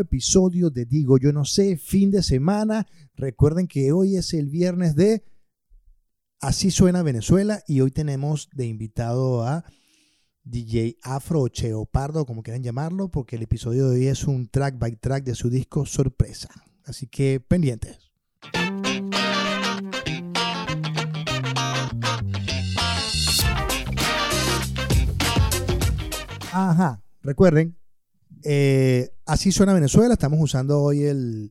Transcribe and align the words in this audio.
episodio 0.00 0.70
de 0.70 0.84
Digo 0.84 1.18
Yo 1.18 1.32
No 1.32 1.44
Sé, 1.44 1.76
fin 1.76 2.10
de 2.10 2.22
semana. 2.22 2.86
Recuerden 3.14 3.66
que 3.66 3.92
hoy 3.92 4.16
es 4.16 4.34
el 4.34 4.48
viernes 4.48 4.94
de 4.96 5.24
Así 6.40 6.70
Suena 6.70 7.02
Venezuela 7.02 7.62
y 7.66 7.80
hoy 7.80 7.90
tenemos 7.90 8.48
de 8.52 8.66
invitado 8.66 9.42
a 9.42 9.64
DJ 10.44 10.98
Afro 11.02 11.42
o 11.42 11.48
Cheo 11.48 11.86
Pardo, 11.86 12.26
como 12.26 12.42
quieran 12.42 12.62
llamarlo, 12.62 13.10
porque 13.10 13.36
el 13.36 13.42
episodio 13.42 13.88
de 13.88 13.96
hoy 13.96 14.06
es 14.08 14.24
un 14.24 14.48
track 14.48 14.78
by 14.78 14.96
track 14.96 15.24
de 15.24 15.34
su 15.34 15.50
disco 15.50 15.86
Sorpresa. 15.86 16.50
Así 16.84 17.06
que 17.06 17.40
pendientes. 17.40 18.10
Ajá, 26.52 27.02
recuerden, 27.22 27.78
eh, 28.44 29.10
así 29.26 29.52
suena 29.52 29.74
Venezuela. 29.74 30.14
Estamos 30.14 30.40
usando 30.40 30.80
hoy 30.80 31.02
el, 31.04 31.50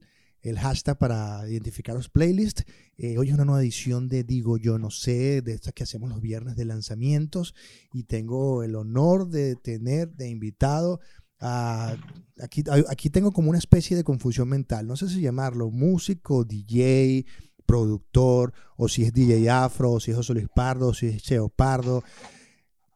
hashtag 0.58 0.98
para 0.98 1.48
identificar 1.50 1.96
los 1.96 2.10
playlists. 2.10 2.66
Eh, 2.98 3.18
hoy 3.18 3.30
es 3.30 3.34
una 3.34 3.46
nueva 3.46 3.62
edición 3.62 4.08
de 4.08 4.24
Digo 4.24 4.58
Yo 4.58 4.78
No 4.78 4.92
Sé, 4.92 5.42
de 5.42 5.54
estas 5.54 5.74
que 5.74 5.84
hacemos 5.84 6.10
los 6.10 6.22
viernes 6.22 6.56
de 6.56 6.66
lanzamientos. 6.66 7.54
Y 7.94 8.04
tengo 8.04 8.64
el 8.64 8.76
honor 8.76 9.30
de 9.30 9.56
tener 9.56 10.14
de 10.14 10.30
invitado. 10.30 11.00
Aquí, 11.40 12.64
aquí 12.88 13.10
tengo 13.10 13.32
como 13.32 13.50
una 13.50 13.60
especie 13.60 13.98
de 13.98 14.04
confusión 14.04 14.50
mental. 14.50 14.88
No 14.88 14.96
sé 14.96 15.10
si 15.10 15.22
llamarlo 15.22 15.72
músico, 15.72 16.44
DJ, 16.44 17.26
productor, 17.66 18.54
o 18.78 18.88
si 18.88 19.04
es 19.04 19.14
DJ 19.14 19.50
Afro, 19.50 19.94
o 19.94 20.00
si 20.00 20.12
es 20.12 20.18
José 20.18 20.34
Luis 20.34 20.50
Pardo, 20.54 20.90
o 20.90 20.94
si 20.94 21.08
es 21.08 21.24
Cheo 21.24 21.50
Pardo. 21.50 22.04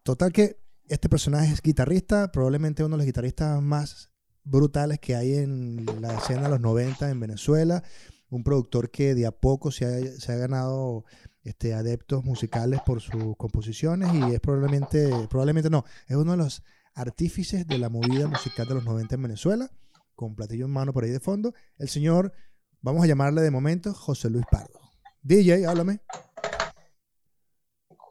Total 0.03 0.31
que 0.31 0.57
este 0.87 1.09
personaje 1.09 1.53
es 1.53 1.61
guitarrista, 1.61 2.31
probablemente 2.31 2.83
uno 2.83 2.95
de 2.95 2.99
los 2.99 3.05
guitarristas 3.05 3.61
más 3.61 4.11
brutales 4.43 4.99
que 4.99 5.15
hay 5.15 5.35
en 5.35 5.85
la 5.99 6.15
escena 6.15 6.43
de 6.43 6.49
los 6.49 6.61
90 6.61 7.09
en 7.09 7.19
Venezuela. 7.19 7.83
Un 8.29 8.43
productor 8.43 8.91
que 8.91 9.15
de 9.15 9.25
a 9.25 9.31
poco 9.31 9.71
se 9.71 9.85
ha, 9.85 10.35
ganado 10.35 11.05
este, 11.43 11.73
adeptos 11.73 12.23
musicales 12.23 12.81
por 12.85 13.01
sus 13.01 13.35
composiciones 13.37 14.13
y 14.13 14.33
es 14.33 14.39
probablemente, 14.39 15.09
probablemente 15.29 15.69
no, 15.69 15.85
es 16.07 16.15
uno 16.15 16.31
de 16.31 16.37
los 16.37 16.63
artífices 16.95 17.67
de 17.67 17.77
la 17.77 17.89
movida 17.89 18.27
musical 18.27 18.67
de 18.67 18.75
los 18.75 18.85
90 18.85 19.15
en 19.15 19.21
Venezuela, 19.21 19.71
con 20.15 20.35
platillo 20.35 20.65
en 20.65 20.71
mano 20.71 20.93
por 20.93 21.03
ahí 21.03 21.11
de 21.11 21.19
fondo. 21.19 21.53
El 21.77 21.89
señor, 21.89 22.33
vamos 22.81 23.03
a 23.03 23.07
llamarle 23.07 23.41
de 23.41 23.51
momento 23.51 23.93
José 23.93 24.29
Luis 24.29 24.45
Pardo. 24.49 24.79
DJ, 25.21 25.65
háblame. 25.65 26.01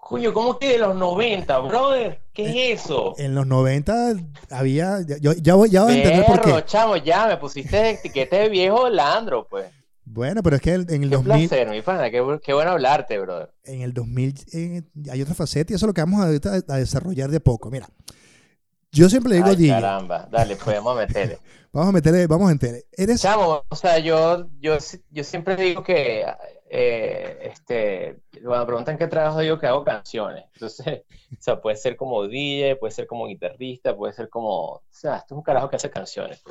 Coño, 0.07 0.35
¿cómo 0.35 0.59
que 0.59 0.73
de 0.73 0.79
los 0.79 0.95
90, 0.95 1.59
brother? 1.61 2.21
¿Qué 2.35 2.45
es 2.45 2.55
eh, 2.55 2.73
eso? 2.73 3.15
En 3.17 3.35
los 3.35 3.47
90 3.47 4.17
había. 4.51 5.01
Yo, 5.01 5.33
ya, 5.33 5.55
voy, 5.55 5.71
ya 5.71 5.83
voy 5.83 5.95
a 5.95 5.97
entender 5.97 6.27
por 6.27 6.41
qué. 6.43 6.65
chamo, 6.67 6.97
ya 6.99 7.27
me 7.27 7.39
pusiste 7.39 7.91
etiquete 7.91 8.37
de 8.37 8.49
viejo 8.51 8.91
Landro, 8.91 9.47
pues. 9.49 9.65
Bueno, 10.05 10.43
pero 10.43 10.57
es 10.57 10.63
que 10.63 10.75
en 10.75 11.05
el 11.05 11.09
qué 11.09 11.17
2000. 11.17 11.49
Placer, 11.49 11.71
mi 11.71 11.81
pana, 11.81 12.11
qué, 12.11 12.23
qué, 12.45 12.53
bueno 12.53 12.73
hablarte, 12.73 13.19
brother. 13.19 13.55
En 13.65 13.81
el 13.81 13.95
2000 13.95 14.35
eh, 14.53 14.83
hay 15.11 15.23
otra 15.23 15.35
faceta 15.35 15.73
y 15.73 15.77
eso 15.77 15.87
es 15.87 15.89
lo 15.89 15.95
que 15.95 16.03
vamos 16.03 16.21
a, 16.21 16.27
a 16.27 16.77
desarrollar 16.77 17.31
de 17.31 17.41
poco. 17.41 17.71
Mira, 17.71 17.89
yo 18.93 19.09
siempre 19.09 19.31
le 19.31 19.37
digo 19.37 19.49
Ay, 19.49 19.69
Caramba, 19.69 20.29
dale, 20.31 20.57
pues, 20.57 20.83
meterle. 20.97 21.39
vamos 21.73 21.89
a 21.89 21.93
meterle, 21.93 22.27
vamos 22.27 22.51
a 22.51 22.53
meterle. 22.53 22.85
¿Eres... 22.93 23.23
Chamo, 23.23 23.65
o 23.67 23.77
sea, 23.77 23.99
yo, 24.01 24.49
yo, 24.61 24.77
yo 25.11 25.25
siempre 25.25 25.57
digo 25.57 25.83
que 25.83 26.27
eh, 26.77 27.39
este, 27.53 28.19
cuando 28.45 28.67
preguntan 28.67 28.99
qué 28.99 29.07
trabajo, 29.07 29.39
digo 29.39 29.61
que 29.61 29.69
hago 29.69 29.85
canciones. 29.85 30.45
Entonces, 30.55 31.03
o 31.33 31.37
sea, 31.43 31.61
puede 31.61 31.77
ser 31.77 31.97
como 31.97 32.27
DJ, 32.27 32.75
puede 32.77 32.91
ser 32.91 33.07
como 33.07 33.27
guitarrista, 33.29 33.97
puede 33.97 34.13
ser 34.13 34.29
como, 34.29 34.73
o 34.73 34.83
sea, 34.91 35.19
esto 35.19 35.35
es 35.35 35.39
un 35.39 35.45
carajo 35.45 35.71
que 35.71 35.77
hace 35.77 35.89
canciones. 35.89 36.43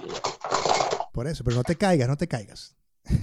Por 1.12 1.28
eso, 1.28 1.44
pero 1.44 1.58
no 1.58 1.64
te 1.64 1.76
caigas, 1.76 2.08
no 2.08 2.16
te 2.16 2.28
caigas. 2.28 2.76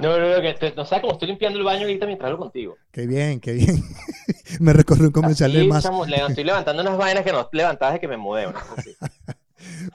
No, 0.00 0.16
no, 0.16 0.28
no, 0.28 0.40
que 0.40 0.72
no 0.76 0.84
sabes 0.84 1.00
cómo 1.00 1.14
estoy 1.14 1.26
limpiando 1.26 1.58
el 1.58 1.64
baño 1.64 1.80
ahorita 1.80 2.06
mientras 2.06 2.28
hablo 2.28 2.38
contigo. 2.38 2.76
Qué 2.92 3.04
bien, 3.04 3.40
qué 3.40 3.54
bien. 3.54 3.82
me 4.60 4.72
recorrió 4.72 5.06
un 5.06 5.12
comercial 5.12 5.52
de 5.52 5.64
más. 5.64 5.84
estoy 5.84 6.44
levantando 6.44 6.82
unas 6.82 6.96
vainas 6.96 7.24
que 7.24 7.32
no 7.32 7.48
levantabas 7.50 7.94
de 7.94 8.00
que 8.00 8.06
me 8.06 8.16
mudé. 8.16 8.46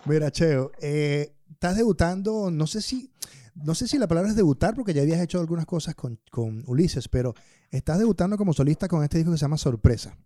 Mira, 0.03 0.29
Cheo, 0.29 0.73
eh, 0.81 1.31
estás 1.49 1.77
debutando, 1.77 2.51
no 2.51 2.67
sé 2.67 2.81
si, 2.81 3.12
no 3.55 3.75
sé 3.75 3.87
si 3.87 3.97
la 3.97 4.07
palabra 4.07 4.29
es 4.29 4.35
debutar, 4.35 4.75
porque 4.75 4.93
ya 4.93 5.01
habías 5.01 5.21
hecho 5.21 5.39
algunas 5.39 5.65
cosas 5.65 5.95
con, 5.95 6.19
Ulises, 6.67 7.07
pero 7.07 7.33
estás 7.71 7.99
debutando 7.99 8.37
como 8.37 8.53
solista 8.53 8.87
con 8.87 9.03
este 9.03 9.17
disco 9.17 9.31
que 9.31 9.37
se 9.37 9.43
llama 9.43 9.57
Sorpresa, 9.57 10.17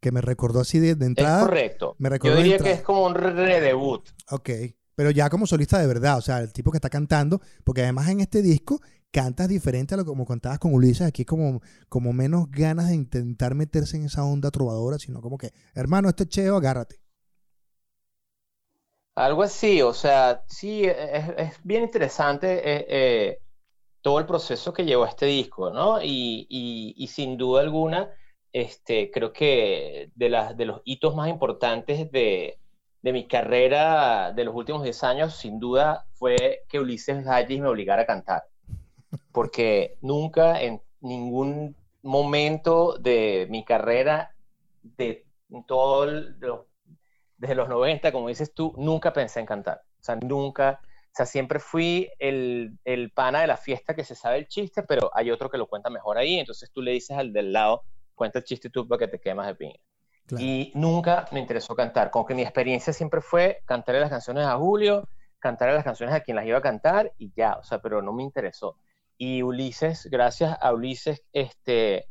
que 0.00 0.12
me 0.12 0.20
recordó 0.20 0.60
así 0.60 0.78
de, 0.78 0.90
entrada. 0.90 1.40
Es 1.40 1.46
correcto. 1.46 1.96
Yo 2.22 2.36
diría 2.36 2.58
que 2.58 2.72
es 2.72 2.82
como 2.82 3.06
un 3.06 3.14
redebut. 3.14 4.08
Ok, 4.30 4.50
pero 4.94 5.10
ya 5.10 5.30
como 5.30 5.46
solista 5.46 5.78
de 5.78 5.86
verdad, 5.86 6.18
o 6.18 6.20
sea, 6.20 6.40
el 6.40 6.52
tipo 6.52 6.70
que 6.70 6.78
está 6.78 6.90
cantando, 6.90 7.40
porque 7.64 7.82
además 7.82 8.08
en 8.08 8.20
este 8.20 8.42
disco 8.42 8.80
cantas 9.10 9.48
diferente 9.48 9.94
a 9.94 9.96
lo 9.96 10.04
como 10.04 10.24
contabas 10.24 10.58
con 10.58 10.74
Ulises, 10.74 11.06
aquí 11.06 11.24
como, 11.24 11.62
como 11.88 12.12
menos 12.12 12.50
ganas 12.50 12.88
de 12.88 12.94
intentar 12.94 13.54
meterse 13.54 13.96
en 13.96 14.04
esa 14.04 14.24
onda 14.24 14.50
trovadora, 14.50 14.98
sino 14.98 15.20
como 15.20 15.38
que, 15.38 15.52
hermano, 15.74 16.08
este 16.08 16.26
cheo, 16.26 16.56
agárrate. 16.56 17.00
Algo 19.14 19.42
así, 19.42 19.82
o 19.82 19.92
sea, 19.92 20.42
sí, 20.46 20.84
es, 20.84 21.62
bien 21.64 21.82
interesante 21.82 22.58
eh, 22.58 22.86
eh, 22.88 23.38
todo 24.00 24.18
el 24.18 24.26
proceso 24.26 24.72
que 24.72 24.84
llevó 24.84 25.04
este 25.04 25.26
disco, 25.26 25.70
¿no? 25.70 25.98
Y, 26.02 27.06
sin 27.12 27.36
duda 27.36 27.60
alguna, 27.62 28.10
este, 28.52 29.10
creo 29.10 29.32
que 29.32 30.10
de, 30.14 30.28
las, 30.28 30.56
de 30.56 30.64
los 30.64 30.80
hitos 30.84 31.14
más 31.14 31.28
importantes 31.28 32.10
de, 32.10 32.58
mi 33.02 33.26
carrera 33.26 34.32
de 34.32 34.44
los 34.44 34.54
últimos 34.54 34.82
10 34.84 35.04
años, 35.04 35.36
sin 35.36 35.58
duda, 35.58 36.06
fue 36.12 36.64
que 36.68 36.78
Ulises 36.78 37.24
Gallis 37.24 37.60
me 37.60 37.68
obligara 37.68 38.02
a 38.02 38.06
cantar. 38.06 38.44
Porque 39.32 39.96
nunca 40.02 40.60
en 40.62 40.80
ningún 41.00 41.76
momento 42.02 42.96
de 42.98 43.46
mi 43.50 43.64
carrera, 43.64 44.34
de 44.82 45.26
todo 45.66 46.06
los 46.06 46.69
desde 47.40 47.54
los 47.54 47.68
90, 47.68 48.12
como 48.12 48.28
dices 48.28 48.52
tú, 48.52 48.74
nunca 48.76 49.12
pensé 49.14 49.40
en 49.40 49.46
cantar. 49.46 49.80
O 49.98 50.02
sea, 50.02 50.16
nunca, 50.16 50.78
o 50.82 51.10
sea, 51.14 51.24
siempre 51.24 51.58
fui 51.58 52.10
el, 52.18 52.78
el 52.84 53.10
pana 53.12 53.40
de 53.40 53.46
la 53.46 53.56
fiesta 53.56 53.94
que 53.94 54.04
se 54.04 54.14
sabe 54.14 54.36
el 54.36 54.46
chiste, 54.46 54.82
pero 54.82 55.10
hay 55.14 55.30
otro 55.30 55.50
que 55.50 55.56
lo 55.56 55.66
cuenta 55.66 55.88
mejor 55.88 56.18
ahí, 56.18 56.38
entonces 56.38 56.70
tú 56.70 56.82
le 56.82 56.92
dices 56.92 57.16
al 57.16 57.32
del 57.32 57.54
lado, 57.54 57.82
cuenta 58.14 58.40
el 58.40 58.44
chiste 58.44 58.68
tú 58.68 58.86
para 58.86 58.98
que 58.98 59.08
te 59.08 59.20
quemas 59.20 59.46
de 59.46 59.54
piña. 59.54 59.80
Y 60.38 60.70
nunca 60.74 61.26
me 61.32 61.40
interesó 61.40 61.74
cantar, 61.74 62.10
como 62.10 62.26
que 62.26 62.34
mi 62.34 62.42
experiencia 62.42 62.92
siempre 62.92 63.20
fue 63.20 63.62
cantarle 63.64 64.00
las 64.00 64.10
canciones 64.10 64.44
a 64.46 64.56
Julio, 64.56 65.08
cantarle 65.40 65.74
las 65.74 65.82
canciones 65.82 66.14
a 66.14 66.20
quien 66.20 66.36
las 66.36 66.46
iba 66.46 66.58
a 66.58 66.62
cantar 66.62 67.12
y 67.18 67.32
ya, 67.34 67.54
o 67.54 67.64
sea, 67.64 67.80
pero 67.80 68.02
no 68.02 68.12
me 68.12 68.22
interesó. 68.22 68.76
Y 69.16 69.42
Ulises, 69.42 70.06
gracias 70.10 70.56
a 70.60 70.72
Ulises, 70.72 71.24
este, 71.32 72.06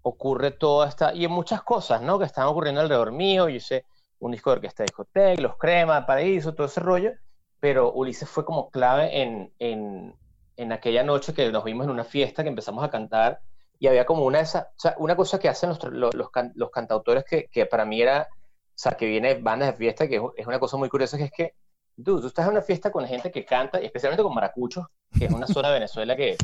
ocurre 0.00 0.50
toda 0.50 0.88
esta, 0.88 1.14
y 1.14 1.26
en 1.26 1.30
muchas 1.30 1.62
cosas, 1.62 2.00
¿no? 2.00 2.18
Que 2.18 2.24
están 2.24 2.46
ocurriendo 2.46 2.80
alrededor 2.80 3.12
mío, 3.12 3.48
yo 3.48 3.60
sé, 3.60 3.84
un 4.18 4.32
disco 4.32 4.50
de 4.50 4.56
orquesta 4.56 4.82
de 4.82 4.86
discoteca, 4.86 5.42
Los 5.42 5.56
Crema, 5.56 6.06
Paraíso, 6.06 6.54
todo 6.54 6.66
ese 6.66 6.80
rollo, 6.80 7.12
pero 7.60 7.92
Ulises 7.92 8.28
fue 8.28 8.44
como 8.44 8.70
clave 8.70 9.22
en, 9.22 9.52
en, 9.58 10.14
en, 10.56 10.72
aquella 10.72 11.02
noche 11.02 11.34
que 11.34 11.50
nos 11.50 11.64
vimos 11.64 11.84
en 11.84 11.90
una 11.90 12.04
fiesta 12.04 12.42
que 12.42 12.48
empezamos 12.48 12.84
a 12.84 12.90
cantar 12.90 13.40
y 13.78 13.86
había 13.88 14.06
como 14.06 14.24
una, 14.24 14.40
esa, 14.40 14.70
o 14.70 14.80
sea, 14.80 14.94
una 14.98 15.16
cosa 15.16 15.38
que 15.38 15.48
hacen 15.48 15.70
los, 15.70 15.82
los, 15.84 16.14
los, 16.54 16.70
cantautores 16.70 17.24
que, 17.24 17.46
que, 17.50 17.66
para 17.66 17.84
mí 17.84 18.00
era, 18.00 18.28
o 18.30 18.72
sea, 18.74 18.92
que 18.92 19.06
viene 19.06 19.34
bandas 19.34 19.70
de 19.70 19.76
fiesta, 19.76 20.08
que 20.08 20.20
es 20.36 20.46
una 20.46 20.58
cosa 20.58 20.76
muy 20.76 20.88
curiosa, 20.88 21.18
que 21.18 21.24
es 21.24 21.32
que 21.32 21.54
tú, 22.02 22.20
tú 22.20 22.26
estás 22.26 22.46
en 22.46 22.52
una 22.52 22.62
fiesta 22.62 22.90
con 22.90 23.06
gente 23.06 23.30
que 23.30 23.44
canta, 23.44 23.78
especialmente 23.78 24.22
con 24.22 24.34
maracuchos, 24.34 24.86
que 25.18 25.26
es 25.26 25.32
una 25.32 25.46
zona 25.46 25.68
de 25.68 25.74
Venezuela 25.74 26.16
que, 26.16 26.36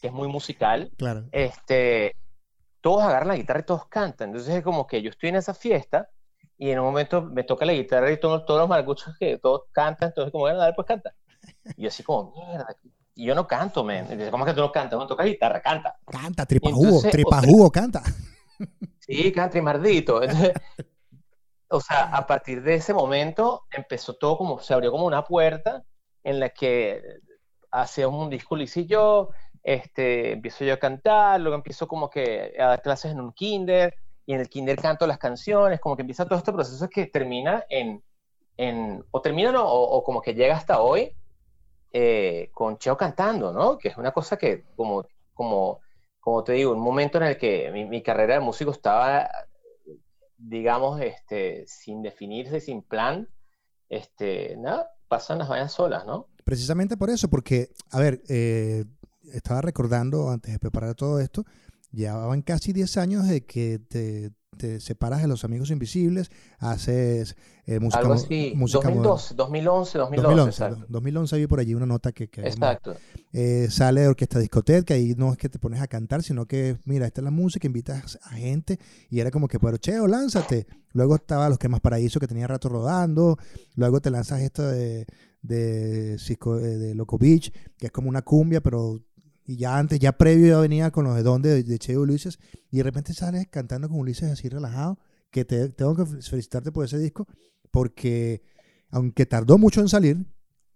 que 0.00 0.06
es 0.06 0.12
muy 0.12 0.28
musical, 0.28 0.90
claro. 0.96 1.24
este, 1.32 2.14
todos 2.80 3.02
agarran 3.02 3.28
la 3.28 3.36
guitarra 3.36 3.60
y 3.60 3.64
todos 3.64 3.86
cantan, 3.86 4.28
entonces 4.28 4.54
es 4.54 4.62
como 4.62 4.86
que 4.86 5.02
yo 5.02 5.10
estoy 5.10 5.30
en 5.30 5.36
esa 5.36 5.54
fiesta 5.54 6.08
y 6.58 6.70
en 6.70 6.78
un 6.78 6.86
momento 6.86 7.22
me 7.22 7.44
toca 7.44 7.66
la 7.66 7.72
guitarra 7.72 8.10
y 8.10 8.18
todos, 8.18 8.44
todos 8.46 8.60
los 8.60 8.68
maracuchos 8.68 9.14
que 9.18 9.38
todos 9.38 9.64
cantan, 9.72 10.08
entonces 10.08 10.32
como, 10.32 10.42
bueno, 10.42 10.58
dale, 10.58 10.74
pues 10.74 10.86
canta. 10.86 11.14
Y 11.76 11.82
yo 11.82 11.88
así 11.88 12.02
como, 12.02 12.32
mierda, 12.32 12.76
y 13.14 13.24
yo 13.24 13.34
no 13.34 13.46
canto, 13.46 13.82
men. 13.82 14.06
dice, 14.08 14.30
¿cómo 14.30 14.44
es 14.44 14.50
que 14.50 14.54
tú 14.54 14.60
no 14.60 14.70
cantas? 14.70 14.98
No 14.98 15.06
toca 15.06 15.24
guitarra, 15.24 15.60
canta. 15.60 15.98
Canta, 16.06 16.44
tripa 16.44 16.70
jugo, 16.70 17.00
tripa 17.10 17.40
jugo, 17.42 17.70
canta. 17.70 18.02
Sí, 19.00 19.30
canta 19.30 19.58
y 19.58 19.62
mardito. 19.62 20.20
o 21.68 21.80
sea, 21.80 22.06
a 22.06 22.26
partir 22.26 22.60
de 22.62 22.74
ese 22.74 22.92
momento 22.92 23.64
empezó 23.70 24.14
todo 24.14 24.36
como, 24.36 24.58
se 24.58 24.74
abrió 24.74 24.90
como 24.90 25.06
una 25.06 25.22
puerta 25.22 25.84
en 26.24 26.40
la 26.40 26.48
que 26.48 27.00
hacía 27.70 28.08
un 28.08 28.28
disco 28.30 28.56
Liz 28.56 28.76
y 28.76 28.86
yo, 28.86 29.28
este, 29.62 30.32
empiezo 30.32 30.64
yo 30.64 30.74
a 30.74 30.78
cantar, 30.78 31.40
luego 31.40 31.54
empiezo 31.54 31.86
como 31.86 32.10
que 32.10 32.54
a 32.58 32.66
dar 32.66 32.82
clases 32.82 33.12
en 33.12 33.20
un 33.20 33.32
kinder, 33.32 33.94
y 34.26 34.34
en 34.34 34.40
el 34.40 34.48
kinder 34.48 34.76
canto 34.76 35.06
las 35.06 35.18
canciones, 35.18 35.80
como 35.80 35.96
que 35.96 36.02
empieza 36.02 36.26
todo 36.26 36.38
este 36.38 36.52
proceso 36.52 36.88
que 36.90 37.06
termina 37.06 37.64
en, 37.70 38.02
en 38.56 39.04
o 39.12 39.22
termina 39.22 39.52
no, 39.52 39.64
o, 39.64 40.02
como 40.02 40.20
que 40.20 40.34
llega 40.34 40.56
hasta 40.56 40.80
hoy 40.80 41.12
eh, 41.92 42.50
con 42.52 42.76
Cheo 42.76 42.96
cantando, 42.96 43.52
¿no? 43.52 43.78
Que 43.78 43.88
es 43.88 43.96
una 43.96 44.10
cosa 44.10 44.36
que, 44.36 44.64
como, 44.74 45.06
como, 45.32 45.80
como 46.18 46.42
te 46.42 46.54
digo, 46.54 46.72
un 46.72 46.80
momento 46.80 47.18
en 47.18 47.24
el 47.24 47.38
que 47.38 47.70
mi, 47.70 48.02
carrera 48.02 48.34
de 48.34 48.40
músico 48.40 48.72
estaba, 48.72 49.30
digamos, 50.36 51.00
este, 51.00 51.64
sin 51.68 52.02
definirse, 52.02 52.60
sin 52.60 52.82
plan, 52.82 53.28
este, 53.88 54.56
¿no? 54.56 54.84
pasan 55.08 55.38
las 55.38 55.48
vainas 55.48 55.72
solas, 55.72 56.04
¿no? 56.04 56.26
Precisamente 56.44 56.96
por 56.96 57.10
eso, 57.10 57.28
porque, 57.28 57.68
a 57.92 58.00
ver, 58.00 58.22
eh, 58.28 58.84
estaba 59.32 59.60
recordando 59.60 60.30
antes 60.30 60.52
de 60.52 60.58
preparar 60.58 60.94
todo 60.94 61.20
esto, 61.20 61.44
llevaban 61.92 62.42
casi 62.42 62.72
10 62.72 62.96
años 62.98 63.28
de 63.28 63.44
que 63.44 63.78
te, 63.78 64.32
te 64.56 64.80
separas 64.80 65.22
de 65.22 65.28
los 65.28 65.44
amigos 65.44 65.70
invisibles, 65.70 66.30
haces 66.58 67.36
eh, 67.66 67.78
música, 67.80 68.00
Algo 68.00 68.14
así, 68.14 68.54
2012, 68.56 69.34
2011, 69.34 69.98
2011, 69.98 70.64
2011, 70.88 71.36
vi 71.36 71.46
por 71.46 71.60
allí 71.60 71.74
una 71.74 71.86
nota 71.86 72.12
que... 72.12 72.24
exacto. 72.24 72.96
Eh, 73.32 73.68
sale 73.70 74.02
de 74.02 74.08
Orquesta 74.08 74.38
Discoteca, 74.38 74.82
que 74.84 74.94
ahí 74.94 75.14
no 75.16 75.32
es 75.32 75.38
que 75.38 75.48
te 75.48 75.58
pones 75.58 75.80
a 75.80 75.86
cantar, 75.86 76.22
sino 76.22 76.46
que, 76.46 76.78
mira, 76.84 77.06
esta 77.06 77.20
es 77.20 77.24
la 77.24 77.30
música, 77.30 77.66
invitas 77.66 78.18
a 78.22 78.30
gente, 78.30 78.78
y 79.10 79.20
era 79.20 79.30
como 79.30 79.48
que, 79.48 79.58
pero 79.58 79.76
cheo, 79.76 80.06
lánzate. 80.06 80.66
Luego 80.92 81.16
estaba 81.16 81.48
Los 81.48 81.58
Quemas 81.58 81.80
Paraíso, 81.80 82.20
que 82.20 82.26
tenía 82.26 82.46
rato 82.46 82.68
rodando, 82.68 83.36
luego 83.74 84.00
te 84.00 84.10
lanzas 84.10 84.40
esto 84.40 84.62
de, 84.66 85.06
de, 85.42 86.16
de, 86.16 86.78
de 86.78 86.94
Loco 86.94 87.18
Beach, 87.18 87.52
que 87.76 87.86
es 87.86 87.92
como 87.92 88.08
una 88.08 88.22
cumbia, 88.22 88.60
pero 88.60 89.02
y 89.46 89.56
ya 89.56 89.78
antes, 89.78 90.00
ya 90.00 90.12
previo 90.12 90.48
ya 90.48 90.60
venía 90.60 90.90
con 90.90 91.04
los 91.04 91.14
de 91.14 91.22
donde 91.22 91.50
de, 91.50 91.62
de 91.62 91.78
Che 91.78 91.96
Ulises, 91.96 92.38
y 92.70 92.78
de 92.78 92.82
repente 92.82 93.14
sales 93.14 93.46
cantando 93.48 93.88
con 93.88 94.00
Ulises 94.00 94.30
así 94.30 94.48
relajado, 94.48 94.98
que 95.30 95.44
te, 95.44 95.68
tengo 95.68 95.94
que 95.94 96.04
felicitarte 96.04 96.72
por 96.72 96.84
ese 96.84 96.98
disco, 96.98 97.26
porque 97.70 98.42
aunque 98.90 99.24
tardó 99.24 99.56
mucho 99.56 99.80
en 99.80 99.88
salir, 99.88 100.26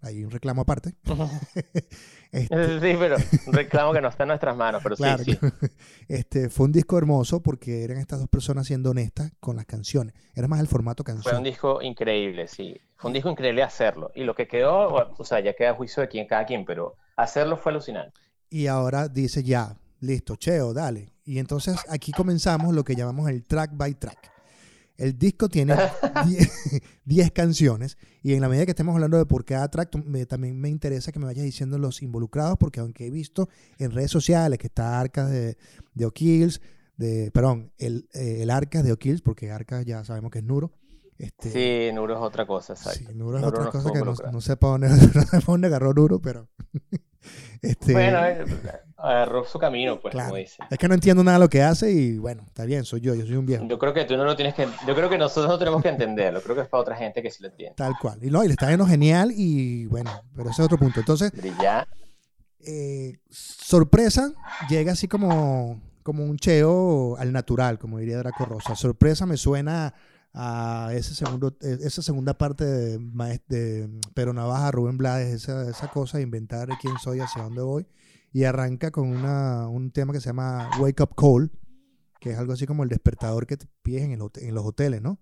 hay 0.02 0.24
un 0.24 0.30
reclamo 0.30 0.62
aparte. 0.62 0.94
este, 2.32 2.80
sí, 2.80 2.96
pero 2.98 3.16
un 3.46 3.52
reclamo 3.52 3.92
que 3.92 4.00
no 4.00 4.08
está 4.08 4.22
en 4.22 4.28
nuestras 4.28 4.56
manos, 4.56 4.82
pero 4.82 4.96
sí, 4.96 5.04
sí. 5.24 5.38
Este, 6.08 6.48
fue 6.48 6.66
un 6.66 6.72
disco 6.72 6.96
hermoso 6.96 7.42
porque 7.42 7.82
eran 7.82 7.98
estas 7.98 8.20
dos 8.20 8.28
personas 8.28 8.68
siendo 8.68 8.90
honestas 8.90 9.32
con 9.40 9.56
las 9.56 9.66
canciones. 9.66 10.14
Era 10.34 10.46
más 10.46 10.60
el 10.60 10.68
formato 10.68 11.02
canción. 11.02 11.32
Fue 11.32 11.38
un 11.38 11.44
disco 11.44 11.82
increíble, 11.82 12.46
sí. 12.46 12.80
Fue 12.96 13.08
un 13.08 13.14
disco 13.14 13.30
increíble 13.30 13.62
hacerlo. 13.64 14.12
Y 14.14 14.22
lo 14.22 14.34
que 14.34 14.46
quedó, 14.46 15.14
o 15.18 15.24
sea, 15.24 15.40
ya 15.40 15.54
queda 15.54 15.70
a 15.70 15.74
juicio 15.74 16.02
de 16.02 16.08
quién, 16.08 16.26
cada 16.26 16.46
quien, 16.46 16.64
pero 16.64 16.96
hacerlo 17.16 17.56
fue 17.56 17.72
alucinante 17.72 18.29
y 18.50 18.66
ahora 18.66 19.08
dice 19.08 19.42
ya, 19.42 19.78
listo, 20.00 20.36
cheo, 20.36 20.74
dale. 20.74 21.12
Y 21.24 21.38
entonces 21.38 21.76
aquí 21.88 22.12
comenzamos 22.12 22.74
lo 22.74 22.84
que 22.84 22.96
llamamos 22.96 23.30
el 23.30 23.44
track 23.44 23.70
by 23.74 23.94
track. 23.94 24.30
El 24.96 25.16
disco 25.16 25.48
tiene 25.48 25.74
10 27.06 27.30
canciones 27.32 27.96
y 28.22 28.34
en 28.34 28.42
la 28.42 28.48
medida 28.48 28.66
que 28.66 28.72
estemos 28.72 28.94
hablando 28.94 29.16
de 29.16 29.24
por 29.24 29.44
cada 29.44 29.70
track, 29.70 29.90
también 30.28 30.60
me 30.60 30.68
interesa 30.68 31.10
que 31.12 31.18
me 31.18 31.24
vayas 31.24 31.44
diciendo 31.44 31.78
los 31.78 32.02
involucrados 32.02 32.58
porque 32.58 32.80
aunque 32.80 33.06
he 33.06 33.10
visto 33.10 33.48
en 33.78 33.92
redes 33.92 34.10
sociales 34.10 34.58
que 34.58 34.66
está 34.66 35.00
Arcas 35.00 35.30
de, 35.30 35.56
de 35.94 36.04
O'Kills, 36.04 36.60
de, 36.96 37.30
perdón, 37.32 37.72
el, 37.78 38.08
eh, 38.12 38.42
el 38.42 38.50
Arcas 38.50 38.84
de 38.84 38.92
O'Kills, 38.92 39.22
porque 39.22 39.50
Arcas 39.50 39.86
ya 39.86 40.04
sabemos 40.04 40.30
que 40.30 40.40
es 40.40 40.44
Nuro. 40.44 40.72
Este, 41.16 41.50
sí, 41.50 41.94
Nuro 41.94 42.14
es 42.14 42.20
otra 42.20 42.46
cosa, 42.46 42.74
exacto. 42.74 43.08
Sí, 43.08 43.14
Nuro 43.14 43.38
es 43.38 43.44
otra 43.44 43.70
cosa 43.70 43.90
que 43.92 44.00
no, 44.00 44.14
no, 44.32 44.40
sé 44.40 44.56
para 44.56 44.72
dónde, 44.72 44.88
no 45.14 45.22
sé 45.22 45.38
dónde 45.46 45.66
agarró 45.68 45.94
Nuro, 45.94 46.20
pero... 46.20 46.48
Este, 47.62 47.92
bueno, 47.92 48.24
eh, 48.24 48.44
agarró 48.96 49.44
su 49.44 49.58
camino, 49.58 50.00
pues, 50.00 50.14
como 50.14 50.36
dice. 50.36 50.62
Es 50.70 50.78
que 50.78 50.88
no 50.88 50.94
entiendo 50.94 51.22
nada 51.22 51.38
de 51.38 51.44
lo 51.44 51.50
que 51.50 51.62
hace 51.62 51.90
y 51.92 52.18
bueno, 52.18 52.42
está 52.46 52.64
bien, 52.64 52.84
soy 52.84 53.00
yo, 53.00 53.14
yo 53.14 53.26
soy 53.26 53.36
un 53.36 53.46
viejo. 53.46 53.66
Yo 53.66 53.78
creo 53.78 53.92
que 53.92 54.04
tú 54.04 54.16
no 54.16 54.24
lo 54.24 54.36
tienes 54.36 54.54
que, 54.54 54.66
yo 54.86 54.94
creo 54.94 55.10
que 55.10 55.18
nosotros 55.18 55.48
no 55.48 55.58
tenemos 55.58 55.82
que 55.82 55.90
entenderlo, 55.90 56.40
creo 56.42 56.56
que 56.56 56.62
es 56.62 56.68
para 56.68 56.80
otra 56.82 56.96
gente 56.96 57.22
que 57.22 57.30
sí 57.30 57.42
lo 57.42 57.48
entiende. 57.50 57.74
Tal 57.76 57.94
cual. 58.00 58.18
Y, 58.22 58.30
no, 58.30 58.42
y 58.44 58.46
le 58.46 58.52
está 58.52 58.70
yendo 58.70 58.86
genial 58.86 59.32
y 59.34 59.86
bueno, 59.86 60.10
pero 60.34 60.50
ese 60.50 60.62
es 60.62 60.66
otro 60.66 60.78
punto. 60.78 61.00
Entonces, 61.00 61.32
eh, 62.60 63.18
sorpresa 63.28 64.32
llega 64.68 64.92
así 64.92 65.08
como, 65.08 65.80
como 66.02 66.24
un 66.24 66.38
cheo 66.38 67.16
al 67.18 67.32
natural, 67.32 67.78
como 67.78 67.98
diría 67.98 68.18
Draco 68.18 68.44
Rosa. 68.44 68.74
Sorpresa 68.74 69.26
me 69.26 69.36
suena 69.36 69.94
a 70.32 70.90
ese 70.94 71.14
segundo, 71.14 71.56
e, 71.60 71.78
esa 71.82 72.02
segunda 72.02 72.38
parte 72.38 72.64
de, 72.64 72.98
de 73.48 74.00
Pero 74.14 74.32
Navaja, 74.32 74.70
Rubén 74.70 74.98
Blades, 74.98 75.34
esa, 75.34 75.68
esa 75.68 75.88
cosa 75.88 76.18
de 76.18 76.24
inventar 76.24 76.68
quién 76.80 76.94
soy, 77.02 77.20
hacia 77.20 77.42
dónde 77.42 77.62
voy. 77.62 77.86
Y 78.32 78.44
arranca 78.44 78.90
con 78.90 79.08
una, 79.08 79.68
un 79.68 79.90
tema 79.90 80.12
que 80.12 80.20
se 80.20 80.26
llama 80.26 80.70
Wake 80.78 81.02
Up 81.02 81.14
Call, 81.16 81.50
que 82.20 82.30
es 82.30 82.38
algo 82.38 82.52
así 82.52 82.66
como 82.66 82.84
el 82.84 82.88
despertador 82.88 83.46
que 83.46 83.56
te 83.56 83.66
pides 83.82 84.02
en, 84.02 84.12
en 84.12 84.54
los 84.54 84.64
hoteles, 84.64 85.02
¿no? 85.02 85.20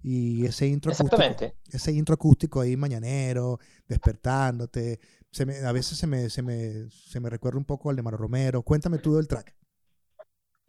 Y 0.00 0.46
ese 0.46 0.68
intro 0.68 0.92
acústico, 0.92 1.22
ese 1.72 1.92
intro 1.92 2.14
acústico 2.14 2.60
ahí 2.60 2.76
mañanero, 2.76 3.58
despertándote, 3.88 5.00
se 5.30 5.44
me, 5.44 5.56
a 5.58 5.72
veces 5.72 5.98
se 5.98 6.06
me, 6.06 6.30
se, 6.30 6.42
me, 6.42 6.88
se 6.90 7.20
me 7.20 7.28
recuerda 7.28 7.58
un 7.58 7.64
poco 7.64 7.90
al 7.90 7.96
de 7.96 8.02
Maro 8.02 8.16
Romero. 8.16 8.62
Cuéntame 8.62 8.98
tú 8.98 9.16
del 9.16 9.26
track. 9.26 9.54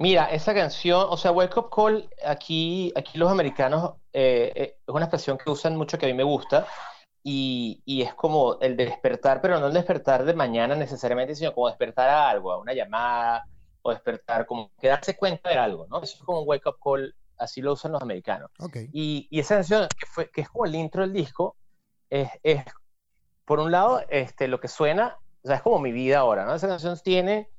Mira, 0.02 0.28
esa 0.28 0.54
canción, 0.54 1.08
o 1.10 1.18
sea, 1.18 1.34
Wake 1.34 1.60
Up 1.60 1.70
Call, 1.70 2.10
aquí, 2.26 2.94
aquí 2.96 3.18
los 3.18 3.30
americanos 3.30 3.96
eh, 4.14 4.54
eh, 4.56 4.78
es 4.88 4.96
una 4.96 5.06
expresión 5.06 5.38
que 5.38 5.52
usan 5.52 5.76
mucho 5.76 5.98
que 5.98 6.06
a 6.06 6.10
mí 6.10 6.16
me 6.16 6.24
gusta 6.24 6.66
y, 7.22 7.82
y, 7.84 8.02
es 8.04 8.14
como 8.14 8.58
el 8.62 8.78
despertar, 8.78 9.42
pero 9.42 9.60
no 9.60 9.68
el 9.68 9.74
despertar 9.74 10.24
de 10.24 10.34
mañana 10.34 10.74
necesariamente, 10.74 11.36
sino 11.36 11.54
como 11.54 11.68
despertar 11.68 12.10
a 12.10 12.30
algo, 12.30 12.54
a 12.54 12.60
una 12.60 12.74
llamada 12.74 13.44
o 13.82 13.92
despertar, 13.92 14.46
como 14.46 14.72
que 14.80 14.88
darse 14.88 15.18
cuenta 15.18 15.50
de 15.50 15.58
algo, 15.58 15.86
¿no? 15.88 16.02
Eso 16.02 16.16
es 16.16 16.24
como 16.24 16.44
un 16.44 16.48
Wake 16.48 16.70
Up 16.70 16.78
Call, 16.82 17.14
así 17.38 17.62
lo 17.62 17.74
usan 17.74 17.92
los 17.92 18.02
americanos. 18.02 18.52
Y, 18.94 19.28
y, 19.30 19.40
esa 19.42 19.56
canción, 19.56 19.86
que, 20.00 20.06
fue, 20.06 20.32
que 20.32 20.42
es 20.42 20.50
como 20.50 20.66
el 20.66 20.76
intro 20.76 21.02
del 21.02 21.12
disco, 21.12 21.58
es, 22.10 22.30
es, 22.44 22.64
por 23.44 23.60
un 23.60 23.70
lado, 23.70 24.02
este, 24.08 24.48
lo 24.48 24.62
que 24.62 24.70
suena, 24.70 25.18
o 25.44 25.48
sea, 25.48 25.58
es 25.58 25.62
como 25.62 25.80
mi 25.80 25.92
vida 25.92 26.20
ahora, 26.20 26.46
¿no? 26.46 26.56
Esa 26.56 26.70
canción 26.70 26.98
tiene 27.04 27.50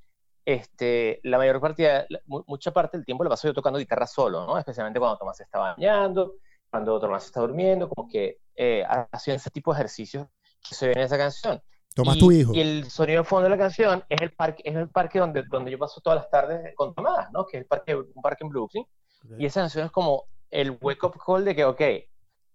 este, 0.54 1.20
la 1.24 1.38
mayor 1.38 1.60
parte, 1.60 2.06
mucha 2.26 2.72
parte 2.72 2.96
del 2.96 3.06
tiempo 3.06 3.24
la 3.24 3.30
paso 3.30 3.48
yo 3.48 3.54
tocando 3.54 3.78
guitarra 3.78 4.06
solo, 4.06 4.46
¿no? 4.46 4.58
Especialmente 4.58 4.98
cuando 4.98 5.18
Tomás 5.18 5.36
se 5.36 5.44
está 5.44 5.58
bañando, 5.58 6.34
cuando 6.70 7.00
Tomás 7.00 7.26
está 7.26 7.40
durmiendo, 7.40 7.88
como 7.88 8.08
que 8.08 8.38
eh, 8.54 8.84
haciendo 9.12 9.36
ese 9.36 9.50
tipo 9.50 9.72
de 9.72 9.80
ejercicios 9.80 10.26
que 10.66 10.74
se 10.74 10.88
ven 10.88 10.98
en 10.98 11.04
esa 11.04 11.18
canción. 11.18 11.60
Tomás, 11.94 12.18
tu 12.18 12.30
hijo. 12.30 12.54
Y 12.54 12.60
el 12.60 12.90
sonido 12.90 13.22
de 13.22 13.28
fondo 13.28 13.44
de 13.44 13.50
la 13.50 13.58
canción 13.58 14.04
es 14.08 14.20
el 14.20 14.32
parque, 14.32 14.62
es 14.64 14.76
el 14.76 14.88
parque 14.88 15.18
donde, 15.18 15.42
donde 15.50 15.70
yo 15.70 15.78
paso 15.78 16.00
todas 16.00 16.20
las 16.20 16.30
tardes 16.30 16.74
con 16.76 16.94
Tomás, 16.94 17.30
¿no? 17.32 17.46
Que 17.46 17.56
es 17.56 17.62
el 17.62 17.66
parque, 17.66 17.96
un 17.96 18.22
parque 18.22 18.44
en 18.44 18.50
Brooklyn. 18.50 18.86
Y 19.38 19.46
esa 19.46 19.60
canción 19.60 19.86
es 19.86 19.90
como 19.90 20.24
el 20.50 20.78
wake 20.80 21.04
up 21.04 21.18
call 21.24 21.44
de 21.44 21.54
que, 21.54 21.64
ok, 21.64 21.80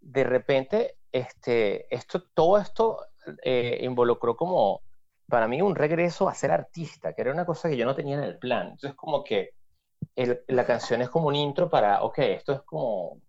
de 0.01 0.23
repente, 0.23 0.97
este, 1.11 1.93
esto, 1.93 2.23
todo 2.33 2.57
esto 2.57 2.99
eh, 3.43 3.79
involucró 3.81 4.35
como 4.35 4.81
para 5.27 5.47
mí 5.47 5.61
un 5.61 5.75
regreso 5.75 6.29
a 6.29 6.35
ser 6.35 6.51
artista, 6.51 7.13
que 7.13 7.21
era 7.21 7.31
una 7.31 7.45
cosa 7.45 7.69
que 7.69 7.77
yo 7.77 7.85
no 7.85 7.95
tenía 7.95 8.17
en 8.17 8.23
el 8.23 8.37
plan. 8.37 8.69
Entonces 8.71 8.95
como 8.95 9.23
que 9.23 9.51
la 10.47 10.65
canción 10.65 11.01
es 11.01 11.09
como 11.09 11.27
un 11.27 11.35
intro 11.35 11.69
para, 11.69 12.03
ok, 12.03 12.19
esto 12.19 12.53
es 12.53 12.61
como, 12.61 13.21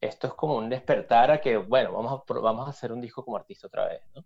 esto 0.00 0.26
es 0.28 0.32
como 0.34 0.56
un 0.56 0.68
despertar 0.68 1.30
a 1.30 1.40
que, 1.40 1.56
bueno, 1.56 1.92
vamos 1.92 2.22
a, 2.28 2.40
vamos 2.40 2.66
a 2.66 2.70
hacer 2.70 2.92
un 2.92 3.00
disco 3.00 3.24
como 3.24 3.36
artista 3.36 3.66
otra 3.66 3.86
vez, 3.86 4.00
¿no? 4.14 4.24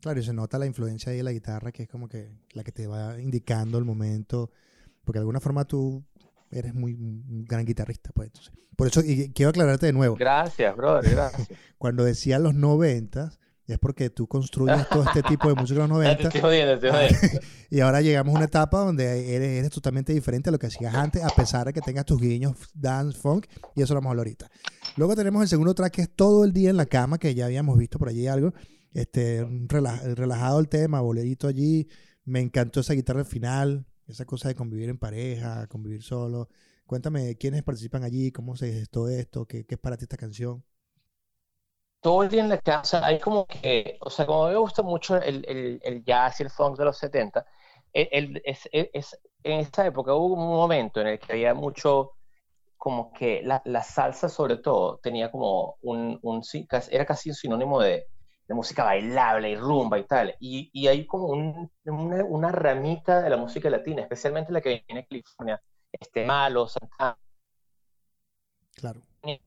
Claro, 0.00 0.20
y 0.20 0.22
se 0.22 0.34
nota 0.34 0.58
la 0.58 0.66
influencia 0.66 1.12
ahí 1.12 1.18
de 1.18 1.22
la 1.22 1.32
guitarra, 1.32 1.72
que 1.72 1.84
es 1.84 1.88
como 1.88 2.08
que 2.08 2.30
la 2.52 2.62
que 2.62 2.72
te 2.72 2.86
va 2.86 3.18
indicando 3.18 3.78
el 3.78 3.84
momento, 3.84 4.50
porque 5.02 5.18
de 5.18 5.22
alguna 5.22 5.40
forma 5.40 5.64
tú 5.64 6.04
eres 6.50 6.74
muy 6.74 6.92
un 6.94 7.44
gran 7.44 7.64
guitarrista, 7.64 8.10
pues. 8.12 8.26
Entonces, 8.28 8.52
por 8.76 8.86
eso, 8.86 9.00
y 9.00 9.32
quiero 9.32 9.50
aclararte 9.50 9.86
de 9.86 9.92
nuevo. 9.92 10.16
Gracias, 10.16 10.76
brother, 10.76 11.10
gracias. 11.10 11.48
Cuando 11.78 12.04
decía 12.04 12.38
los 12.38 12.54
noventas, 12.54 13.40
es 13.66 13.78
porque 13.78 14.10
tú 14.10 14.26
construyes 14.26 14.88
todo 14.88 15.04
este 15.04 15.22
tipo 15.22 15.48
de 15.48 15.54
música 15.54 15.84
en 15.84 15.88
los 15.88 15.98
90. 15.98 16.30
y 17.70 17.80
ahora 17.80 18.00
llegamos 18.02 18.34
a 18.34 18.36
una 18.36 18.44
etapa 18.44 18.78
donde 18.80 19.34
eres, 19.34 19.70
totalmente 19.70 20.12
diferente 20.12 20.50
a 20.50 20.52
lo 20.52 20.58
que 20.58 20.66
hacías 20.66 20.94
antes, 20.94 21.22
a 21.22 21.30
pesar 21.30 21.66
de 21.66 21.72
que 21.72 21.80
tengas 21.80 22.04
tus 22.04 22.20
guiños 22.20 22.56
dance, 22.74 23.18
funk, 23.18 23.46
y 23.74 23.82
eso 23.82 23.94
lo 23.94 24.00
vamos 24.00 24.08
a 24.08 24.12
hablar 24.12 24.26
ahorita. 24.26 24.50
Luego 24.96 25.16
tenemos 25.16 25.42
el 25.42 25.48
segundo 25.48 25.74
track 25.74 25.94
que 25.94 26.02
es 26.02 26.10
todo 26.14 26.44
el 26.44 26.52
día 26.52 26.70
en 26.70 26.76
la 26.76 26.86
cama, 26.86 27.18
que 27.18 27.34
ya 27.34 27.46
habíamos 27.46 27.78
visto 27.78 27.98
por 27.98 28.08
allí 28.08 28.26
algo. 28.26 28.52
Este, 28.92 29.44
relajado 29.68 30.60
el 30.60 30.68
tema, 30.68 31.00
bolerito 31.00 31.48
allí. 31.48 31.88
Me 32.24 32.40
encantó 32.40 32.80
esa 32.80 32.94
guitarra 32.94 33.20
al 33.20 33.26
final, 33.26 33.86
esa 34.06 34.24
cosa 34.24 34.48
de 34.48 34.54
convivir 34.54 34.88
en 34.88 34.98
pareja, 34.98 35.66
convivir 35.66 36.02
solo. 36.02 36.48
Cuéntame 36.86 37.36
quiénes 37.36 37.62
participan 37.62 38.04
allí, 38.04 38.30
cómo 38.30 38.56
se 38.56 38.72
gestó 38.72 39.08
esto, 39.08 39.46
qué, 39.46 39.64
qué 39.64 39.74
es 39.74 39.80
para 39.80 39.96
ti 39.96 40.04
esta 40.04 40.18
canción 40.18 40.62
todo 42.04 42.22
el 42.22 42.28
día 42.28 42.42
en 42.42 42.50
la 42.50 42.58
casa 42.58 43.00
hay 43.02 43.18
como 43.18 43.46
que, 43.46 43.96
o 44.02 44.10
sea, 44.10 44.26
como 44.26 44.48
me 44.48 44.56
gusta 44.56 44.82
mucho 44.82 45.16
el, 45.16 45.42
el, 45.48 45.80
el 45.82 46.04
jazz 46.04 46.38
y 46.38 46.42
el 46.42 46.50
funk 46.50 46.76
de 46.76 46.84
los 46.84 46.98
70, 46.98 47.46
el, 47.94 48.42
es, 48.44 48.68
es, 48.70 49.18
en 49.42 49.60
esta 49.60 49.86
época 49.86 50.12
hubo 50.12 50.34
un 50.34 50.48
momento 50.48 51.00
en 51.00 51.06
el 51.06 51.18
que 51.18 51.32
había 51.32 51.54
mucho, 51.54 52.12
como 52.76 53.10
que 53.10 53.40
la, 53.42 53.62
la 53.64 53.82
salsa 53.82 54.28
sobre 54.28 54.58
todo 54.58 54.98
tenía 54.98 55.30
como 55.30 55.78
un, 55.80 56.18
un, 56.20 56.42
era 56.90 57.06
casi 57.06 57.30
un 57.30 57.36
sinónimo 57.36 57.80
de, 57.80 58.06
de 58.48 58.54
música 58.54 58.84
bailable 58.84 59.52
y 59.52 59.56
rumba 59.56 59.98
y 59.98 60.04
tal, 60.04 60.36
y, 60.40 60.68
y 60.74 60.88
hay 60.88 61.06
como 61.06 61.28
un, 61.28 61.70
una, 61.86 62.22
una, 62.22 62.52
ramita 62.52 63.22
de 63.22 63.30
la 63.30 63.38
música 63.38 63.70
latina, 63.70 64.02
especialmente 64.02 64.52
la 64.52 64.60
que 64.60 64.84
viene 64.86 65.00
de 65.00 65.06
California, 65.06 65.62
este 65.90 66.26
Malo, 66.26 66.68
Santana. 66.68 67.16
Claro. 68.74 69.00
El 69.22 69.40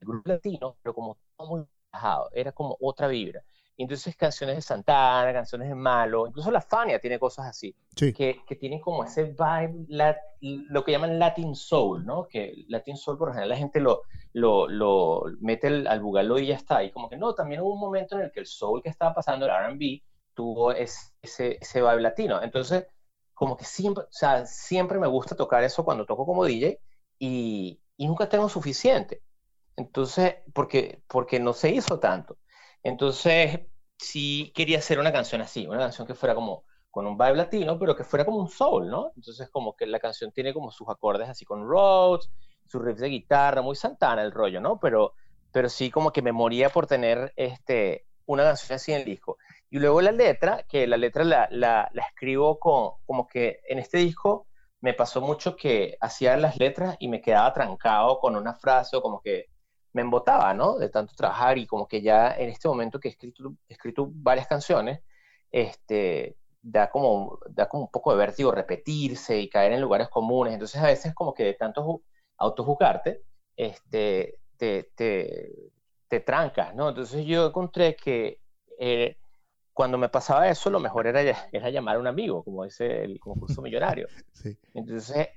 grupo 0.00 0.28
latino, 0.28 0.76
pero 0.82 0.94
como 0.94 1.16
muy 1.46 1.64
era 2.32 2.52
como 2.52 2.76
otra 2.80 3.08
vibra. 3.08 3.42
entonces 3.76 4.14
canciones 4.16 4.56
de 4.56 4.62
Santana, 4.62 5.32
canciones 5.32 5.68
de 5.68 5.74
Malo, 5.74 6.26
incluso 6.26 6.50
la 6.50 6.60
Fania 6.60 7.00
tiene 7.00 7.18
cosas 7.18 7.46
así, 7.46 7.74
que, 7.96 8.12
que, 8.46 8.56
tienen 8.56 8.80
como 8.80 9.04
ese 9.04 9.24
vibe, 9.24 9.86
lo 10.40 10.84
que 10.84 10.92
llaman 10.92 11.18
Latin 11.18 11.56
Soul, 11.56 12.04
¿no? 12.04 12.26
Que 12.28 12.64
Latin 12.68 12.96
Soul 12.96 13.18
por 13.18 13.28
lo 13.28 13.34
general 13.34 13.48
la 13.50 13.56
gente 13.56 13.80
lo, 13.80 14.02
lo, 14.34 14.68
lo 14.68 15.24
mete 15.40 15.66
al 15.66 16.00
bugaló 16.00 16.38
y 16.38 16.48
ya 16.48 16.56
está. 16.56 16.84
Y 16.84 16.90
como 16.90 17.08
que 17.08 17.16
no, 17.16 17.34
también 17.34 17.60
hubo 17.60 17.74
un 17.74 17.80
momento 17.80 18.16
en 18.16 18.22
el 18.22 18.32
que 18.32 18.40
el 18.40 18.46
soul 18.46 18.82
que 18.82 18.90
estaba 18.90 19.14
pasando, 19.14 19.46
el 19.46 19.52
RB, 19.52 20.02
tuvo 20.34 20.72
ese, 20.72 21.12
ese, 21.22 21.58
ese 21.60 21.80
vibe 21.80 22.02
latino. 22.02 22.42
Entonces, 22.42 22.86
como 23.34 23.56
que 23.56 23.64
siempre, 23.64 24.04
o 24.04 24.12
sea, 24.12 24.46
siempre 24.46 24.98
me 24.98 25.08
gusta 25.08 25.34
tocar 25.34 25.64
eso 25.64 25.84
cuando 25.84 26.06
toco 26.06 26.26
como 26.26 26.44
DJ 26.44 26.80
y, 27.18 27.80
y 27.96 28.06
nunca 28.06 28.28
tengo 28.28 28.48
suficiente. 28.48 29.22
Entonces, 29.76 30.36
porque, 30.52 31.02
porque 31.08 31.40
no 31.40 31.52
se 31.52 31.70
hizo 31.70 31.98
tanto. 31.98 32.38
Entonces, 32.82 33.60
sí 33.98 34.52
quería 34.54 34.78
hacer 34.78 34.98
una 34.98 35.12
canción 35.12 35.40
así, 35.40 35.66
una 35.66 35.78
canción 35.78 36.06
que 36.06 36.14
fuera 36.14 36.34
como 36.34 36.64
con 36.90 37.06
un 37.06 37.16
vibe 37.16 37.36
latino, 37.36 37.78
pero 37.78 37.94
que 37.94 38.04
fuera 38.04 38.24
como 38.24 38.38
un 38.38 38.48
soul, 38.48 38.88
¿no? 38.88 39.12
Entonces, 39.16 39.48
como 39.50 39.76
que 39.76 39.86
la 39.86 40.00
canción 40.00 40.32
tiene 40.32 40.52
como 40.52 40.70
sus 40.72 40.88
acordes 40.88 41.28
así 41.28 41.44
con 41.44 41.66
Rhodes, 41.66 42.30
sus 42.66 42.82
riffs 42.82 43.00
de 43.00 43.08
guitarra, 43.08 43.62
muy 43.62 43.76
Santana 43.76 44.22
el 44.22 44.32
rollo, 44.32 44.60
¿no? 44.60 44.78
Pero, 44.80 45.14
pero 45.52 45.68
sí 45.68 45.90
como 45.90 46.12
que 46.12 46.22
me 46.22 46.32
moría 46.32 46.70
por 46.70 46.86
tener 46.86 47.32
este, 47.36 48.06
una 48.26 48.44
canción 48.44 48.76
así 48.76 48.92
en 48.92 48.98
el 49.00 49.04
disco. 49.04 49.38
Y 49.70 49.78
luego 49.78 50.00
la 50.00 50.12
letra, 50.12 50.64
que 50.68 50.86
la 50.86 50.96
letra 50.96 51.24
la, 51.24 51.48
la, 51.50 51.88
la 51.92 52.02
escribo 52.02 52.58
con, 52.58 52.92
como 53.06 53.26
que 53.26 53.60
en 53.68 53.78
este 53.78 53.98
disco 53.98 54.46
me 54.80 54.94
pasó 54.94 55.20
mucho 55.20 55.56
que 55.56 55.96
hacía 56.00 56.36
las 56.36 56.58
letras 56.58 56.96
y 56.98 57.08
me 57.08 57.20
quedaba 57.20 57.52
trancado 57.52 58.18
con 58.18 58.36
una 58.36 58.54
frase 58.54 58.96
o 58.96 59.02
como 59.02 59.20
que 59.20 59.46
me 59.92 60.02
embotaba, 60.02 60.54
¿no? 60.54 60.78
De 60.78 60.88
tanto 60.88 61.14
trabajar 61.14 61.58
y 61.58 61.66
como 61.66 61.88
que 61.88 62.02
ya 62.02 62.32
en 62.36 62.48
este 62.48 62.68
momento 62.68 63.00
que 63.00 63.08
he 63.08 63.10
escrito, 63.10 63.54
escrito 63.68 64.08
varias 64.12 64.46
canciones, 64.46 65.00
este, 65.50 66.36
da 66.62 66.90
como, 66.90 67.38
da 67.48 67.68
como 67.68 67.84
un 67.84 67.90
poco 67.90 68.12
de 68.12 68.18
vértigo 68.18 68.52
repetirse 68.52 69.40
y 69.40 69.48
caer 69.48 69.72
en 69.72 69.80
lugares 69.80 70.08
comunes. 70.08 70.54
Entonces 70.54 70.80
a 70.80 70.86
veces 70.86 71.14
como 71.14 71.34
que 71.34 71.44
de 71.44 71.54
tanto 71.54 72.02
autojuzgarte, 72.36 73.22
este, 73.56 74.38
te, 74.56 74.90
te, 74.94 75.52
te 76.08 76.20
trancas, 76.20 76.74
¿no? 76.74 76.90
Entonces 76.90 77.24
yo 77.26 77.46
encontré 77.46 77.96
que 77.96 78.40
eh, 78.78 79.16
cuando 79.72 79.98
me 79.98 80.08
pasaba 80.08 80.48
eso, 80.48 80.70
lo 80.70 80.80
mejor 80.80 81.06
era, 81.06 81.20
era 81.52 81.70
llamar 81.70 81.96
a 81.96 82.00
un 82.00 82.06
amigo, 82.06 82.42
como 82.42 82.64
dice 82.64 83.04
el 83.04 83.18
concurso 83.18 83.60
millonario. 83.62 84.06
sí. 84.32 84.56
Entonces 84.74 85.28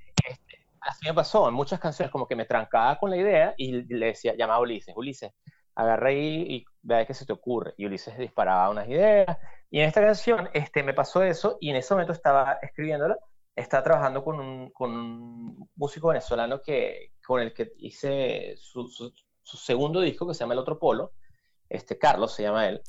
así 0.84 1.06
me 1.06 1.14
pasó 1.14 1.48
en 1.48 1.54
muchas 1.54 1.80
canciones, 1.80 2.12
como 2.12 2.26
que 2.26 2.36
me 2.36 2.44
trancaba 2.44 2.98
con 2.98 3.10
la 3.10 3.16
idea 3.16 3.54
y 3.56 3.82
le 3.94 4.06
decía, 4.06 4.34
llamaba 4.36 4.58
a 4.58 4.62
Ulises, 4.62 4.94
Ulises, 4.96 5.32
agarra 5.74 6.08
ahí 6.08 6.46
y 6.48 6.64
vea 6.82 7.06
qué 7.06 7.14
se 7.14 7.26
te 7.26 7.32
ocurre. 7.32 7.74
Y 7.76 7.86
Ulises 7.86 8.16
disparaba 8.18 8.70
unas 8.70 8.88
ideas. 8.88 9.36
Y 9.70 9.80
en 9.80 9.86
esta 9.86 10.00
canción 10.00 10.48
este, 10.52 10.82
me 10.82 10.94
pasó 10.94 11.22
eso 11.22 11.58
y 11.60 11.70
en 11.70 11.76
ese 11.76 11.94
momento 11.94 12.12
estaba 12.12 12.58
escribiéndola, 12.62 13.18
estaba 13.56 13.82
trabajando 13.82 14.22
con 14.22 14.38
un, 14.38 14.70
con 14.70 14.92
un 14.92 15.68
músico 15.76 16.08
venezolano 16.08 16.60
que, 16.62 17.12
con 17.26 17.40
el 17.40 17.52
que 17.52 17.72
hice 17.78 18.54
su, 18.56 18.88
su, 18.88 19.12
segundo 19.56 20.00
disco 20.00 20.26
que 20.26 20.34
se 20.34 20.40
llama 20.40 20.54
El 20.54 20.60
Otro 20.60 20.78
Polo. 20.78 21.12
Este, 21.68 21.98
Carlos 21.98 22.32
se 22.32 22.42
llama 22.42 22.68
él, 22.68 22.82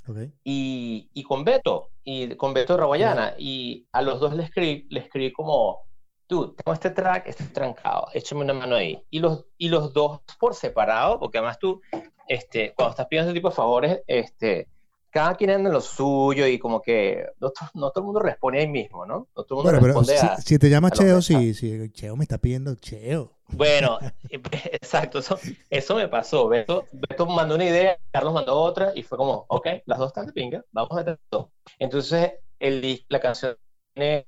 y, 0.44 1.10
y, 1.14 1.24
con 1.24 1.46
Beto, 1.46 1.92
y 2.04 2.36
con 2.36 2.54
Beto 2.54 2.76
Raguayana, 2.76 3.34
y 3.38 3.88
a 3.94 4.02
los 4.02 4.20
dos 4.20 4.36
le 4.36 4.44
escribí, 4.44 4.86
le 4.92 5.00
escribí 5.00 5.32
como, 5.32 5.88
tú, 6.28 6.54
tengo 6.54 6.74
este 6.74 6.90
track, 6.90 7.28
este 7.28 7.46
trancado, 7.46 8.08
échame 8.14 8.42
una 8.42 8.54
mano 8.54 8.76
ahí. 8.76 9.02
Y 9.10 9.20
los, 9.20 9.46
y 9.58 9.70
los 9.70 9.94
dos 9.94 10.22
por 10.40 10.56
separado, 10.56 11.20
porque 11.20 11.38
además 11.38 11.60
tú, 11.60 11.82
este, 12.28 12.74
cuando 12.76 12.92
estás 12.92 13.08
pidiendo 13.08 13.30
este 13.30 13.40
tipo 13.40 13.50
de 13.50 13.56
favores, 13.56 14.02
este, 14.08 14.68
cada 15.16 15.36
quien 15.36 15.50
anda 15.52 15.70
en 15.70 15.74
lo 15.74 15.80
suyo 15.82 16.46
y 16.46 16.60
como 16.60 16.82
que 16.82 17.26
no, 17.40 17.52
no 17.74 17.92
todo 17.92 18.02
el 18.02 18.06
mundo 18.06 18.20
responde 18.20 18.60
ahí 18.60 18.68
mismo, 18.68 19.06
¿no? 19.06 19.30
No 19.36 19.44
todo 19.44 19.62
el 19.62 19.66
mundo 19.66 19.88
responde 19.88 20.14
pero 20.20 20.36
si, 20.42 20.60
te 20.60 20.70
llama 20.70 20.92
Cheo, 20.92 21.22
si, 21.22 21.54
si 21.54 21.90
Cheo 21.92 22.18
me 22.18 22.24
está 22.24 22.38
pidiendo 22.38 22.76
Cheo. 22.76 23.32
Bueno, 23.48 23.98
exacto, 24.30 25.20
eso, 25.20 25.40
eso 25.70 25.96
me 25.96 26.10
pasó. 26.10 26.50
Beto, 26.50 26.86
Beto 26.92 27.26
mandó 27.28 27.56
una 27.56 27.66
idea, 27.66 27.98
Carlos 28.12 28.34
mandó 28.34 28.60
otra 28.60 28.92
y 28.94 29.04
fue 29.04 29.18
como, 29.18 29.46
ok, 29.48 29.68
las 29.86 30.00
dos 30.00 30.08
están 30.08 30.26
de 30.26 30.34
pinga, 30.34 30.66
vamos 30.72 30.92
a 30.92 30.96
meter 30.96 31.20
dos. 31.32 31.48
Entonces, 31.80 32.34
el, 32.60 33.06
la 33.08 33.20
canción 33.22 33.56
tiene 33.94 34.26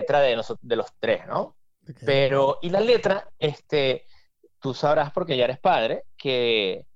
letra 0.00 0.20
de, 0.20 0.42
de 0.60 0.76
los 0.76 0.86
tres, 0.98 1.26
¿no? 1.26 1.56
Pero, 2.04 2.58
y 2.62 2.70
la 2.70 2.80
letra, 2.80 3.28
este, 3.38 4.06
tú 4.60 4.74
sabrás 4.74 5.12
porque 5.12 5.36
ya 5.36 5.44
eres 5.44 5.58
padre, 5.58 6.04
que, 6.16 6.86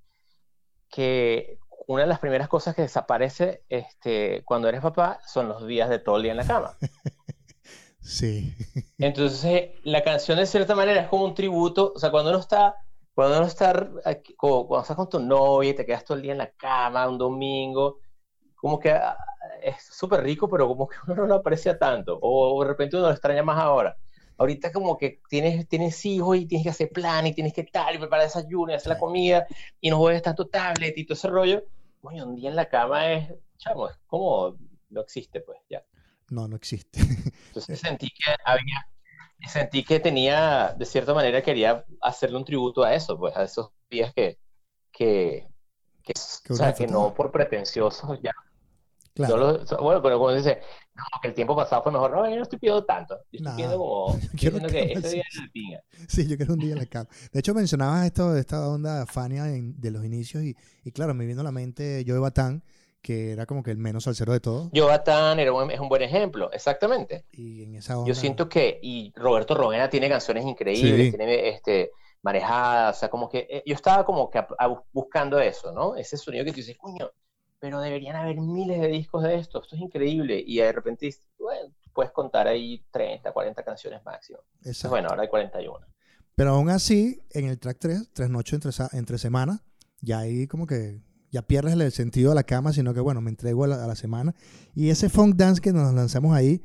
que 0.88 1.58
una 1.86 2.02
de 2.02 2.08
las 2.08 2.20
primeras 2.20 2.48
cosas 2.48 2.74
que 2.74 2.82
desaparece 2.82 3.64
este, 3.68 4.42
cuando 4.44 4.68
eres 4.68 4.80
papá 4.80 5.20
son 5.26 5.48
los 5.48 5.66
días 5.66 5.88
de 5.88 5.98
todo 5.98 6.16
el 6.16 6.22
día 6.22 6.32
en 6.32 6.38
la 6.38 6.46
cama. 6.46 6.76
Sí. 8.04 8.54
Entonces, 8.98 9.70
la 9.82 10.02
canción 10.02 10.36
de 10.36 10.44
cierta 10.44 10.74
manera 10.74 11.00
es 11.00 11.08
como 11.08 11.24
un 11.24 11.34
tributo, 11.34 11.94
o 11.96 11.98
sea, 11.98 12.10
cuando 12.10 12.28
uno 12.32 12.38
está, 12.38 12.76
cuando 13.14 13.38
uno 13.38 13.46
está, 13.46 13.88
cuando 14.36 14.82
estás 14.82 14.96
con 14.96 15.08
tu 15.08 15.20
novia 15.20 15.70
y 15.70 15.74
te 15.74 15.86
quedas 15.86 16.04
todo 16.04 16.18
el 16.18 16.22
día 16.22 16.32
en 16.32 16.38
la 16.38 16.50
cama, 16.50 17.08
un 17.08 17.16
domingo, 17.16 18.00
como 18.64 18.80
que 18.80 18.90
ah, 18.90 19.14
es 19.62 19.82
súper 19.82 20.22
rico, 20.22 20.48
pero 20.48 20.66
como 20.66 20.88
que 20.88 20.96
uno 21.06 21.16
no 21.16 21.26
lo 21.26 21.34
aprecia 21.34 21.78
tanto, 21.78 22.18
o, 22.22 22.62
de 22.62 22.68
repente 22.68 22.96
uno 22.96 23.08
lo 23.08 23.12
extraña 23.12 23.42
más 23.42 23.58
ahora. 23.58 23.94
Ahorita 24.38 24.72
como 24.72 24.96
que 24.96 25.20
tienes, 25.28 25.68
tienes 25.68 26.02
hijos 26.06 26.38
y 26.38 26.46
tienes 26.46 26.64
que 26.64 26.70
hacer 26.70 26.88
plan 26.88 27.26
y 27.26 27.34
tienes 27.34 27.52
que 27.52 27.64
tal 27.64 27.94
y 27.94 27.98
preparar 27.98 28.24
desayuno 28.24 28.72
y 28.72 28.74
hacer 28.74 28.88
la 28.88 28.98
comida 28.98 29.46
y 29.82 29.90
no 29.90 29.98
juegues 29.98 30.22
tanto 30.22 30.46
tablet 30.48 30.96
y 30.96 31.04
todo 31.04 31.12
ese 31.12 31.28
rollo. 31.28 31.62
Coño, 32.00 32.24
un 32.24 32.36
día 32.36 32.48
en 32.48 32.56
la 32.56 32.66
cama 32.66 33.12
es, 33.12 33.34
chamo, 33.58 33.90
es 33.90 33.96
como, 34.06 34.56
no 34.88 35.02
existe 35.02 35.42
pues, 35.42 35.58
ya. 35.68 35.84
No, 36.30 36.48
no 36.48 36.56
existe. 36.56 37.00
Entonces 37.48 37.78
sentí 37.78 38.08
que 38.08 38.34
había, 38.46 38.88
sentí 39.46 39.84
que 39.84 40.00
tenía, 40.00 40.74
de 40.74 40.86
cierta 40.86 41.12
manera 41.12 41.42
quería 41.42 41.84
hacerle 42.00 42.38
un 42.38 42.46
tributo 42.46 42.82
a 42.82 42.94
eso, 42.94 43.18
pues, 43.18 43.36
a 43.36 43.44
esos 43.44 43.72
días 43.90 44.14
que, 44.14 44.38
que, 44.90 45.46
que, 46.02 46.14
o 46.50 46.54
sea, 46.54 46.72
que 46.72 46.86
no 46.86 47.12
por 47.12 47.30
pretenciosos 47.30 48.18
ya 48.22 48.32
Claro. 49.14 49.64
bueno, 49.80 50.02
pero 50.02 50.18
como 50.18 50.32
dice, 50.32 50.60
no, 50.94 51.04
que 51.22 51.28
el 51.28 51.34
tiempo 51.34 51.54
pasado 51.54 51.84
fue 51.84 51.92
mejor. 51.92 52.10
No, 52.10 52.28
yo 52.28 52.34
no 52.34 52.42
estoy 52.42 52.58
pidiendo 52.58 52.84
tanto. 52.84 53.16
Yo 53.30 53.38
estoy 53.38 53.52
pidiendo 53.52 53.78
como. 53.78 54.18
Quiero 54.36 54.58
que, 54.66 54.92
ese 54.92 55.08
día 55.08 55.22
en 55.32 55.44
la 55.44 55.52
pinga. 55.52 55.80
Sí, 56.08 56.26
yo 56.26 56.36
quiero 56.36 56.54
un 56.54 56.58
día 56.58 56.72
en 56.72 56.80
la 56.80 56.86
cama. 56.86 57.08
De 57.32 57.38
hecho, 57.38 57.54
mencionabas 57.54 58.06
esto 58.06 58.32
de 58.32 58.40
esta 58.40 58.68
onda 58.68 59.06
Fania 59.06 59.44
de 59.44 59.90
los 59.90 60.04
inicios 60.04 60.42
y, 60.42 60.56
y, 60.82 60.90
claro, 60.90 61.14
me 61.14 61.26
vino 61.26 61.42
a 61.42 61.44
la 61.44 61.52
mente 61.52 62.04
Joe 62.06 62.18
Batán, 62.18 62.64
que 63.00 63.30
era 63.32 63.46
como 63.46 63.62
que 63.62 63.70
el 63.70 63.78
menos 63.78 64.04
salsero 64.04 64.32
de 64.32 64.40
todos. 64.40 64.70
Joe 64.74 64.88
Batán 64.88 65.38
era 65.38 65.52
un, 65.52 65.70
es 65.70 65.78
un 65.78 65.88
buen 65.88 66.02
ejemplo, 66.02 66.50
exactamente. 66.52 67.26
Y 67.30 67.62
en 67.62 67.76
esa 67.76 67.96
onda... 67.96 68.08
Yo 68.08 68.14
siento 68.16 68.48
que, 68.48 68.80
y 68.82 69.12
Roberto 69.14 69.54
Rogena 69.54 69.88
tiene 69.88 70.08
canciones 70.08 70.44
increíbles, 70.44 71.14
tiene 71.14 71.48
este 71.50 71.92
marejadas, 72.22 72.96
o 72.96 73.00
sea, 73.00 73.10
como 73.10 73.28
que 73.28 73.46
eh, 73.50 73.62
yo 73.66 73.74
estaba 73.74 74.04
como 74.04 74.30
que 74.30 74.42
buscando 74.92 75.38
eso, 75.38 75.72
¿no? 75.72 75.94
Ese 75.94 76.16
sonido 76.16 76.44
que 76.44 76.52
tú 76.52 76.56
dices, 76.56 76.76
coño, 76.78 77.10
pero 77.64 77.80
deberían 77.80 78.14
haber 78.14 78.38
miles 78.42 78.78
de 78.78 78.88
discos 78.88 79.22
de 79.22 79.36
esto, 79.36 79.62
esto 79.62 79.74
es 79.74 79.80
increíble. 79.80 80.44
Y 80.46 80.58
de 80.58 80.70
repente, 80.70 81.16
bueno, 81.38 81.72
puedes 81.94 82.12
contar 82.12 82.46
ahí 82.46 82.84
30, 82.90 83.32
40 83.32 83.62
canciones 83.62 84.04
máximo. 84.04 84.40
Exacto. 84.62 84.90
Bueno, 84.90 85.08
ahora 85.08 85.22
hay 85.22 85.28
41. 85.28 85.86
Pero 86.34 86.50
aún 86.50 86.68
así, 86.68 87.22
en 87.30 87.46
el 87.46 87.58
track 87.58 87.78
3, 87.80 88.10
Tres 88.12 88.28
Noches 88.28 88.52
entre, 88.62 88.98
entre 88.98 89.16
Semanas, 89.16 89.62
ya 90.02 90.18
ahí 90.18 90.46
como 90.46 90.66
que 90.66 91.00
ya 91.30 91.40
pierdes 91.40 91.72
el 91.72 91.90
sentido 91.90 92.32
de 92.32 92.34
la 92.34 92.42
cama, 92.42 92.74
sino 92.74 92.92
que 92.92 93.00
bueno, 93.00 93.22
me 93.22 93.30
entrego 93.30 93.64
a 93.64 93.68
la, 93.68 93.94
semana. 93.94 94.34
Y 94.74 94.90
ese 94.90 95.08
funk 95.08 95.36
dance 95.36 95.62
que 95.62 95.72
nos 95.72 95.94
lanzamos 95.94 96.36
ahí, 96.36 96.62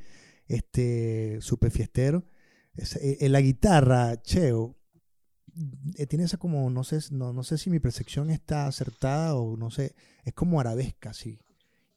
este, 0.49 1.39
súper 1.39 1.71
fiestero, 1.71 2.25
eh, 2.75 3.19
en 3.21 3.31
la 3.31 3.39
guitarra, 3.39 4.21
Cheo, 4.21 4.75
eh, 4.75 4.78
tiene 6.07 6.25
esa 6.25 6.37
como, 6.37 6.69
no 6.69 6.83
sé, 6.83 6.99
no, 7.11 7.33
no 7.33 7.43
sé 7.43 7.57
si 7.57 7.69
mi 7.69 7.79
percepción 7.79 8.29
está 8.29 8.67
acertada 8.67 9.35
o 9.35 9.57
no 9.57 9.71
sé, 9.71 9.95
es 10.23 10.33
como 10.33 10.59
arabesca, 10.59 11.13
sí. 11.13 11.39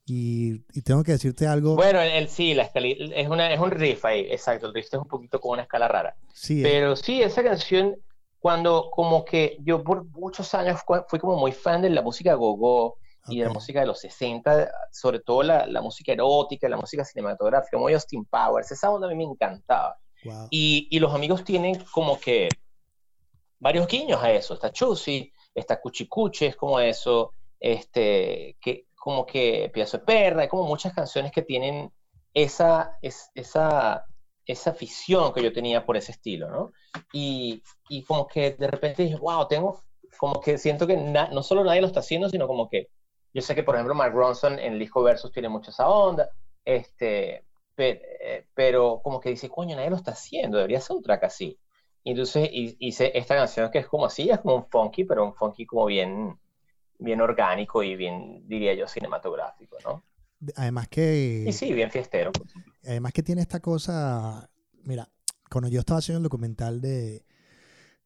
Y, 0.05 0.65
y 0.73 0.81
tengo 0.81 1.03
que 1.03 1.13
decirte 1.13 1.47
algo. 1.47 1.75
Bueno, 1.75 2.01
el, 2.01 2.27
sí, 2.27 2.53
la 2.53 2.63
es, 2.73 3.29
una, 3.29 3.53
es 3.53 3.59
un 3.59 3.71
riff 3.71 4.03
ahí, 4.03 4.27
exacto, 4.29 4.67
el 4.67 4.73
riff 4.73 4.87
es 4.87 4.99
un 4.99 5.07
poquito 5.07 5.39
como 5.39 5.53
una 5.53 5.63
escala 5.63 5.87
rara. 5.87 6.15
Sí, 6.33 6.59
eh. 6.59 6.63
Pero 6.63 6.95
sí, 6.95 7.21
esa 7.21 7.41
canción, 7.41 7.95
cuando 8.39 8.89
como 8.91 9.23
que 9.23 9.57
yo 9.61 9.81
por 9.83 10.03
muchos 10.05 10.53
años 10.53 10.81
fui 11.07 11.19
como 11.19 11.37
muy 11.37 11.53
fan 11.53 11.81
de 11.81 11.89
la 11.89 12.01
música 12.01 12.33
gogo 12.33 12.97
y 13.29 13.39
de 13.39 13.45
la 13.45 13.53
música 13.53 13.79
de 13.79 13.85
los 13.85 14.01
60, 14.01 14.69
sobre 14.91 15.21
todo 15.21 15.43
la, 15.43 15.65
la, 15.65 15.81
música 15.81 16.11
erótica, 16.11 16.67
la 16.67 16.75
música 16.75 17.05
cinematográfica, 17.05 17.77
como 17.77 17.87
Austin 17.87 18.25
Powers, 18.25 18.69
esa 18.71 18.91
onda 18.91 19.07
a 19.07 19.09
mí 19.09 19.15
me 19.15 19.23
encantaba. 19.23 19.97
Y, 20.49 20.87
y 20.89 20.99
los 20.99 21.13
amigos 21.13 21.43
tienen 21.43 21.81
como 21.91 22.19
que 22.19 22.49
varios 23.63 23.87
guiños 23.87 24.21
a 24.21 24.31
eso. 24.31 24.53
Está 24.53 24.71
Chusi, 24.71 25.31
está 25.55 25.79
Cuchicuche, 25.79 26.47
es 26.47 26.55
como 26.55 26.79
eso, 26.79 27.31
este, 27.59 28.57
que, 28.61 28.87
como 28.95 29.25
que 29.25 29.71
Piazo 29.73 29.97
de 29.97 30.03
Perra, 30.03 30.41
hay 30.41 30.47
como 30.49 30.65
muchas 30.65 30.93
canciones 30.93 31.31
que 31.31 31.41
tienen 31.41 31.91
esa, 32.33 32.97
es, 33.01 33.31
esa, 33.35 34.05
esa 34.45 34.69
afición 34.71 35.33
que 35.33 35.41
yo 35.41 35.53
tenía 35.53 35.85
por 35.85 35.97
ese 35.97 36.11
estilo, 36.11 36.49
¿no? 36.49 36.71
Y, 37.13 37.63
y 37.89 38.03
como 38.03 38.27
que 38.27 38.51
de 38.51 38.67
repente 38.67 39.03
dije, 39.03 39.15
wow, 39.15 39.47
tengo, 39.47 39.81
como 40.19 40.41
que 40.41 40.57
siento 40.57 40.85
que 40.85 40.97
no 40.97 41.43
solo 41.43 41.63
nadie 41.63 41.81
lo 41.81 41.87
está 41.87 42.01
haciendo, 42.01 42.29
sino 42.29 42.47
como 42.47 42.69
que 42.69 42.89
yo 43.33 43.41
sé 43.41 43.55
que, 43.55 43.63
por 43.63 43.75
ejemplo, 43.75 43.95
Mark 43.95 44.13
Ronson 44.13 44.59
en 44.59 44.73
el 44.73 44.79
disco 44.79 45.01
Versus 45.01 45.31
tiene 45.31 45.49
mucha 45.49 45.71
esa 45.71 45.89
onda, 45.89 46.29
este, 46.65 47.45
eh, 47.77 48.45
pero, 48.53 49.01
como 49.03 49.19
que 49.19 49.29
dice, 49.29 49.49
coño, 49.49 49.75
nadie 49.75 49.89
lo 49.89 49.95
está 49.95 50.11
haciendo, 50.11 50.57
debería 50.57 50.81
ser 50.81 50.97
un 50.97 51.03
track 51.03 51.23
así. 51.23 51.59
Y 52.03 52.11
entonces 52.11 52.49
hice 52.51 53.17
esta 53.17 53.35
canción 53.35 53.71
que 53.71 53.79
es 53.79 53.87
como 53.87 54.05
así, 54.05 54.29
es 54.29 54.39
como 54.39 54.55
un 54.55 54.65
funky, 54.65 55.05
pero 55.05 55.25
un 55.25 55.33
funky 55.33 55.65
como 55.65 55.85
bien, 55.85 56.37
bien 56.99 57.21
orgánico 57.21 57.81
y 57.81 57.95
bien, 57.95 58.43
diría 58.47 58.73
yo, 58.73 58.87
cinematográfico, 58.87 59.77
¿no? 59.85 60.03
Además 60.55 60.89
que... 60.89 61.45
Y 61.47 61.53
sí, 61.53 61.71
bien 61.71 61.89
fiestero. 61.89 62.31
Además 62.85 63.13
que 63.13 63.23
tiene 63.23 63.41
esta 63.41 63.61
cosa, 63.61 64.49
mira, 64.83 65.09
cuando 65.49 65.69
yo 65.69 65.79
estaba 65.79 65.99
haciendo 65.99 66.17
el 66.17 66.23
documental 66.23 66.81
de, 66.81 67.25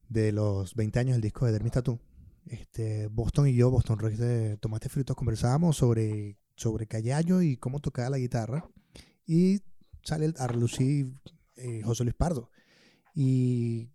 de 0.08 0.30
los 0.30 0.76
20 0.76 1.00
años 1.00 1.14
del 1.14 1.22
disco 1.22 1.46
de 1.46 1.52
Dermis 1.52 1.72
Tattoo, 1.72 1.98
este, 2.46 3.08
Boston 3.08 3.48
y 3.48 3.54
yo, 3.54 3.70
Boston 3.70 3.98
Rex 3.98 4.18
de 4.18 4.56
Tomate 4.58 4.88
Fritos, 4.88 5.16
conversábamos 5.16 5.76
sobre, 5.76 6.38
sobre 6.54 6.86
Callayo 6.86 7.42
y 7.42 7.56
cómo 7.56 7.80
tocaba 7.80 8.10
la 8.10 8.18
guitarra. 8.18 8.68
Y 9.26 9.60
sale 10.02 10.32
a 10.38 10.46
relucir 10.46 11.14
eh, 11.56 11.82
José 11.84 12.04
Luis 12.04 12.14
Pardo. 12.14 12.50
Y. 13.18 13.90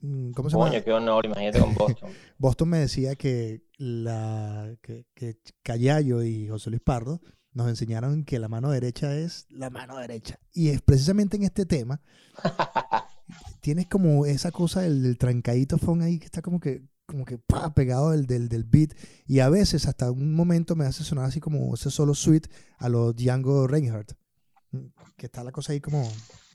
Mm, 0.00 0.30
¿Cómo 0.30 0.48
se 0.48 0.56
Coño, 0.56 0.82
qué 0.82 0.92
honor, 0.92 1.26
imagínate 1.26 1.60
con 1.60 1.74
Boston. 1.74 2.10
Boston 2.38 2.68
me 2.70 2.78
decía 2.78 3.14
que, 3.14 3.62
la, 3.76 4.74
que, 4.80 5.04
Callayo 5.62 6.22
y 6.22 6.48
José 6.48 6.70
Luis 6.70 6.80
Pardo 6.82 7.20
nos 7.52 7.68
enseñaron 7.68 8.24
que 8.24 8.38
la 8.38 8.48
mano 8.48 8.70
derecha 8.70 9.14
es 9.14 9.46
la 9.50 9.68
mano 9.68 9.98
derecha. 9.98 10.40
Y 10.54 10.70
es 10.70 10.80
precisamente 10.80 11.36
en 11.36 11.42
este 11.42 11.66
tema. 11.66 12.00
tienes 13.60 13.86
como 13.86 14.24
esa 14.24 14.50
cosa 14.50 14.80
del, 14.80 15.18
trancadito 15.18 15.76
phone 15.76 16.00
ahí 16.00 16.18
que 16.18 16.24
está 16.24 16.40
como 16.40 16.58
que 16.58 16.88
como 17.06 17.26
que 17.26 17.38
pegado 17.74 18.12
del, 18.12 18.26
del, 18.26 18.48
del, 18.48 18.64
beat 18.64 18.94
y 19.26 19.40
a 19.40 19.50
veces 19.50 19.86
hasta 19.86 20.10
un 20.10 20.34
momento 20.34 20.74
me 20.74 20.86
hace 20.86 21.04
sonar 21.04 21.26
así 21.26 21.38
como 21.38 21.74
ese 21.74 21.90
solo 21.90 22.14
suite 22.14 22.48
a 22.78 22.88
los 22.88 23.14
Django 23.14 23.66
Reinhardt 23.66 24.14
que 25.16 25.26
está 25.26 25.44
la 25.44 25.52
cosa 25.52 25.72
ahí 25.72 25.80
como... 25.80 26.02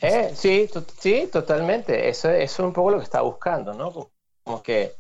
Eh, 0.02 0.32
sí, 0.36 0.70
sí, 0.98 1.30
totalmente. 1.32 2.10
Eso, 2.10 2.30
es 2.30 2.58
un 2.60 2.74
poco 2.74 2.92
lo 2.92 2.98
que 2.98 3.04
está 3.04 3.22
buscando, 3.22 3.74
¿no? 3.74 4.12
Como 4.44 4.64
que 4.64 4.94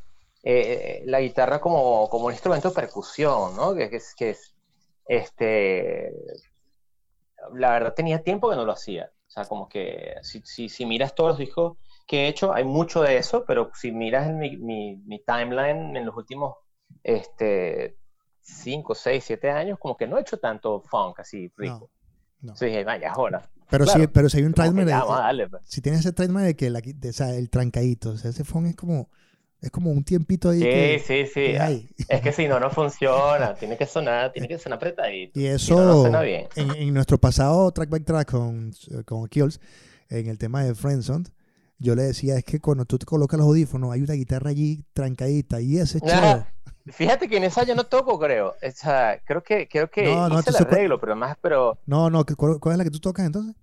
eh, 0.43 1.03
la 1.05 1.21
guitarra 1.21 1.59
como, 1.59 2.09
como 2.09 2.25
un 2.25 2.33
instrumento 2.33 2.69
de 2.69 2.75
percusión, 2.75 3.55
¿no? 3.55 3.73
Que, 3.73 3.89
es, 3.91 4.13
que 4.15 4.31
es, 4.31 4.55
este, 5.07 6.13
la 7.53 7.71
verdad 7.71 7.93
tenía 7.93 8.23
tiempo 8.23 8.49
que 8.49 8.55
no 8.55 8.65
lo 8.65 8.73
hacía. 8.73 9.11
O 9.27 9.31
sea, 9.31 9.45
como 9.45 9.69
que 9.69 10.15
si, 10.21 10.41
si, 10.41 10.69
si 10.69 10.85
miras 10.85 11.13
todos 11.13 11.31
los 11.31 11.39
discos 11.39 11.77
que 12.07 12.25
he 12.25 12.27
hecho, 12.27 12.53
hay 12.53 12.63
mucho 12.63 13.01
de 13.01 13.17
eso, 13.17 13.45
pero 13.45 13.71
si 13.75 13.91
miras 13.91 14.27
en 14.27 14.39
mi, 14.39 14.57
mi, 14.57 14.95
mi 15.05 15.19
timeline 15.23 15.95
en 15.95 16.05
los 16.05 16.15
últimos 16.15 16.55
este, 17.03 17.95
5, 18.41 18.95
6, 18.95 19.23
7 19.23 19.49
años, 19.51 19.79
como 19.79 19.95
que 19.95 20.07
no 20.07 20.17
he 20.17 20.21
hecho 20.21 20.39
tanto 20.39 20.81
funk 20.81 21.19
así 21.19 21.51
rico. 21.55 21.89
No. 21.91 21.98
Sí, 22.55 22.83
vaya, 22.83 23.11
ahora. 23.11 23.49
Pero, 23.69 23.85
sí, 23.85 24.07
pero 24.07 24.29
si 24.29 24.37
hay 24.37 24.43
un 24.43 24.53
trademark. 24.53 25.49
Pues. 25.49 25.61
Si 25.65 25.81
tienes 25.81 26.01
ese 26.01 26.11
trademark 26.11 26.47
de 26.47 26.55
que 26.55 26.69
la, 26.69 26.81
de, 26.81 27.09
o 27.09 27.13
sea, 27.13 27.35
el 27.35 27.49
trancadito, 27.49 28.11
o 28.11 28.17
sea, 28.17 28.31
ese 28.31 28.43
phone 28.43 28.67
es 28.67 28.75
como. 28.75 29.09
Es 29.61 29.71
como 29.71 29.91
un 29.91 30.05
tiempito 30.05 30.49
ahí. 30.49 30.61
Sí, 30.61 31.03
sí, 31.05 31.31
sí. 31.33 31.85
es 32.07 32.21
que 32.21 32.31
si 32.31 32.47
no, 32.47 32.61
no 32.61 32.69
funciona. 32.69 33.55
Tiene 33.55 33.77
que 33.77 33.85
sonar, 33.85 34.31
tiene 34.31 34.47
que 34.47 34.57
sonar 34.57 34.77
apretadito. 34.77 35.37
Y 35.37 35.47
eso, 35.47 36.09
bien. 36.21 36.47
En, 36.55 36.93
nuestro 36.93 37.17
pasado 37.17 37.69
track 37.71 37.89
by 37.89 37.99
track 37.99 38.31
con, 38.31 38.71
con 39.03 39.27
Kills, 39.27 39.59
en 40.07 40.27
el 40.27 40.37
tema 40.37 40.63
de 40.63 40.75
Friendzone, 40.75 41.25
yo 41.79 41.95
le 41.95 42.03
decía, 42.03 42.37
es 42.37 42.43
que 42.43 42.59
cuando 42.59 42.85
tú 42.85 42.99
te 42.99 43.05
colocas 43.05 43.39
los 43.39 43.47
audífonos, 43.47 43.91
hay 43.91 44.01
una 44.01 44.13
guitarra 44.13 44.49
allí 44.49 44.85
trancadita 44.93 45.61
y 45.61 45.77
ese 45.77 46.01
chido. 46.01 46.45
Fíjate 46.91 47.27
que 47.29 47.37
en 47.37 47.43
esa 47.45 47.63
yo 47.63 47.75
no 47.75 47.85
toco, 47.85 48.19
creo. 48.19 48.49
O 48.49 48.71
sea, 48.71 49.21
creo 49.25 49.43
que, 49.43 49.67
creo 49.67 49.89
que 49.89 50.03
no, 50.03 50.27
no, 50.27 50.39
hice 50.39 50.49
el 50.49 50.55
arreglo, 50.57 50.99
pero 50.99 51.15
más, 51.15 51.37
pero... 51.41 51.77
No, 51.85 52.09
no, 52.09 52.25
¿cuál, 52.25 52.59
es 52.73 52.77
la 52.77 52.83
que 52.83 52.91
tú 52.91 52.99
tocas 52.99 53.25
entonces? 53.25 53.55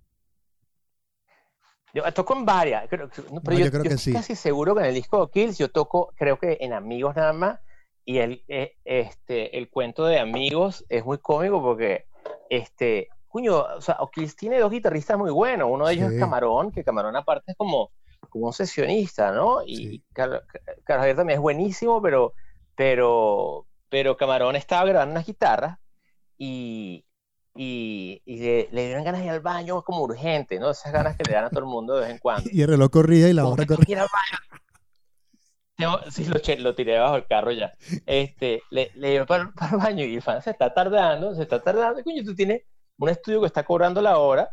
Yo 1.93 2.03
toco 2.13 2.35
en 2.35 2.45
varias, 2.45 2.85
pero 2.89 3.09
yo, 3.09 3.71
creo 3.71 3.83
que 3.83 3.89
estoy 3.89 4.13
casi 4.13 4.35
seguro 4.35 4.75
que 4.75 4.81
en 4.81 4.87
el 4.87 4.93
disco 4.93 5.25
de 5.25 5.31
Kills 5.31 5.57
yo 5.57 5.71
toco, 5.71 6.13
creo 6.15 6.37
que 6.37 6.57
en 6.61 6.73
Amigos 6.73 7.15
nada 7.15 7.33
más, 7.33 7.59
y 8.05 8.19
el, 8.19 8.43
eh, 8.47 8.75
este, 8.85 9.57
el 9.57 9.69
cuento 9.69 10.05
de 10.05 10.19
Amigos 10.19 10.85
es 10.89 11.03
muy 11.05 11.17
cómico 11.17 11.61
porque, 11.61 12.05
este, 12.49 13.07
cuño, 13.27 13.61
o 13.61 13.81
sea, 13.81 13.97
Kills 14.13 14.35
tiene 14.35 14.59
dos 14.59 14.71
guitarristas 14.71 15.17
muy 15.17 15.31
buenos, 15.31 15.69
uno 15.71 15.87
de 15.87 15.93
ellos 15.93 16.11
es 16.11 16.19
Camarón, 16.19 16.71
que 16.71 16.83
Camarón 16.83 17.15
aparte 17.15 17.51
es 17.51 17.57
como, 17.57 17.91
como 18.29 18.47
un 18.47 18.53
sesionista, 18.53 19.31
¿no? 19.31 19.61
Y 19.65 20.03
Carlos 20.13 20.43
Javier 20.85 21.15
también 21.15 21.37
es 21.37 21.41
buenísimo, 21.41 22.01
pero 22.01 22.33
pero, 22.77 23.65
pero 23.89 24.15
Camarón 24.15 24.55
estaba 24.55 24.85
grabando 24.85 25.13
unas 25.13 25.25
guitarras 25.25 25.79
y, 26.37 27.03
y, 27.55 28.21
le, 28.25 28.69
dieron 28.71 29.03
ganas 29.03 29.21
de 29.21 29.25
ir 29.25 29.31
al 29.31 29.39
baño 29.39 29.81
como 29.81 30.03
urgente, 30.03 30.59
¿no? 30.59 30.69
Esas 30.69 30.93
ganas 30.93 31.17
que 31.17 31.23
le 31.23 31.33
dan 31.33 31.45
a 31.45 31.49
todo 31.49 31.61
el 31.61 31.65
mundo 31.65 31.95
de 31.95 32.01
vez 32.01 32.11
en 32.11 32.19
cuando. 32.19 32.47
Y 32.53 32.61
el 32.61 32.67
reloj 32.67 32.91
corría 32.91 33.27
y 33.29 33.33
la 33.33 33.47
hora 33.47 33.65
corría. 33.65 34.05
Sí, 36.11 36.25
lo, 36.25 36.39
lo, 36.59 36.75
tiré 36.75 36.99
bajo 36.99 37.15
el 37.15 37.25
carro 37.25 37.51
ya. 37.51 37.71
Este, 38.05 38.61
le, 38.69 38.91
le 38.93 39.11
llevé 39.11 39.25
para, 39.25 39.51
para, 39.51 39.71
el 39.71 39.77
baño 39.77 40.05
y 40.05 40.15
el 40.15 40.21
fan 40.21 40.41
se 40.43 40.51
está 40.51 40.71
tardando, 40.71 41.33
se 41.33 41.41
está 41.41 41.59
tardando. 41.61 42.03
Coño, 42.03 42.23
tú 42.23 42.35
tienes 42.35 42.61
un 42.99 43.09
estudio 43.09 43.41
que 43.41 43.47
está 43.47 43.63
cobrando 43.63 44.01
la 44.03 44.19
hora 44.19 44.51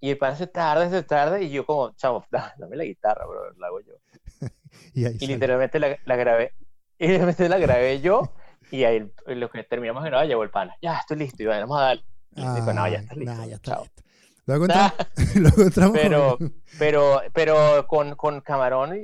y 0.00 0.10
el 0.10 0.18
pan 0.18 0.36
se 0.36 0.46
tarda, 0.46 0.88
se 0.90 1.02
tarda 1.02 1.40
y 1.40 1.50
yo 1.50 1.64
como, 1.64 1.92
chavo, 1.96 2.24
dame 2.58 2.76
la 2.76 2.84
guitarra, 2.84 3.26
bro, 3.26 3.52
la 3.58 3.66
hago 3.66 3.80
yo. 3.80 3.94
y, 4.94 5.06
y 5.06 5.26
literalmente 5.26 5.78
la, 5.78 5.96
la, 6.04 6.16
grabé 6.16 6.52
y 6.98 7.08
de 7.08 7.48
la 7.48 7.58
grabé 7.58 8.00
yo 8.00 8.32
y 8.70 8.84
ahí 8.84 9.10
lo 9.26 9.50
que 9.50 9.62
terminamos 9.64 10.02
de 10.02 10.10
grabar 10.10 10.26
llegó 10.26 10.42
el 10.42 10.50
pana. 10.50 10.76
Ya, 10.82 10.98
estoy 10.98 11.18
listo. 11.18 11.42
Y 11.42 11.46
vamos 11.46 11.78
a 11.78 11.82
dar. 11.82 11.98
Y 12.34 12.40
dijo, 12.40 12.72
no, 12.72 12.88
ya 12.88 12.98
está 12.98 13.14
listo. 13.14 13.46
ya 13.46 13.54
está 13.54 13.80
listo. 13.80 14.02
Luego 14.46 14.64
encontramos, 14.66 15.92
pero, 15.92 16.38
pero, 16.78 17.20
pero 17.32 17.86
con, 17.88 18.14
con 18.14 18.40
Camarón, 18.42 18.96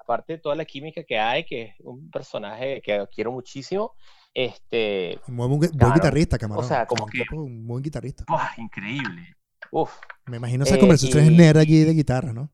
aparte 0.00 0.34
de 0.34 0.38
toda 0.38 0.54
la 0.54 0.64
química 0.64 1.02
que 1.02 1.18
hay, 1.18 1.44
que 1.44 1.62
es 1.62 1.74
un 1.80 2.10
personaje 2.10 2.80
que 2.80 3.04
quiero 3.12 3.32
muchísimo, 3.32 3.94
este... 4.32 5.18
Un 5.26 5.36
buen, 5.36 5.60
guitarrista, 5.60 6.38
Camarón. 6.38 6.64
O 6.64 6.68
sea, 6.68 6.86
como 6.86 7.06
que... 7.06 7.24
Un 7.32 7.66
buen 7.66 7.82
guitarrista. 7.82 8.24
increíble. 8.56 9.34
Uf. 9.70 9.92
Me 10.26 10.36
imagino 10.38 10.64
esa 10.64 10.76
eh, 10.76 10.78
conversación 10.78 11.26
y... 11.26 11.36
nerd 11.36 11.58
allí 11.58 11.84
de 11.84 11.92
guitarra, 11.92 12.32
¿no? 12.32 12.50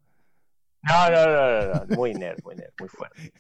No, 0.83 1.11
no, 1.11 1.27
no, 1.27 1.75
no, 1.75 1.97
muy 1.97 2.15
nerd, 2.15 2.43
muy 2.43 2.57
nerd, 2.57 2.73
muy 2.79 2.89
fuerte. 2.89 3.33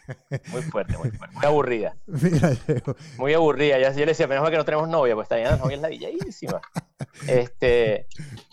Muy 0.48 0.62
fuerte, 0.62 0.98
muy 0.98 1.10
fuerte. 1.10 1.36
Muy 1.36 1.46
aburrida. 1.46 1.96
muy 3.16 3.32
aburrida. 3.32 3.78
Ya, 3.78 3.92
yo 3.92 4.00
le 4.00 4.06
decía, 4.06 4.26
menos 4.26 4.42
mal 4.42 4.50
que 4.50 4.58
no 4.58 4.64
tenemos 4.64 4.88
novia, 4.88 5.14
pues 5.14 5.24
está 5.24 5.36
bien, 5.36 5.48
la 5.48 5.56
novia 5.56 5.76
es 5.76 5.80
ladilladísima. 5.82 6.60
Este, 7.26 8.06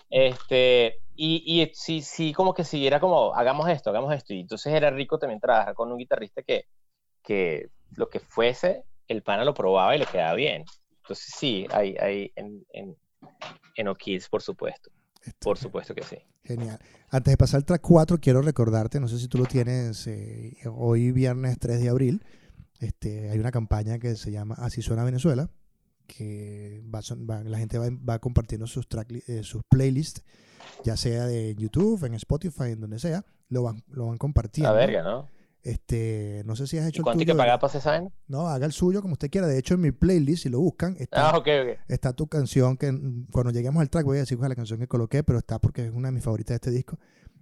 este, 0.09 1.01
y, 1.15 1.61
y 1.61 1.71
sí, 1.73 2.01
sí, 2.01 2.31
como 2.31 2.53
que 2.53 2.63
si 2.63 2.87
era 2.87 3.01
como, 3.01 3.35
hagamos 3.35 3.67
esto, 3.69 3.89
hagamos 3.89 4.13
esto. 4.13 4.33
Y 4.33 4.39
entonces 4.39 4.73
era 4.73 4.89
rico 4.89 5.19
también 5.19 5.41
trabajar 5.41 5.73
con 5.73 5.91
un 5.91 5.97
guitarrista 5.97 6.41
que, 6.41 6.65
que 7.21 7.69
lo 7.95 8.09
que 8.09 8.21
fuese, 8.21 8.83
el 9.09 9.21
pana 9.21 9.43
lo 9.43 9.53
probaba 9.53 9.95
y 9.95 9.99
le 9.99 10.05
quedaba 10.05 10.33
bien. 10.33 10.63
Entonces 11.01 11.33
sí, 11.37 11.67
hay, 11.71 11.97
hay 11.99 12.31
en, 12.35 12.65
en, 12.71 12.95
en 13.75 13.87
O'Kills, 13.89 14.29
por 14.29 14.41
supuesto. 14.41 14.91
Por 15.39 15.57
supuesto 15.57 15.93
que 15.93 16.03
sí. 16.03 16.17
Genial. 16.43 16.79
Antes 17.09 17.33
de 17.33 17.37
pasar 17.37 17.59
al 17.59 17.65
track 17.65 17.81
4, 17.81 18.19
quiero 18.19 18.41
recordarte, 18.41 18.99
no 18.99 19.07
sé 19.07 19.19
si 19.19 19.27
tú 19.27 19.37
lo 19.37 19.45
tienes, 19.45 20.07
eh, 20.07 20.57
hoy 20.73 21.11
viernes 21.11 21.59
3 21.59 21.81
de 21.81 21.89
abril, 21.89 22.23
este, 22.79 23.29
hay 23.29 23.39
una 23.39 23.51
campaña 23.51 23.99
que 23.99 24.15
se 24.15 24.31
llama 24.31 24.55
Así 24.55 24.81
suena 24.81 25.03
Venezuela, 25.03 25.49
que 26.05 26.81
la 26.85 27.57
gente 27.57 27.77
va, 27.79 28.19
compartiendo 28.19 28.67
sus, 28.67 28.87
track, 28.87 29.11
eh, 29.27 29.43
sus 29.43 29.63
playlists, 29.69 30.23
ya 30.83 30.95
sea 30.95 31.25
de 31.25 31.55
YouTube, 31.55 32.03
en 32.05 32.13
Spotify, 32.13 32.71
en 32.71 32.81
donde 32.81 32.99
sea, 32.99 33.25
lo 33.49 33.63
van, 33.63 33.83
lo 33.89 34.07
van 34.07 34.17
compartiendo. 34.17 34.71
La 34.71 34.77
verga, 34.77 35.03
¿no? 35.03 35.29
Este, 35.63 36.43
no 36.45 36.55
sé 36.55 36.65
si 36.65 36.77
has 36.77 36.87
hecho 36.87 37.01
¿Y 37.01 37.03
cuánto 37.03 37.19
hay 37.19 37.25
que 37.25 37.35
pagar 37.35 37.59
para 37.59 37.77
hacer 37.77 38.03
No, 38.27 38.47
haga 38.47 38.65
el 38.65 38.71
suyo 38.71 39.01
como 39.01 39.13
usted 39.13 39.29
quiera. 39.29 39.47
De 39.47 39.57
hecho, 39.57 39.73
en 39.73 39.81
mi 39.81 39.91
playlist, 39.91 40.43
si 40.43 40.49
lo 40.49 40.59
buscan, 40.59 40.95
está, 40.97 41.31
ah, 41.31 41.43
está 41.87 42.13
tu 42.13 42.27
canción 42.27 42.77
que 42.77 42.87
cuando 43.31 43.51
lleguemos 43.51 43.81
al 43.81 43.89
track 43.89 44.05
voy 44.05 44.17
a 44.17 44.21
decir 44.21 44.37
cuál 44.37 44.47
es 44.47 44.51
la 44.51 44.55
canción 44.55 44.79
que 44.79 44.87
coloqué, 44.87 45.23
pero 45.23 45.39
está 45.39 45.59
porque 45.59 45.85
es 45.85 45.91
una 45.91 46.07
de 46.07 46.13
mis 46.13 46.23
favoritas 46.23 46.51
de 46.51 46.55
este 46.55 46.71
disco. 46.71 46.97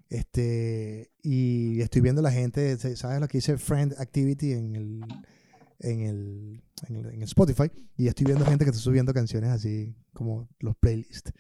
Este, 0.10 1.12
y 1.22 1.82
estoy 1.82 2.02
viendo 2.02 2.22
la 2.22 2.32
gente, 2.32 2.78
¿sabes 2.96 3.20
lo 3.20 3.28
que 3.28 3.40
dice 3.40 3.58
Friend 3.58 3.94
Activity 4.00 4.54
en 4.54 4.76
el, 4.76 5.06
en 5.80 6.02
el, 6.02 6.64
en 6.88 7.22
el 7.22 7.24
Spotify? 7.24 7.72
Y 7.98 8.08
estoy 8.08 8.26
viendo 8.26 8.46
gente 8.46 8.66
que 8.66 8.72
está 8.72 8.82
subiendo 8.82 9.14
canciones 9.14 9.52
así 9.52 9.96
como 10.14 10.48
los 10.60 10.76
playlists. 10.76 11.32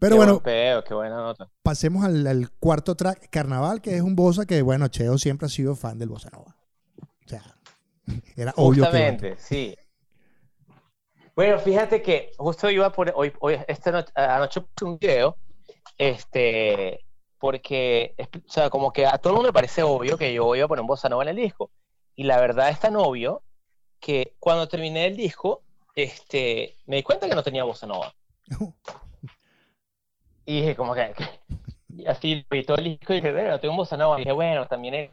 Pero 0.00 0.16
bueno, 0.16 0.42
qué 0.42 0.94
buena 0.94 1.16
nota. 1.16 1.50
pasemos 1.62 2.04
al, 2.04 2.50
cuarto 2.58 2.94
track, 2.94 3.28
Carnaval, 3.30 3.82
que 3.82 3.96
es 3.96 4.00
un 4.00 4.16
bossa 4.16 4.46
que, 4.46 4.62
bueno, 4.62 4.88
Cheo 4.88 5.18
siempre 5.18 5.44
ha 5.46 5.50
sido 5.50 5.76
fan 5.76 5.98
del 5.98 6.08
bossa 6.08 6.30
nova. 6.30 6.56
O 7.02 7.28
sea, 7.28 7.42
era 8.36 8.54
obvio. 8.56 8.84
Justamente, 8.84 9.36
sí. 9.36 9.76
Bueno, 11.36 11.58
fíjate 11.58 12.00
que 12.00 12.32
justo 12.38 12.70
iba 12.70 12.90
por 12.90 13.12
hoy, 13.14 13.32
hoy 13.40 13.58
esta 13.68 13.92
noche, 13.92 14.10
anoche 14.14 14.64
un 14.82 14.98
video, 14.98 15.36
este, 15.98 17.04
porque, 17.38 18.14
o 18.18 18.50
sea, 18.50 18.70
como 18.70 18.92
que 18.94 19.04
a 19.04 19.18
todo 19.18 19.34
el 19.34 19.36
mundo 19.36 19.48
le 19.48 19.52
parece 19.52 19.82
obvio 19.82 20.16
que 20.16 20.32
yo 20.32 20.54
iba 20.56 20.64
a 20.64 20.68
poner 20.68 20.80
un 20.80 20.86
bossa 20.86 21.10
nova 21.10 21.24
en 21.24 21.28
el 21.28 21.36
disco. 21.36 21.70
Y 22.16 22.24
la 22.24 22.40
verdad 22.40 22.70
es 22.70 22.80
tan 22.80 22.96
obvio 22.96 23.42
que 24.00 24.34
cuando 24.38 24.66
terminé 24.66 25.06
el 25.06 25.16
disco, 25.16 25.62
este, 25.94 26.78
me 26.86 26.96
di 26.96 27.02
cuenta 27.02 27.28
que 27.28 27.34
no 27.34 27.42
tenía 27.42 27.64
bossa 27.64 27.86
nova. 27.86 28.14
y 30.50 30.62
dije, 30.62 30.74
como 30.74 30.94
que, 30.94 31.14
así 32.08 32.44
vi 32.50 32.64
todo 32.64 32.78
el 32.78 32.84
disco 32.84 33.12
y 33.12 33.16
dije, 33.16 33.30
bueno, 33.30 33.60
tengo 33.60 33.72
un 33.72 33.78
bossa 33.78 33.96
nova. 33.96 34.16
Y 34.16 34.22
dije, 34.22 34.32
bueno, 34.32 34.66
también 34.66 34.94
es, 34.94 35.10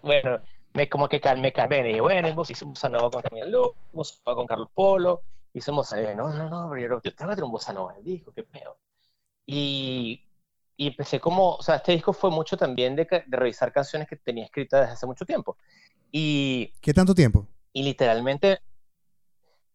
bueno, 0.00 0.40
me 0.72 0.88
como 0.88 1.10
que 1.10 1.20
calmé, 1.20 1.52
calmé. 1.52 1.80
Y 1.80 1.88
dije, 1.88 2.00
bueno, 2.00 2.28
hice 2.48 2.64
un 2.64 2.72
bossa 2.72 2.88
nova 2.88 3.10
con 3.10 3.20
Camila 3.20 3.46
Luz, 3.48 3.72
bossa 3.92 4.14
nova 4.24 4.36
con 4.36 4.46
Carlos 4.46 4.68
Polo, 4.72 5.20
hice 5.52 5.70
un 5.70 5.76
bossa 5.76 6.00
nova. 6.00 6.14
No, 6.14 6.32
no, 6.32 6.48
no, 6.48 6.70
pero 6.70 7.02
yo, 7.02 7.12
tengo 7.12 7.30
que 7.30 7.36
tener 7.36 7.44
un 7.44 7.52
bossa 7.52 7.74
nova 7.74 7.96
disco, 8.02 8.32
qué 8.32 8.44
peor. 8.44 8.78
Y, 9.44 10.24
y 10.78 10.86
empecé 10.86 11.20
como, 11.20 11.56
o 11.56 11.62
sea, 11.62 11.76
este 11.76 11.92
disco 11.92 12.14
fue 12.14 12.30
mucho 12.30 12.56
también 12.56 12.96
de, 12.96 13.04
de 13.04 13.36
revisar 13.36 13.70
canciones 13.70 14.08
que 14.08 14.16
tenía 14.16 14.46
escritas 14.46 14.80
desde 14.80 14.92
hace 14.94 15.06
mucho 15.06 15.26
tiempo. 15.26 15.58
Y, 16.10 16.72
¿Qué 16.80 16.94
tanto 16.94 17.14
tiempo? 17.14 17.46
Y 17.74 17.82
literalmente, 17.82 18.60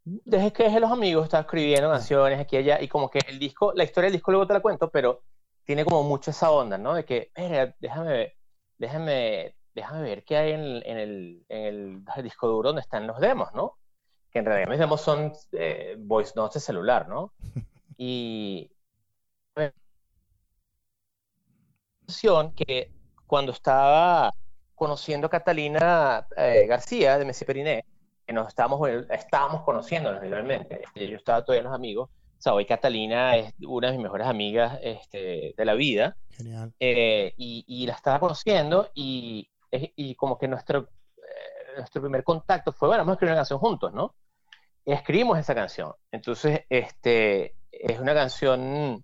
desde 0.06 0.52
que 0.54 0.64
dejé 0.64 0.80
los 0.80 0.92
amigos, 0.92 1.26
estaba 1.26 1.42
escribiendo 1.42 1.90
canciones 1.90 2.40
aquí 2.40 2.58
y 2.58 2.60
allá, 2.60 2.82
y 2.82 2.88
como 2.88 3.10
que 3.10 3.20
el 3.28 3.40
disco, 3.40 3.74
la 3.74 3.84
historia 3.84 4.08
del 4.08 4.14
disco 4.14 4.32
luego 4.32 4.48
te 4.48 4.54
la 4.54 4.62
cuento, 4.62 4.90
pero 4.90 5.24
tiene 5.64 5.86
como 5.86 6.04
mucho 6.04 6.32
esa 6.32 6.52
onda, 6.52 6.78
¿no? 6.78 6.94
De 6.94 7.06
que, 7.06 7.32
mira, 7.38 7.76
déjame, 7.80 8.36
déjame, 8.78 9.56
déjame 9.74 10.02
ver 10.02 10.24
qué 10.26 10.38
hay 10.38 10.52
en 10.52 10.60
el, 10.60 10.84
en, 10.86 10.98
el, 10.98 11.46
en 11.50 12.06
el, 12.16 12.24
disco 12.24 12.48
duro 12.48 12.70
donde 12.70 12.82
están 12.82 13.08
los 13.08 13.20
demos, 13.20 13.54
¿no? 13.54 13.78
Que 14.32 14.40
en 14.40 14.46
realidad 14.46 14.70
mis 14.70 14.80
demos 14.80 15.02
son 15.02 15.34
eh, 15.54 15.96
voice 16.00 16.34
notes 16.36 16.56
de 16.56 16.60
celular, 16.60 17.08
¿no? 17.08 17.34
Y 17.96 18.72
que 22.56 22.92
cuando 23.28 23.52
estaba 23.52 24.32
conociendo 24.76 25.28
a 25.28 25.30
Catalina 25.30 26.28
eh, 26.36 26.66
García 26.68 27.18
de 27.18 27.26
Messi 27.26 27.46
Periné, 27.46 27.86
que 28.26 28.34
nos 28.34 28.48
estábamos, 28.48 28.88
estábamos 29.10 29.64
conociendo 29.64 30.18
realmente, 30.20 30.82
yo 30.96 31.18
estaba 31.18 31.44
todavía 31.44 31.64
los 31.64 31.74
amigos, 31.74 32.10
o 32.10 32.42
sea, 32.44 32.54
hoy 32.54 32.66
Catalina 32.66 33.38
es 33.38 33.54
una 33.66 33.88
de 33.88 33.94
mis 33.94 34.04
mejores 34.04 34.28
amigas 34.28 34.78
este, 34.82 35.54
de 35.56 35.66
la 35.66 35.76
vida, 35.76 36.18
Genial. 36.32 36.74
Eh, 36.80 37.34
y, 37.38 37.64
y, 37.68 37.86
la 37.86 37.94
estaba 37.94 38.20
conociendo 38.20 38.90
y, 38.94 39.50
y 39.72 40.16
como 40.16 40.38
que 40.38 40.48
nuestro, 40.48 40.90
eh, 41.18 41.78
nuestro 41.78 42.02
primer 42.02 42.24
contacto 42.24 42.72
fue, 42.72 42.90
bueno, 42.90 43.02
vamos 43.02 43.14
a 43.14 43.16
escribir 43.16 43.32
una 43.32 43.40
canción 43.40 43.60
juntos, 43.60 43.94
¿no? 43.94 44.16
Y 44.86 44.92
escribimos 44.92 45.40
esa 45.40 45.56
canción. 45.56 45.94
Entonces, 46.12 46.62
este, 46.70 47.56
es 47.72 48.00
una 48.00 48.14
canción 48.14 49.04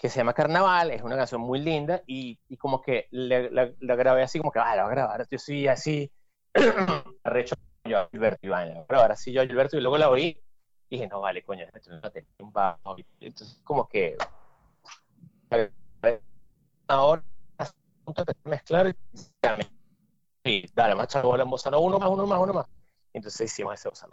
que 0.00 0.08
se 0.08 0.18
llama 0.18 0.34
Carnaval, 0.34 0.90
es 0.90 1.02
una 1.02 1.16
canción 1.16 1.40
muy 1.40 1.58
linda 1.60 2.02
y, 2.06 2.38
y 2.48 2.56
como 2.56 2.82
que 2.82 3.08
la, 3.10 3.70
grabé 3.80 4.22
así 4.22 4.38
como 4.38 4.52
que, 4.52 4.60
ah, 4.60 4.76
la 4.76 4.84
voy 4.84 4.92
a 4.92 4.94
grabar, 4.94 5.26
yo 5.30 5.38
sí, 5.38 5.66
así, 5.66 6.10
arrecho 7.24 7.56
yo 7.86 7.98
a 7.98 8.08
Gilberto 8.10 8.46
y 8.46 8.52
a 8.52 8.84
grabar 8.88 9.12
así 9.12 9.32
yo 9.32 9.42
a 9.42 9.46
Gilberto 9.46 9.76
y 9.76 9.80
luego 9.80 9.98
la 9.98 10.10
oí 10.10 10.38
y 10.88 10.96
dije, 10.96 11.08
no, 11.08 11.20
vale, 11.20 11.42
coño, 11.42 11.64
esto 11.72 11.90
no 12.00 12.10
tiene 12.10 12.28
un 12.38 12.52
bajo. 12.52 12.96
Entonces, 13.20 13.60
como 13.64 13.88
que 13.88 14.16
ahora 16.86 17.22
punto 18.06 18.24
de 18.24 18.34
mezclar 18.44 18.96
y 20.44 20.64
dale, 20.74 20.94
más 20.94 21.08
bola 21.22 21.42
en 21.42 21.50
bossa 21.50 21.76
uno 21.76 21.98
más, 21.98 22.08
uno 22.08 22.26
más, 22.26 22.40
uno 22.40 22.52
más. 22.52 22.66
Entonces 23.12 23.52
hicimos 23.52 23.74
ese 23.74 23.88
bossa 23.88 24.06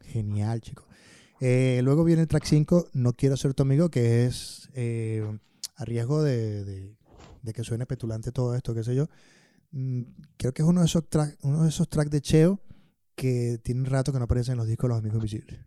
Genial, 0.00 0.60
chicos. 0.60 0.86
Eh, 1.40 1.80
luego 1.82 2.04
viene 2.04 2.22
el 2.22 2.28
track 2.28 2.44
5, 2.44 2.88
No 2.94 3.12
quiero 3.12 3.36
ser 3.36 3.52
tu 3.52 3.62
amigo, 3.62 3.90
que 3.90 4.24
es 4.24 4.70
eh, 4.74 5.38
a 5.76 5.84
riesgo 5.84 6.22
de, 6.22 6.96
que 7.54 7.64
suene 7.64 7.84
petulante 7.84 8.32
todo 8.32 8.54
esto, 8.54 8.74
qué 8.74 8.84
sé 8.84 8.94
yo. 8.94 9.08
Mm, 9.72 10.02
creo 10.36 10.52
que 10.52 10.62
es 10.62 10.68
uno 10.68 10.80
de 10.80 10.86
esos, 10.86 11.08
track, 11.08 11.38
uno 11.42 11.62
de 11.62 11.68
esos 11.68 11.88
tracks 11.88 12.10
de 12.10 12.20
Cheo 12.20 12.60
que 13.14 13.58
tiene 13.62 13.88
rato 13.88 14.12
que 14.12 14.18
no 14.18 14.24
aparecen 14.24 14.52
en 14.52 14.58
los 14.58 14.66
discos 14.66 14.84
de 14.84 14.88
los 14.88 14.98
amigos 14.98 15.16
invisibles. 15.16 15.60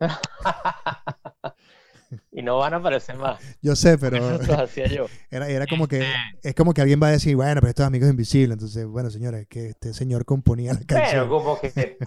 y 2.32 2.42
no 2.42 2.58
van 2.58 2.74
a 2.74 2.76
aparecer 2.76 3.16
más. 3.16 3.40
Yo 3.60 3.74
sé, 3.74 3.98
pero 3.98 4.38
yo. 4.90 5.06
Era, 5.30 5.48
era 5.48 5.66
como 5.66 5.88
que 5.88 6.06
es 6.42 6.54
como 6.54 6.72
que 6.72 6.82
alguien 6.82 7.00
va 7.02 7.08
a 7.08 7.12
decir, 7.12 7.34
bueno, 7.36 7.60
pero 7.60 7.70
estos 7.70 7.86
amigos 7.86 8.08
invisibles. 8.08 8.54
Entonces, 8.54 8.86
bueno, 8.86 9.10
señores, 9.10 9.46
que 9.48 9.70
este 9.70 9.92
señor 9.94 10.24
componía 10.24 10.74
la 10.74 10.80
canción. 10.80 11.10
Pero 11.10 11.28
como 11.28 11.60
que 11.60 11.98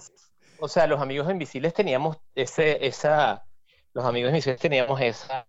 o 0.64 0.68
sea, 0.68 0.86
los 0.86 1.00
amigos 1.00 1.28
invisibles 1.28 1.74
teníamos 1.74 2.18
ese, 2.36 2.86
esa, 2.86 3.44
los 3.94 4.04
amigos 4.04 4.30
invisibles 4.30 4.60
teníamos 4.60 5.00
esa, 5.00 5.44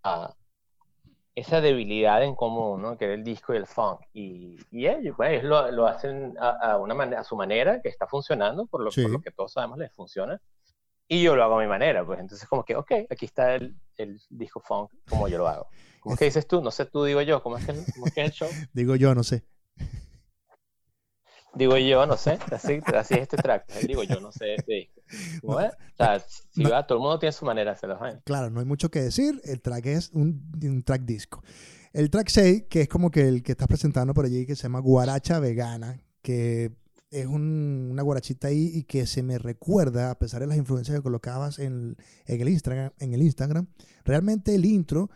esa 1.35 1.61
debilidad 1.61 2.23
en 2.23 2.35
común, 2.35 2.81
¿no? 2.81 2.97
Que 2.97 3.05
era 3.05 3.13
el 3.15 3.23
disco 3.23 3.53
y 3.53 3.57
el 3.57 3.65
funk. 3.65 4.01
Y, 4.13 4.57
y 4.71 4.87
ellos, 4.87 5.15
pues, 5.17 5.43
lo, 5.43 5.71
lo, 5.71 5.87
hacen 5.87 6.35
a, 6.39 6.77
una 6.77 6.93
manera, 6.93 7.21
a 7.21 7.23
su 7.23 7.35
manera, 7.35 7.81
que 7.81 7.89
está 7.89 8.07
funcionando, 8.07 8.67
por 8.67 8.81
lo, 8.81 8.91
por 8.91 9.09
lo, 9.09 9.21
que 9.21 9.31
todos 9.31 9.53
sabemos 9.53 9.79
les 9.79 9.91
funciona. 9.91 10.39
Y 11.07 11.21
yo 11.21 11.35
lo 11.35 11.43
hago 11.43 11.57
a 11.57 11.61
mi 11.61 11.67
manera, 11.67 12.05
pues 12.05 12.19
entonces 12.19 12.47
como 12.47 12.63
que, 12.63 12.75
ok, 12.75 12.91
aquí 13.09 13.25
está 13.25 13.55
el, 13.55 13.75
el 13.97 14.21
disco 14.29 14.59
funk 14.61 14.91
como 15.09 15.27
yo 15.27 15.37
lo 15.37 15.47
hago. 15.47 15.67
¿Cómo 15.99 16.15
es 16.15 16.19
que 16.19 16.25
dices 16.25 16.47
tú? 16.47 16.61
No 16.61 16.71
sé, 16.71 16.85
tú 16.85 17.03
digo 17.03 17.21
yo, 17.21 17.41
¿cómo 17.41 17.57
es 17.57 17.65
que, 17.65 17.73
cómo 17.93 18.07
es, 18.07 18.13
que 18.13 18.21
es 18.21 18.27
el 18.27 18.33
show? 18.33 18.49
digo 18.73 18.95
yo, 18.95 19.15
no 19.15 19.23
sé. 19.23 19.43
Digo 21.55 21.77
yo, 21.77 22.05
no 22.05 22.17
sé, 22.17 22.39
así, 22.51 22.79
así 22.95 23.13
es 23.13 23.21
este 23.21 23.37
track. 23.37 23.71
Digo 23.81 24.03
yo, 24.03 24.19
no 24.19 24.31
sé 24.31 24.55
este 24.55 24.73
disco. 24.73 24.92
O 25.43 25.59
sea, 25.95 26.19
si 26.51 26.63
va, 26.63 26.85
todo 26.87 26.97
el 26.97 27.01
mundo 27.03 27.19
tiene 27.19 27.33
su 27.33 27.45
manera 27.45 27.71
de 27.71 27.77
hacerlo. 27.77 27.99
Claro, 28.23 28.49
no 28.49 28.59
hay 28.59 28.65
mucho 28.65 28.89
que 28.89 29.01
decir. 29.01 29.39
El 29.43 29.61
track 29.61 29.85
es 29.85 30.09
un, 30.13 30.51
un, 30.63 30.83
track 30.83 31.03
disco. 31.03 31.43
El 31.91 32.09
track 32.09 32.29
6, 32.29 32.63
que 32.69 32.81
es 32.81 32.87
como 32.87 33.11
que 33.11 33.27
el 33.27 33.43
que 33.43 33.51
estás 33.51 33.67
presentando 33.67 34.13
por 34.13 34.25
allí, 34.25 34.45
que 34.45 34.55
se 34.55 34.63
llama 34.63 34.79
Guaracha 34.79 35.39
Vegana, 35.39 36.01
que 36.21 36.71
es 37.11 37.27
un, 37.27 37.89
una 37.91 38.01
guarachita 38.01 38.47
ahí 38.47 38.71
y 38.73 38.83
que 38.83 39.05
se 39.05 39.21
me 39.21 39.37
recuerda, 39.37 40.09
a 40.09 40.17
pesar 40.17 40.41
de 40.41 40.47
las 40.47 40.57
influencias 40.57 40.97
que 40.97 41.03
colocabas 41.03 41.59
en, 41.59 41.95
en, 42.25 42.41
el, 42.41 42.49
Instagram, 42.49 42.91
en 42.97 43.13
el 43.13 43.21
Instagram, 43.21 43.67
realmente 44.03 44.55
el 44.55 44.65
intro 44.65 45.11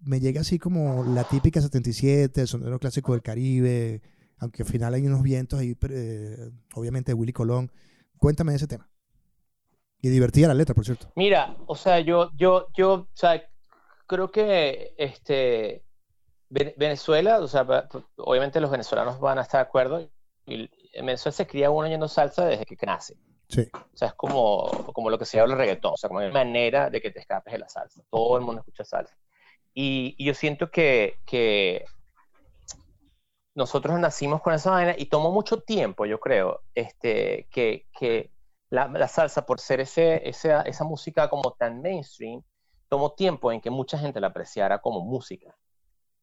me 0.00 0.20
llega 0.20 0.42
así 0.42 0.58
como 0.58 1.04
la 1.04 1.24
típica 1.24 1.60
77, 1.60 2.42
el 2.42 2.48
sonido 2.48 2.78
clásico 2.78 3.12
del 3.12 3.22
Caribe, 3.22 4.02
aunque 4.38 4.62
al 4.62 4.68
final 4.68 4.94
hay 4.94 5.06
unos 5.06 5.22
vientos 5.22 5.60
ahí, 5.60 5.76
eh, 5.88 6.50
obviamente 6.74 7.12
de 7.12 7.14
Willy 7.14 7.32
Colón. 7.32 7.70
Cuéntame 8.18 8.52
de 8.52 8.56
ese 8.56 8.66
tema. 8.66 8.89
Y 10.02 10.08
divertida 10.08 10.48
la 10.48 10.54
letra, 10.54 10.74
por 10.74 10.84
cierto. 10.84 11.10
Mira, 11.14 11.56
o 11.66 11.76
sea, 11.76 12.00
yo, 12.00 12.30
yo, 12.36 12.68
yo, 12.74 12.92
o 12.92 13.08
sea, 13.12 13.42
creo 14.06 14.30
que 14.30 14.94
este, 14.96 15.84
Venezuela, 16.48 17.38
o 17.38 17.48
sea, 17.48 17.66
obviamente 18.16 18.60
los 18.60 18.70
venezolanos 18.70 19.20
van 19.20 19.38
a 19.38 19.42
estar 19.42 19.62
de 19.62 19.68
acuerdo. 19.68 20.10
Y 20.46 20.70
en 20.92 21.06
Venezuela 21.06 21.32
se 21.32 21.46
cría 21.46 21.70
uno 21.70 21.86
oyendo 21.86 22.08
salsa 22.08 22.46
desde 22.46 22.64
que 22.64 22.86
nace. 22.86 23.16
Sí. 23.48 23.68
O 23.72 23.96
sea, 23.96 24.08
es 24.08 24.14
como, 24.14 24.68
como 24.92 25.10
lo 25.10 25.18
que 25.18 25.26
se 25.26 25.38
habla 25.38 25.54
el 25.54 25.60
reggaetón, 25.60 25.94
o 25.94 25.96
sea, 25.96 26.08
como 26.08 26.20
una 26.20 26.30
manera 26.30 26.88
de 26.88 27.00
que 27.00 27.10
te 27.10 27.20
escapes 27.20 27.52
de 27.52 27.58
la 27.58 27.68
salsa. 27.68 28.02
Todo 28.10 28.36
el 28.36 28.44
mundo 28.44 28.60
escucha 28.60 28.84
salsa. 28.84 29.16
Y, 29.74 30.14
y 30.18 30.24
yo 30.24 30.34
siento 30.34 30.70
que, 30.70 31.18
que 31.26 31.84
nosotros 33.54 33.98
nacimos 33.98 34.40
con 34.40 34.54
esa 34.54 34.70
vaina 34.70 34.94
y 34.96 35.06
tomó 35.06 35.30
mucho 35.30 35.60
tiempo, 35.60 36.06
yo 36.06 36.18
creo, 36.18 36.62
este, 36.74 37.48
que, 37.50 37.86
que 37.98 38.30
la, 38.70 38.88
la, 38.88 39.08
salsa, 39.08 39.44
por 39.46 39.60
ser 39.60 39.80
ese, 39.80 40.28
esa, 40.28 40.62
esa 40.62 40.84
música 40.84 41.28
como 41.28 41.52
tan 41.52 41.82
mainstream, 41.82 42.42
tomó 42.88 43.12
tiempo 43.12 43.52
en 43.52 43.60
que 43.60 43.70
mucha 43.70 43.98
gente 43.98 44.20
la 44.20 44.28
apreciara 44.28 44.80
como 44.80 45.00
música. 45.00 45.56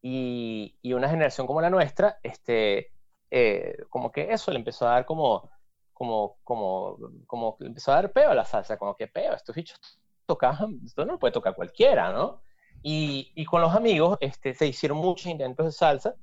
Y, 0.02 0.78
y 0.82 0.94
una 0.94 1.10
generación 1.10 1.48
como 1.48 1.62
la 1.62 1.70
nuestra, 1.70 2.20
este, 2.24 2.94
eh, 3.32 3.78
como 3.90 4.12
que 4.12 4.32
eso 4.32 4.52
le 4.52 4.60
empezó 4.60 4.88
a 4.88 4.92
dar 4.92 5.06
como, 5.06 5.50
como, 5.94 6.38
como, 6.44 6.98
como, 7.26 7.58
empezó 7.62 7.92
a 7.92 7.96
dar 7.96 8.12
peo 8.14 8.32
a 8.32 8.36
la 8.36 8.46
salsa, 8.46 8.78
como 8.78 8.96
que 8.96 9.08
peo, 9.08 9.34
estos 9.34 9.56
bichos 9.56 9.80
tocaban, 10.26 10.80
esto 10.86 11.06
no 11.06 11.14
lo 11.14 11.20
puede 11.20 11.34
tocar 11.34 11.56
cualquiera, 11.56 12.12
¿no? 12.12 12.42
Y, 12.84 13.32
y 13.36 13.46
con 13.46 13.62
los 13.62 13.76
amigos 13.76 14.18
este, 14.22 14.54
se 14.54 14.68
hicieron 14.68 15.00
muchos 15.00 15.28
intentos 15.28 15.66
de 15.66 15.72
salsa 15.72 16.16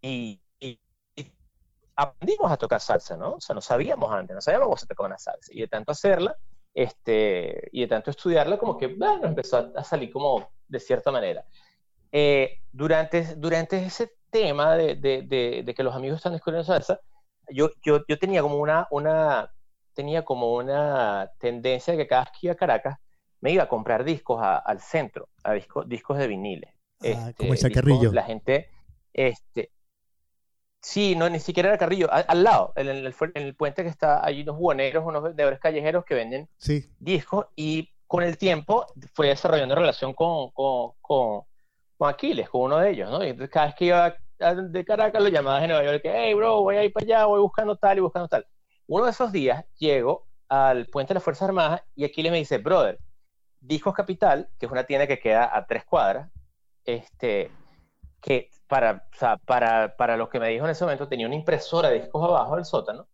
y, 0.00 0.40
aprendimos 1.98 2.52
a 2.52 2.56
tocar 2.56 2.80
salsa, 2.80 3.16
¿no? 3.16 3.34
O 3.34 3.40
sea, 3.40 3.54
no 3.54 3.60
sabíamos 3.60 4.12
antes, 4.12 4.32
no 4.32 4.40
sabíamos 4.40 4.66
cómo 4.66 4.76
se 4.76 4.86
tocaba 4.86 5.08
una 5.08 5.18
salsa. 5.18 5.52
Y 5.52 5.60
de 5.60 5.66
tanto 5.66 5.90
hacerla, 5.90 6.36
este, 6.72 7.68
y 7.72 7.80
de 7.80 7.86
tanto 7.88 8.12
estudiarla, 8.12 8.56
como 8.56 8.78
que, 8.78 8.86
bueno, 8.86 9.26
empezó 9.26 9.72
a, 9.74 9.82
salir 9.82 10.12
como 10.12 10.48
de 10.68 10.78
cierta 10.78 11.10
manera. 11.10 11.44
Eh, 12.12 12.60
durante, 12.70 13.34
durante 13.34 13.84
ese 13.84 14.12
tema 14.30 14.76
de, 14.76 14.94
de, 14.94 15.62
de, 15.64 15.74
que 15.74 15.82
los 15.82 15.94
amigos 15.94 16.18
están 16.18 16.34
descubriendo 16.34 16.64
salsa, 16.64 17.00
yo, 17.50 17.70
yo, 17.84 18.04
yo 18.06 18.16
tenía 18.16 18.42
como 18.42 18.58
una, 18.58 18.86
una, 18.92 19.52
tenía 19.92 20.24
como 20.24 20.54
una 20.54 21.32
tendencia 21.38 21.94
de 21.94 21.98
que 21.98 22.06
cada 22.06 22.24
vez 22.24 22.32
que 22.32 22.46
iba 22.46 22.52
a 22.52 22.56
Caracas, 22.56 22.96
me 23.40 23.50
iba 23.50 23.64
a 23.64 23.68
comprar 23.68 24.04
discos 24.04 24.40
al 24.40 24.80
centro, 24.80 25.28
a 25.42 25.52
discos 25.52 25.88
discos 25.88 26.18
de 26.18 26.28
viniles. 26.28 26.72
Ah, 27.02 27.32
como 27.36 27.52
el 27.52 27.58
sacarrillo. 27.58 28.12
La 28.12 28.24
gente, 28.24 28.70
este, 29.12 29.70
Sí, 30.80 31.16
no, 31.16 31.28
ni 31.28 31.40
siquiera 31.40 31.70
era 31.70 31.78
Carrillo, 31.78 32.08
al, 32.10 32.44
lado, 32.44 32.72
en 32.76 32.88
el, 32.88 33.14
en 33.34 33.42
el, 33.42 33.54
puente 33.56 33.82
que 33.82 33.88
está 33.88 34.24
allí, 34.24 34.42
unos 34.42 34.58
buhoneros, 34.58 35.04
unos 35.04 35.22
vendedores 35.24 35.58
callejeros 35.58 36.04
que 36.04 36.14
venden 36.14 36.48
discos 37.00 37.46
y 37.56 37.90
con 38.06 38.22
el 38.22 38.38
tiempo 38.38 38.86
fue 39.12 39.28
desarrollando 39.28 39.74
relación 39.74 40.14
con, 40.14 40.50
con, 40.52 40.92
con, 41.00 41.44
Aquiles, 42.00 42.48
con 42.48 42.62
uno 42.62 42.78
de 42.78 42.90
ellos, 42.90 43.10
¿no? 43.10 43.24
Y 43.24 43.30
entonces 43.30 43.50
cada 43.50 43.66
vez 43.66 43.74
que 43.74 43.84
iba 43.86 44.16
de 44.38 44.84
Caracas 44.84 45.20
lo 45.20 45.28
llamaba 45.28 45.60
de 45.60 45.66
Nueva 45.66 45.84
York, 45.84 46.02
que, 46.02 46.12
hey, 46.14 46.32
bro, 46.32 46.62
voy 46.62 46.76
a 46.76 46.84
ir 46.84 46.92
para 46.92 47.04
allá, 47.04 47.24
voy 47.26 47.40
buscando 47.40 47.76
tal 47.76 47.98
y 47.98 48.00
buscando 48.00 48.28
tal. 48.28 48.46
Uno 48.86 49.04
de 49.04 49.10
esos 49.10 49.32
días 49.32 49.64
llego 49.78 50.28
al 50.48 50.86
puente 50.86 51.08
de 51.08 51.14
las 51.14 51.24
Fuerzas 51.24 51.48
Armadas 51.48 51.82
y 51.96 52.04
aquí 52.04 52.22
le 52.22 52.30
me 52.30 52.38
dice, 52.38 52.58
brother, 52.58 53.00
Discos 53.60 53.94
Capital, 53.94 54.48
que 54.58 54.66
es 54.66 54.72
una 54.72 54.84
tienda 54.84 55.08
que 55.08 55.18
queda 55.18 55.54
a 55.54 55.66
tres 55.66 55.84
cuadras, 55.84 56.30
este, 56.84 57.50
que 58.20 58.48
para, 58.68 59.08
o 59.12 59.16
sea, 59.16 59.38
para, 59.38 59.96
para 59.96 60.16
lo 60.16 60.28
que 60.28 60.38
me 60.38 60.48
dijo 60.48 60.64
en 60.64 60.70
ese 60.70 60.84
momento, 60.84 61.08
tenía 61.08 61.26
una 61.26 61.34
impresora 61.36 61.88
de 61.88 62.00
discos 62.00 62.22
abajo 62.22 62.56
del 62.56 62.64
sótano. 62.64 63.08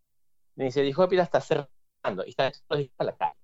Me 0.55 0.65
dice, 0.65 0.81
Discos 0.81 1.05
Capital 1.05 1.23
está 1.25 1.41
cerrando 1.41 2.25
y 2.25 2.29
está 2.29 2.51
los 2.69 2.89
a 2.97 3.03
la 3.03 3.15
calle. 3.15 3.39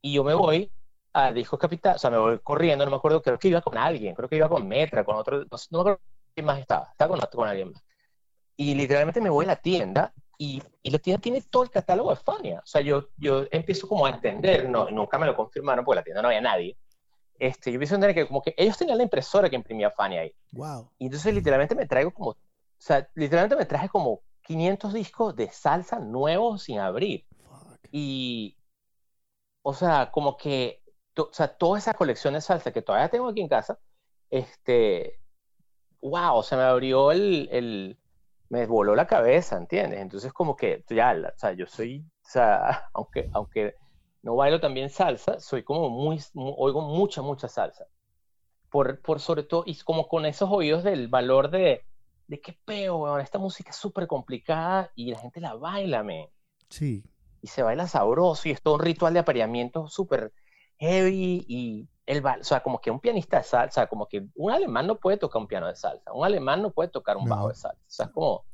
Y 0.00 0.14
yo 0.14 0.24
me 0.24 0.34
voy 0.34 0.70
a 1.12 1.32
Discos 1.32 1.58
Capital, 1.58 1.96
o 1.96 1.98
sea, 1.98 2.10
me 2.10 2.18
voy 2.18 2.38
corriendo, 2.40 2.84
no 2.84 2.90
me 2.90 2.96
acuerdo, 2.96 3.22
creo 3.22 3.38
que 3.38 3.48
iba 3.48 3.60
con 3.60 3.76
alguien, 3.76 4.14
creo 4.14 4.28
que 4.28 4.36
iba 4.36 4.48
con 4.48 4.66
Metra, 4.66 5.04
con 5.04 5.16
otro, 5.16 5.38
no, 5.38 5.46
no 5.70 5.78
me 5.78 5.80
acuerdo 5.80 6.00
quién 6.34 6.46
más 6.46 6.58
estaba, 6.60 6.88
estaba 6.90 7.16
con, 7.16 7.28
con 7.32 7.48
alguien 7.48 7.72
más. 7.72 7.84
Y 8.56 8.74
literalmente 8.74 9.20
me 9.20 9.30
voy 9.30 9.44
a 9.44 9.48
la 9.48 9.56
tienda 9.56 10.12
y, 10.38 10.62
y, 10.82 10.90
la 10.90 10.98
tienda 10.98 11.20
tiene 11.20 11.42
todo 11.42 11.64
el 11.64 11.70
catálogo 11.70 12.10
de 12.10 12.16
Fania. 12.16 12.60
O 12.60 12.66
sea, 12.66 12.80
yo, 12.80 13.08
yo 13.16 13.44
empiezo 13.50 13.88
como 13.88 14.06
a 14.06 14.10
entender, 14.10 14.68
no, 14.68 14.90
nunca 14.90 15.18
me 15.18 15.26
lo 15.26 15.34
confirmaron 15.34 15.84
porque 15.84 15.96
la 15.96 16.04
tienda 16.04 16.22
no 16.22 16.28
había 16.28 16.40
nadie. 16.40 16.76
Este, 17.38 17.70
yo 17.70 17.78
a 17.78 17.82
entender 17.82 18.14
que 18.14 18.26
como 18.26 18.42
que 18.42 18.54
ellos 18.56 18.76
tenían 18.76 18.98
la 18.98 19.04
impresora 19.04 19.48
que 19.48 19.56
imprimía 19.56 19.90
Fania 19.90 20.22
ahí. 20.22 20.34
Wow. 20.52 20.90
Y 20.98 21.06
entonces 21.06 21.32
literalmente 21.32 21.74
me 21.74 21.86
traigo 21.86 22.12
como, 22.12 22.30
o 22.30 22.36
sea, 22.76 23.08
literalmente 23.14 23.56
me 23.56 23.66
traje 23.66 23.88
como 23.88 24.22
500 24.42 24.92
discos 24.92 25.36
de 25.36 25.50
salsa 25.50 25.98
nuevos 25.98 26.64
sin 26.64 26.80
abrir. 26.80 27.26
Fuck. 27.44 27.78
Y, 27.92 28.56
o 29.62 29.74
sea, 29.74 30.10
como 30.10 30.36
que, 30.36 30.82
o 31.16 31.28
sea, 31.32 31.48
toda 31.48 31.78
esa 31.78 31.94
colección 31.94 32.34
de 32.34 32.40
salsa 32.40 32.72
que 32.72 32.82
todavía 32.82 33.08
tengo 33.08 33.28
aquí 33.28 33.40
en 33.40 33.48
casa, 33.48 33.78
este, 34.30 35.20
wow, 36.00 36.42
se 36.42 36.56
me 36.56 36.62
abrió 36.62 37.12
el, 37.12 37.48
el 37.52 37.98
me 38.48 38.66
voló 38.66 38.94
la 38.94 39.06
cabeza, 39.06 39.56
¿entiendes? 39.56 40.00
Entonces 40.00 40.32
como 40.32 40.56
que 40.56 40.84
ya, 40.88 41.12
o 41.12 41.38
sea, 41.38 41.52
yo 41.52 41.66
soy, 41.66 42.00
o 42.00 42.28
sea, 42.28 42.88
aunque, 42.94 43.28
aunque 43.32 43.76
no 44.22 44.36
bailo 44.36 44.60
también 44.60 44.90
salsa, 44.90 45.40
soy 45.40 45.62
como 45.62 45.88
muy, 45.90 46.20
muy 46.34 46.54
oigo 46.56 46.80
mucha, 46.80 47.22
mucha 47.22 47.48
salsa. 47.48 47.86
Por, 48.70 49.00
por 49.00 49.20
sobre 49.20 49.44
todo, 49.44 49.62
y 49.66 49.76
como 49.78 50.08
con 50.08 50.26
esos 50.26 50.50
oídos 50.50 50.84
del 50.84 51.08
valor 51.08 51.50
de, 51.50 51.84
de 52.26 52.40
qué 52.40 52.58
peo, 52.64 52.98
weón, 52.98 53.20
esta 53.20 53.38
música 53.38 53.70
es 53.70 53.76
súper 53.76 54.06
complicada 54.06 54.90
y 54.94 55.10
la 55.10 55.18
gente 55.18 55.40
la 55.40 55.54
baila, 55.54 56.02
me. 56.02 56.30
Sí. 56.68 57.02
Y 57.40 57.46
se 57.46 57.62
baila 57.62 57.86
sabroso 57.86 58.48
y 58.48 58.52
es 58.52 58.60
todo 58.60 58.74
un 58.74 58.80
ritual 58.80 59.14
de 59.14 59.20
apareamiento 59.20 59.88
súper 59.88 60.32
heavy 60.78 61.44
y 61.48 61.88
el, 62.04 62.24
o 62.24 62.44
sea, 62.44 62.62
como 62.62 62.80
que 62.80 62.90
un 62.90 63.00
pianista 63.00 63.38
de 63.38 63.44
salsa, 63.44 63.86
como 63.86 64.06
que 64.06 64.26
un 64.34 64.50
alemán 64.50 64.86
no 64.86 64.96
puede 64.98 65.16
tocar 65.18 65.40
un 65.40 65.48
piano 65.48 65.66
de 65.66 65.76
salsa, 65.76 66.12
un 66.12 66.24
alemán 66.24 66.62
no 66.62 66.70
puede 66.70 66.88
tocar 66.88 67.16
un 67.16 67.24
No. 67.24 67.30
bajo 67.30 67.48
de 67.48 67.54
salsa, 67.54 67.78
o 67.78 67.90
sea, 67.90 68.06
es 68.06 68.12
como, 68.12 68.44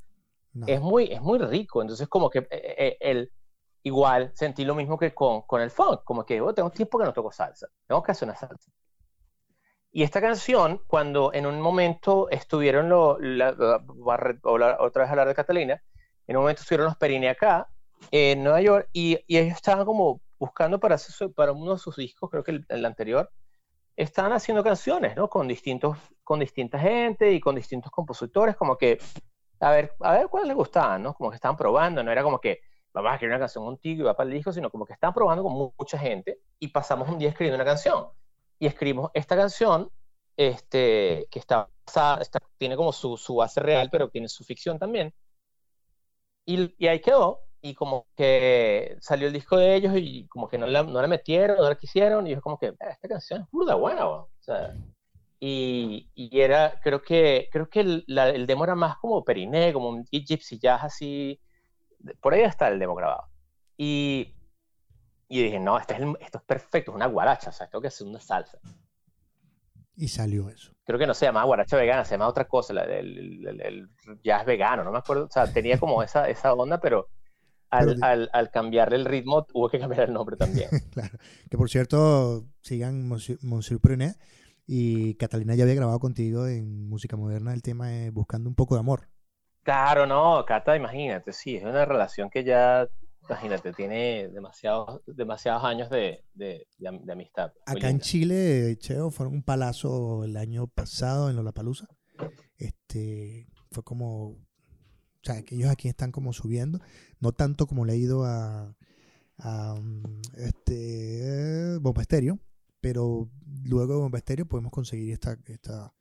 No. 0.52 0.66
es 0.66 0.80
muy, 0.80 1.04
es 1.12 1.20
muy 1.20 1.38
rico, 1.38 1.82
entonces 1.82 2.08
como 2.08 2.30
que 2.30 2.40
eh, 2.40 2.48
eh, 2.50 2.96
el, 3.00 3.32
igual 3.84 4.32
sentí 4.34 4.64
lo 4.64 4.74
mismo 4.74 4.98
que 4.98 5.14
con, 5.14 5.42
con 5.42 5.60
el 5.60 5.70
funk, 5.70 6.00
como 6.04 6.24
que 6.24 6.40
oh, 6.40 6.52
tengo 6.52 6.70
tiempo 6.70 6.98
que 6.98 7.04
no 7.04 7.12
toco 7.12 7.30
salsa, 7.30 7.68
tengo 7.86 8.02
que 8.02 8.12
hacer 8.12 8.26
una 8.26 8.36
salsa. 8.36 8.72
Y 9.92 10.02
esta 10.02 10.20
canción, 10.20 10.80
cuando 10.88 11.32
en 11.32 11.46
un 11.46 11.60
momento 11.60 12.28
estuvieron, 12.30 12.88
lo, 12.88 13.10
otra 13.12 15.02
vez 15.02 15.10
hablar 15.10 15.28
de 15.28 15.34
Catalina, 15.34 15.80
en 16.26 16.36
un 16.36 16.42
momento 16.42 16.62
estuvieron 16.62 16.86
los 16.86 16.96
Perini 16.96 17.28
acá, 17.28 17.68
en 18.10 18.42
Nueva 18.42 18.60
York, 18.60 18.88
y, 18.92 19.18
y 19.28 19.38
ellos 19.38 19.54
estaban 19.54 19.84
como 19.84 20.20
buscando 20.38 20.80
para, 20.80 20.96
hacer 20.96 21.32
para 21.32 21.52
uno 21.52 21.74
de 21.74 21.78
sus 21.78 21.94
discos, 21.96 22.28
creo 22.30 22.42
que 22.42 22.50
el, 22.52 22.66
el 22.68 22.84
anterior, 22.84 23.30
estaban 23.96 24.32
haciendo 24.32 24.64
canciones, 24.64 25.14
¿no? 25.14 25.28
Con, 25.28 25.46
distintos, 25.46 25.96
con 26.24 26.40
distinta 26.40 26.78
gente 26.78 27.30
y 27.32 27.38
con 27.38 27.54
distintos 27.54 27.92
compositores, 27.92 28.56
como 28.56 28.76
que, 28.76 28.98
a 29.60 29.70
ver, 29.70 29.94
a 30.00 30.14
ver 30.14 30.28
cuáles 30.28 30.48
les 30.48 30.56
gustaban, 30.56 31.02
¿no? 31.02 31.14
Como 31.14 31.30
que 31.30 31.36
estaban 31.36 31.56
probando, 31.56 32.02
no 32.02 32.10
era 32.10 32.22
como 32.22 32.40
que 32.40 32.62
vamos 32.94 33.12
a 33.12 33.14
escribir 33.16 33.32
una 33.34 33.40
canción 33.40 33.64
contigo 33.66 34.02
y 34.02 34.04
va 34.06 34.16
para 34.16 34.28
el 34.30 34.34
disco, 34.36 34.52
sino 34.52 34.70
como 34.70 34.86
que 34.86 34.94
estaban 34.94 35.14
probando 35.14 35.42
con 35.44 35.52
mu- 35.52 35.72
mucha 35.78 35.98
gente 35.98 36.40
y 36.60 36.68
pasamos 36.68 37.08
un 37.10 37.18
día 37.18 37.28
escribiendo 37.30 37.56
una 37.56 37.64
canción. 37.66 38.08
Y 38.58 38.66
escribimos 38.66 39.10
esta 39.14 39.36
canción, 39.36 39.90
este, 40.36 41.26
que 41.30 41.38
está, 41.40 41.68
está- 41.86 42.40
tiene 42.58 42.76
como 42.76 42.92
su, 42.92 43.16
su 43.16 43.36
base 43.36 43.60
real, 43.60 43.90
pero 43.90 44.08
tiene 44.10 44.28
su 44.28 44.44
ficción 44.44 44.78
también. 44.78 45.12
Y, 46.46 46.74
y 46.78 46.88
ahí 46.88 47.00
quedó, 47.00 47.40
y 47.62 47.74
como 47.74 48.06
que 48.16 48.96
salió 49.00 49.28
el 49.28 49.32
disco 49.32 49.56
de 49.56 49.74
ellos 49.76 49.94
y 49.96 50.26
como 50.28 50.48
que 50.48 50.58
no 50.58 50.66
la, 50.66 50.82
no 50.82 51.00
la 51.00 51.08
metieron, 51.08 51.56
no 51.58 51.68
la 51.68 51.76
quisieron, 51.76 52.26
y 52.26 52.30
yo 52.32 52.40
como 52.42 52.58
que, 52.58 52.68
"Ah, 52.80 52.90
esta 52.90 53.08
canción 53.08 53.42
es 53.42 53.50
burda 53.50 53.74
buena, 53.76 54.06
weón". 54.06 54.20
o 54.22 54.28
sea, 54.40 54.74
y, 55.40 56.10
y 56.14 56.40
era, 56.40 56.80
creo 56.82 57.02
que, 57.02 57.48
creo 57.52 57.68
que 57.70 57.80
el, 57.80 58.04
la- 58.08 58.30
el 58.30 58.46
demo 58.46 58.64
era 58.64 58.74
más 58.76 58.96
como 58.98 59.24
Periné, 59.24 59.72
como 59.72 59.90
un 59.90 60.04
Gypsy 60.10 60.58
Jazz 60.58 60.84
así, 60.84 61.40
por 62.20 62.34
ahí 62.34 62.42
está 62.42 62.68
el 62.68 62.78
demo 62.78 62.94
grabado. 62.94 63.24
Y, 63.76 64.34
y 65.28 65.42
dije, 65.42 65.58
no, 65.58 65.78
este 65.78 65.94
es 65.94 66.00
el- 66.00 66.16
esto 66.20 66.38
es 66.38 66.44
perfecto, 66.44 66.90
es 66.92 66.94
una 66.96 67.06
guaracha, 67.06 67.50
o 67.50 67.52
sea, 67.52 67.68
tengo 67.68 67.82
que 67.82 67.88
hacer 67.88 68.06
una 68.06 68.20
salsa. 68.20 68.58
Y 69.96 70.08
salió 70.08 70.48
eso. 70.48 70.72
Creo 70.84 70.98
que 70.98 71.06
no 71.06 71.14
se 71.14 71.24
llamaba 71.26 71.46
guaracha 71.46 71.76
vegana, 71.76 72.04
se 72.04 72.12
llamaba 72.12 72.30
otra 72.30 72.46
cosa, 72.48 72.72
la 72.72 72.86
del 72.86 73.46
el, 73.46 73.60
el 73.60 73.88
jazz 74.22 74.44
vegano, 74.44 74.82
no 74.84 74.90
me 74.92 74.98
acuerdo, 74.98 75.26
o 75.26 75.30
sea, 75.30 75.46
tenía 75.52 75.78
como 75.78 76.02
esa, 76.02 76.28
esa 76.28 76.52
onda, 76.52 76.80
pero 76.80 77.08
al, 77.70 77.86
Pero 77.86 78.04
al, 78.04 78.30
al 78.32 78.50
cambiarle 78.50 78.96
el 78.96 79.04
ritmo 79.04 79.46
hubo 79.52 79.68
que 79.68 79.78
cambiar 79.78 80.08
el 80.08 80.12
nombre 80.12 80.36
también. 80.36 80.68
claro. 80.92 81.18
Que 81.50 81.56
por 81.56 81.70
cierto, 81.70 82.44
sigan 82.60 83.06
Monsieur, 83.08 83.38
Monsieur 83.42 83.80
Prunet. 83.80 84.16
Y 84.66 85.14
Catalina 85.16 85.54
ya 85.54 85.64
había 85.64 85.74
grabado 85.74 85.98
contigo 86.00 86.46
en 86.46 86.88
música 86.88 87.16
moderna 87.16 87.52
el 87.52 87.60
tema 87.62 87.88
de 87.88 88.10
Buscando 88.10 88.48
un 88.48 88.54
poco 88.54 88.74
de 88.74 88.80
amor. 88.80 89.10
Claro, 89.64 90.06
no, 90.06 90.44
Cata, 90.46 90.76
imagínate, 90.76 91.32
sí, 91.32 91.56
es 91.56 91.64
una 91.64 91.84
relación 91.84 92.30
que 92.30 92.44
ya, 92.44 92.86
imagínate, 93.28 93.72
tiene 93.72 94.28
demasiados, 94.28 95.00
demasiados 95.06 95.64
años 95.64 95.88
de, 95.90 96.22
de, 96.34 96.66
de 96.78 96.88
am- 96.88 97.02
de 97.02 97.12
amistad. 97.12 97.50
Muy 97.66 97.78
Acá 97.78 97.88
en. 97.88 97.98
Chile, 98.00 98.76
Cheo, 98.78 99.10
fueron 99.10 99.34
un 99.34 99.42
palazo 99.42 100.22
el 100.24 100.36
año 100.36 100.66
pasado 100.68 101.30
en 101.30 101.36
Lollapalooza. 101.36 101.86
Este, 102.58 103.48
fue 103.70 103.82
como, 103.82 104.26
o 104.28 104.38
sea, 105.22 105.42
que 105.42 105.54
ellos 105.56 105.70
aquí 105.70 105.88
están 105.88 106.12
como 106.12 106.32
subiendo, 106.32 106.78
no 107.18 107.32
tanto 107.32 107.66
como 107.66 107.84
le 107.86 107.94
ha 107.94 107.96
ido 107.96 108.24
a, 108.24 108.76
a 109.38 109.74
um, 109.74 110.02
este 110.36 111.78
Bomba 111.80 112.02
Estéreo, 112.02 112.38
pero 112.80 113.30
luego 113.64 113.94
de 113.94 113.98
Bomba 114.00 114.18
Estéreo 114.18 114.46
podemos 114.46 114.70
conseguir 114.70 115.12
esta, 115.12 115.38
esta, 115.46 115.92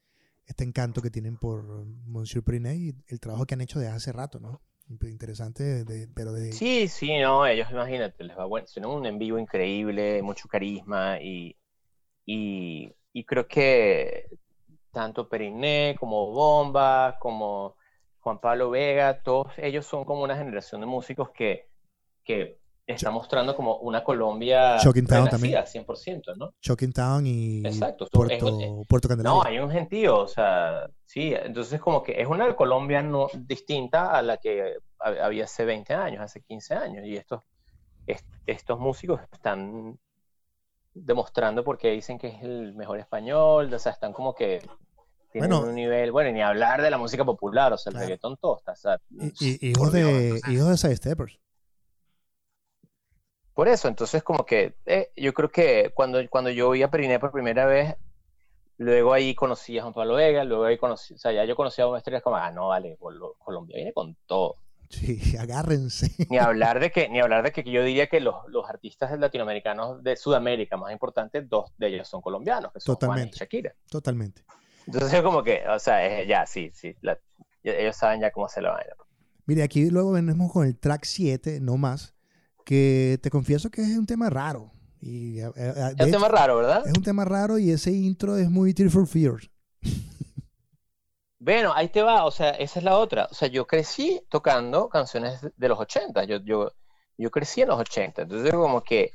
este 0.45 0.63
encanto 0.63 1.01
que 1.01 1.09
tienen 1.09 1.37
por 1.37 1.63
Monsieur 2.05 2.43
Prinet 2.43 2.77
y 2.77 2.95
el 3.07 3.19
trabajo 3.19 3.45
que 3.45 3.53
han 3.53 3.61
hecho 3.61 3.79
desde 3.79 3.93
hace 3.93 4.11
rato, 4.11 4.39
¿no? 4.39 4.61
Interesante, 4.89 5.85
pero. 6.13 6.35
Sí, 6.51 6.87
sí, 6.87 7.17
no, 7.19 7.45
ellos, 7.47 7.71
imagínate, 7.71 8.23
les 8.23 8.37
va 8.37 8.45
bueno, 8.45 8.67
tienen 8.71 8.91
un 8.91 9.05
en 9.05 9.17
vivo 9.17 9.39
increíble, 9.39 10.21
mucho 10.21 10.47
carisma 10.47 11.19
y, 11.21 11.57
y, 12.25 12.93
y 13.13 13.23
creo 13.25 13.47
que 13.47 14.27
tanto 14.91 15.27
Periné 15.27 15.95
como 15.99 16.31
Bomba, 16.31 17.17
como 17.19 17.75
Juan 18.19 18.39
Pablo 18.39 18.69
Vega, 18.69 19.23
todos 19.23 19.53
ellos 19.57 19.85
son 19.85 20.05
como 20.05 20.23
una 20.23 20.37
generación 20.37 20.81
de 20.81 20.87
músicos 20.87 21.31
que, 21.31 21.69
que 22.23 22.59
está 22.85 23.11
mostrando 23.11 23.55
como 23.55 23.77
una 23.77 24.03
Colombia 24.03 24.77
Shocking 24.77 25.07
Town 25.07 25.29
también. 25.29 25.53
renacida, 25.53 25.81
100%, 25.85 26.35
¿no? 26.35 26.53
Shocking 26.61 26.91
Town 26.91 27.25
y 27.25 27.65
Exacto, 27.65 28.07
Puerto, 28.11 28.59
es- 28.59 28.87
Puerto 28.87 29.07
No, 29.07 29.15
Candelaria. 29.15 29.43
hay 29.51 29.59
un 29.59 29.71
gentío, 29.71 30.19
o 30.19 30.27
sea, 30.27 30.89
sí, 31.05 31.33
entonces 31.33 31.79
como 31.79 32.03
que 32.03 32.21
es 32.21 32.27
una 32.27 32.53
Colombia 32.55 33.01
no, 33.01 33.27
distinta 33.33 34.11
a 34.11 34.21
la 34.21 34.35
que 34.37 34.75
hab- 34.99 35.19
había 35.21 35.45
hace 35.45 35.63
20 35.63 35.93
años, 35.93 36.21
hace 36.21 36.41
15 36.41 36.73
años, 36.75 37.05
y 37.05 37.15
estos, 37.15 37.41
est- 38.05 38.27
estos 38.45 38.77
músicos 38.79 39.21
están 39.31 39.97
demostrando 40.93 41.63
porque 41.63 41.89
dicen 41.91 42.17
que 42.19 42.27
es 42.27 42.43
el 42.43 42.73
mejor 42.75 42.99
español, 42.99 43.73
o 43.73 43.79
sea, 43.79 43.93
están 43.93 44.13
como 44.13 44.35
que 44.35 44.59
tienen 45.31 45.49
Bueno. 45.49 45.65
un 45.67 45.73
nivel, 45.73 46.11
bueno, 46.11 46.29
y 46.29 46.33
ni 46.33 46.41
hablar 46.41 46.81
de 46.81 46.91
la 46.91 46.97
música 46.99 47.25
popular, 47.25 47.73
o 47.73 47.77
sea, 47.77 47.89
el 47.89 47.93
Claro. 47.95 48.07
reggaetón 48.07 48.37
todo 48.37 48.57
está, 48.57 48.73
o 48.73 48.75
sea, 48.75 48.97
Y- 49.09 49.67
y- 49.67 49.71
hijos 49.71 49.91
de, 49.91 50.39
hijos 50.49 50.67
de 50.69 50.77
Side 50.77 50.95
Steppers. 50.97 51.39
Por 53.53 53.67
eso, 53.67 53.87
entonces 53.87 54.23
como 54.23 54.45
que 54.45 54.75
eh, 54.85 55.11
yo 55.15 55.33
creo 55.33 55.49
que 55.51 55.91
cuando, 55.93 56.19
cuando 56.29 56.49
yo 56.49 56.71
vi 56.71 56.81
a 56.83 56.89
Periné 56.89 57.19
por 57.19 57.31
primera 57.31 57.65
vez, 57.65 57.95
luego 58.77 59.13
ahí 59.13 59.35
conocí 59.35 59.77
a 59.77 59.83
Juan 59.83 59.93
Pablo 59.93 60.15
Vega, 60.15 60.43
luego 60.43 60.65
ahí 60.65 60.77
conocí, 60.77 61.13
o 61.13 61.17
sea, 61.17 61.31
ya 61.31 61.45
yo 61.45 61.55
conocí 61.55 61.81
a 61.81 61.97
estrellas 61.97 62.23
como, 62.23 62.35
ah, 62.37 62.51
no, 62.51 62.69
vale, 62.69 62.97
Col- 62.99 63.35
Colombia 63.37 63.75
viene 63.75 63.93
con 63.93 64.15
todo. 64.25 64.57
Sí, 64.89 65.19
agárrense. 65.39 66.11
Ni 66.29 66.37
hablar 66.37 66.79
de 66.79 66.91
que, 66.91 67.09
ni 67.09 67.19
hablar 67.19 67.43
de 67.43 67.51
que 67.51 67.63
yo 67.63 67.83
diría 67.83 68.07
que 68.07 68.19
los, 68.19 68.35
los 68.47 68.67
artistas 68.67 69.17
latinoamericanos 69.19 70.03
de 70.03 70.15
Sudamérica 70.15 70.77
más 70.77 70.91
importantes, 70.91 71.47
dos 71.47 71.71
de 71.77 71.87
ellos 71.87 72.07
son 72.07 72.21
colombianos, 72.21 72.71
que 72.73 72.79
son 72.79 72.95
Totalmente. 72.95 73.35
y 73.35 73.39
Shakira. 73.39 73.75
Totalmente. 73.89 74.43
Entonces 74.87 75.21
como 75.21 75.43
que, 75.43 75.63
o 75.67 75.77
sea, 75.79 76.05
es- 76.05 76.27
ya, 76.27 76.45
sí, 76.47 76.71
sí, 76.73 76.95
la- 77.01 77.19
ellos 77.63 77.95
saben 77.95 78.19
ya 78.21 78.31
cómo 78.31 78.49
se 78.49 78.61
la 78.61 78.71
vaina. 78.71 78.93
Mire, 79.45 79.61
aquí 79.63 79.89
luego 79.89 80.11
venimos 80.11 80.51
con 80.51 80.65
el 80.65 80.77
track 80.77 81.03
7, 81.05 81.59
no 81.61 81.77
más, 81.77 82.13
que 82.63 83.19
te 83.21 83.29
confieso 83.29 83.69
que 83.69 83.81
es 83.81 83.97
un 83.97 84.05
tema 84.05 84.29
raro. 84.29 84.71
Y, 85.01 85.39
eh, 85.39 85.51
eh, 85.55 85.61
de 85.61 85.71
Es 85.71 85.93
un 85.93 86.01
hecho, 86.01 86.11
tema 86.11 86.27
raro, 86.29 86.57
¿verdad? 86.57 86.83
es 86.85 86.93
un 86.97 87.03
tema 87.03 87.25
raro 87.25 87.57
y 87.57 87.71
ese 87.71 87.91
intro 87.91 88.37
es 88.37 88.49
muy 88.49 88.73
Tear 88.73 88.89
for 88.89 89.07
Fears. 89.07 89.49
Bueno, 91.39 91.73
ahí 91.75 91.89
te 91.89 92.01
va, 92.01 92.23
o 92.23 92.31
sea, 92.31 92.51
esa 92.51 92.79
es 92.79 92.85
la 92.85 92.97
otra. 92.97 93.27
O 93.29 93.33
sea, 93.33 93.49
yo 93.49 93.67
crecí 93.67 94.21
tocando 94.29 94.87
canciones 94.87 95.41
de 95.57 95.67
los 95.67 95.77
80. 95.77 96.23
Yo, 96.23 96.37
yo, 96.37 96.71
Yo 97.17 97.29
crecí 97.31 97.61
en 97.61 97.67
los 97.67 97.79
80, 97.81 98.21
entonces 98.21 98.53
como 98.53 98.81
que, 98.81 99.11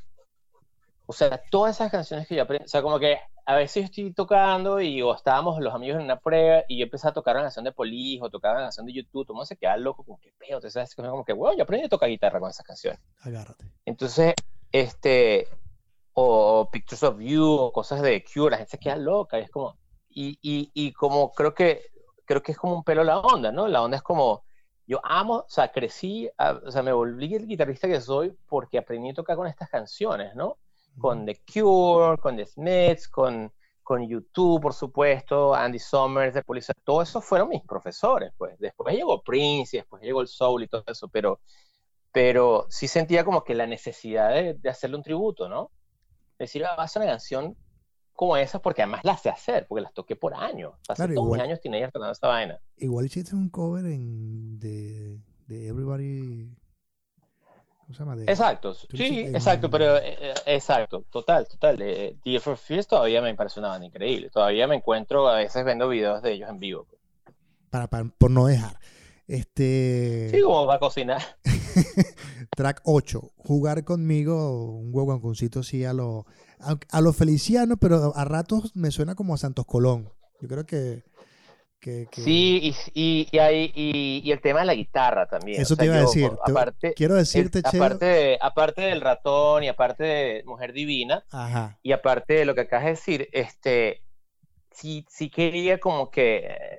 o 1.06 1.14
sea, 1.14 1.40
todas 1.50 1.76
esas 1.76 1.90
canciones 1.90 2.28
que 2.28 2.36
yo 2.36 2.42
aprendí, 2.42 2.66
o 2.66 2.68
sea, 2.68 2.82
como 2.82 2.98
que 2.98 3.16
a 3.48 3.54
veces 3.54 3.86
estoy 3.86 4.12
tocando 4.12 4.78
y 4.78 5.00
o 5.00 5.14
estábamos 5.14 5.58
los 5.58 5.74
amigos 5.74 5.96
en 5.96 6.04
una 6.04 6.20
prueba 6.20 6.64
y 6.68 6.76
yo 6.76 6.84
empecé 6.84 7.08
a 7.08 7.12
tocar 7.12 7.34
una 7.34 7.44
canción 7.44 7.64
de 7.64 7.72
Police 7.72 8.22
o 8.22 8.28
tocaba 8.28 8.56
una 8.56 8.64
canción 8.64 8.84
de 8.84 8.92
YouTube, 8.92 9.24
todo 9.24 9.32
el 9.32 9.36
mundo 9.36 9.46
se 9.46 9.56
queda 9.56 9.74
loco, 9.78 10.04
como 10.04 10.20
que 10.20 10.34
pedo, 10.38 10.56
entonces 10.58 10.94
como 10.94 11.24
que, 11.24 11.32
bueno, 11.32 11.56
yo 11.56 11.62
aprendí 11.62 11.86
a 11.86 11.88
tocar 11.88 12.10
guitarra 12.10 12.40
con 12.40 12.50
esas 12.50 12.66
canciones. 12.66 13.00
Agárrate. 13.22 13.64
Entonces, 13.86 14.34
este, 14.70 15.48
o 16.12 16.68
Pictures 16.70 17.02
of 17.04 17.18
You 17.20 17.42
o 17.42 17.72
cosas 17.72 18.02
de 18.02 18.22
Cure, 18.22 18.50
la 18.50 18.58
gente 18.58 18.72
se 18.72 18.78
queda 18.78 18.96
loca 18.96 19.38
y 19.38 19.44
es 19.44 19.50
como, 19.50 19.78
y, 20.10 20.38
y, 20.42 20.70
y 20.74 20.92
como 20.92 21.32
creo 21.32 21.54
que, 21.54 21.86
creo 22.26 22.42
que 22.42 22.52
es 22.52 22.58
como 22.58 22.74
un 22.74 22.84
pelo 22.84 23.02
la 23.02 23.18
onda, 23.18 23.50
¿no? 23.50 23.66
La 23.66 23.80
onda 23.80 23.96
es 23.96 24.02
como, 24.02 24.44
yo 24.86 25.00
amo, 25.02 25.36
o 25.36 25.48
sea, 25.48 25.72
crecí, 25.72 26.28
o 26.66 26.70
sea, 26.70 26.82
me 26.82 26.92
volví 26.92 27.34
el 27.34 27.46
guitarrista 27.46 27.88
que 27.88 28.02
soy 28.02 28.36
porque 28.46 28.76
aprendí 28.76 29.08
a 29.08 29.14
tocar 29.14 29.36
con 29.36 29.46
estas 29.46 29.70
canciones, 29.70 30.34
¿no? 30.34 30.58
Con 30.98 31.24
The 31.24 31.40
Cure, 31.52 32.18
con 32.18 32.36
The 32.36 32.46
Smiths, 32.46 33.08
con, 33.08 33.52
con 33.82 34.06
YouTube, 34.06 34.60
por 34.60 34.74
supuesto, 34.74 35.54
Andy 35.54 35.78
Summers 35.78 36.34
de 36.34 36.42
Police, 36.42 36.72
todo 36.84 37.00
eso 37.00 37.20
fueron 37.20 37.48
mis 37.48 37.62
profesores, 37.62 38.32
pues. 38.36 38.58
Después 38.58 38.94
llegó 38.94 39.22
Prince 39.22 39.76
y 39.76 39.80
después 39.80 40.02
llegó 40.02 40.20
el 40.20 40.28
Soul 40.28 40.64
y 40.64 40.68
todo 40.68 40.84
eso, 40.86 41.08
pero, 41.08 41.40
pero 42.12 42.66
sí 42.68 42.86
sentía 42.86 43.24
como 43.24 43.44
que 43.44 43.54
la 43.54 43.66
necesidad 43.66 44.30
de, 44.30 44.68
hacerle 44.68 44.96
un 44.96 45.02
tributo, 45.02 45.48
¿no? 45.48 45.70
Decir, 46.38 46.64
ah, 46.66 46.74
vas 46.76 46.96
a 46.96 47.00
una 47.00 47.08
canción 47.08 47.56
como 48.12 48.36
esa 48.36 48.60
porque 48.60 48.82
además 48.82 49.00
la 49.04 49.16
sé 49.16 49.30
hacer, 49.30 49.66
porque 49.66 49.82
las 49.82 49.94
toqué 49.94 50.16
por 50.16 50.34
años. 50.34 50.74
Hace 50.88 51.04
claro, 51.04 51.14
todos 51.14 51.32
mis 51.32 51.40
años 51.40 51.60
tiene 51.60 51.80
tratando 51.80 52.12
esta 52.12 52.28
vaina. 52.28 52.60
Igual 52.76 53.06
hiciste 53.06 53.34
un 53.34 53.48
cover 53.48 53.86
en, 53.86 54.58
de, 54.58 55.18
de 55.46 55.68
Everybody 55.68 56.50
exacto, 58.26 58.74
sí, 58.74 59.20
exacto, 59.20 59.70
pero 59.70 59.96
eh, 59.96 60.34
exacto, 60.46 61.04
total, 61.10 61.46
total. 61.48 61.78
Eh, 61.80 62.40
for 62.40 62.56
Fears 62.56 62.86
todavía 62.86 63.22
me 63.22 63.30
banda 63.68 63.86
increíble. 63.86 64.28
Todavía 64.30 64.66
me 64.66 64.76
encuentro 64.76 65.26
a 65.28 65.36
veces 65.36 65.64
viendo 65.64 65.88
videos 65.88 66.22
de 66.22 66.32
ellos 66.32 66.50
en 66.50 66.58
vivo. 66.58 66.86
Pues. 66.88 67.00
Para, 67.70 67.88
por 67.88 68.30
no 68.30 68.46
dejar. 68.46 68.78
Este... 69.26 70.28
Sí, 70.30 70.40
como 70.42 70.66
va 70.66 70.74
a 70.74 70.78
cocinar. 70.78 71.22
Track 72.56 72.82
8. 72.84 73.32
Jugar 73.36 73.84
conmigo, 73.84 74.78
un 74.78 74.90
huevoncito 74.92 75.62
sí 75.62 75.84
a 75.84 75.92
lo, 75.92 76.26
a, 76.60 76.76
a 76.90 77.00
lo 77.00 77.12
feliciano, 77.12 77.78
pero 77.78 78.12
a 78.14 78.24
ratos 78.24 78.76
me 78.76 78.90
suena 78.90 79.14
como 79.14 79.34
a 79.34 79.38
Santos 79.38 79.64
Colón. 79.64 80.12
Yo 80.40 80.48
creo 80.48 80.66
que 80.66 81.04
Sí, 81.80 82.74
y, 82.92 83.28
y, 83.30 83.38
hay, 83.38 83.72
y, 83.74 84.30
el 84.32 84.40
tema 84.40 84.60
de 84.60 84.66
la 84.66 84.74
guitarra 84.74 85.26
también. 85.28 85.60
Eso 85.60 85.76
te 85.76 85.84
iba 85.84 85.94
a 85.94 86.00
decir. 86.00 86.30
Aparte, 86.44 86.92
quiero 86.94 87.14
decirte, 87.14 87.62
aparte, 87.64 88.38
aparte 88.40 88.82
del 88.82 89.00
ratón 89.00 89.62
y 89.62 89.68
aparte 89.68 90.04
de 90.04 90.42
Mujer 90.44 90.72
Divina, 90.72 91.24
y 91.82 91.92
aparte 91.92 92.34
de 92.34 92.44
lo 92.44 92.54
que 92.54 92.62
acabas 92.62 92.84
de 92.84 92.90
decir, 92.90 93.28
este, 93.32 94.02
sí, 94.72 95.06
sí 95.08 95.30
quería 95.30 95.78
como 95.78 96.10
que 96.10 96.46
eh, 96.48 96.78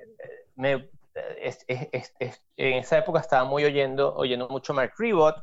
me, 0.56 0.90
en 2.56 2.74
esa 2.74 2.98
época 2.98 3.20
estaba 3.20 3.44
muy 3.44 3.64
oyendo, 3.64 4.14
oyendo 4.14 4.48
mucho 4.48 4.74
Mark 4.74 4.92
Ribot 4.98 5.36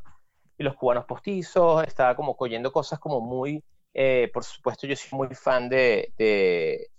y 0.58 0.63
los 0.63 0.76
cubanos 0.76 1.06
postizos, 1.06 1.84
estaba 1.88 2.15
como 2.15 2.36
oyendo 2.38 2.72
cosas 2.72 3.00
como 3.00 3.22
muy, 3.22 3.63
eh, 3.93 4.30
por 4.32 4.43
supuesto 4.43 4.86
yo 4.86 4.96
soy 4.96 5.17
muy 5.17 5.36
fan 5.36 5.67
de 5.67 6.13
de 6.17 6.89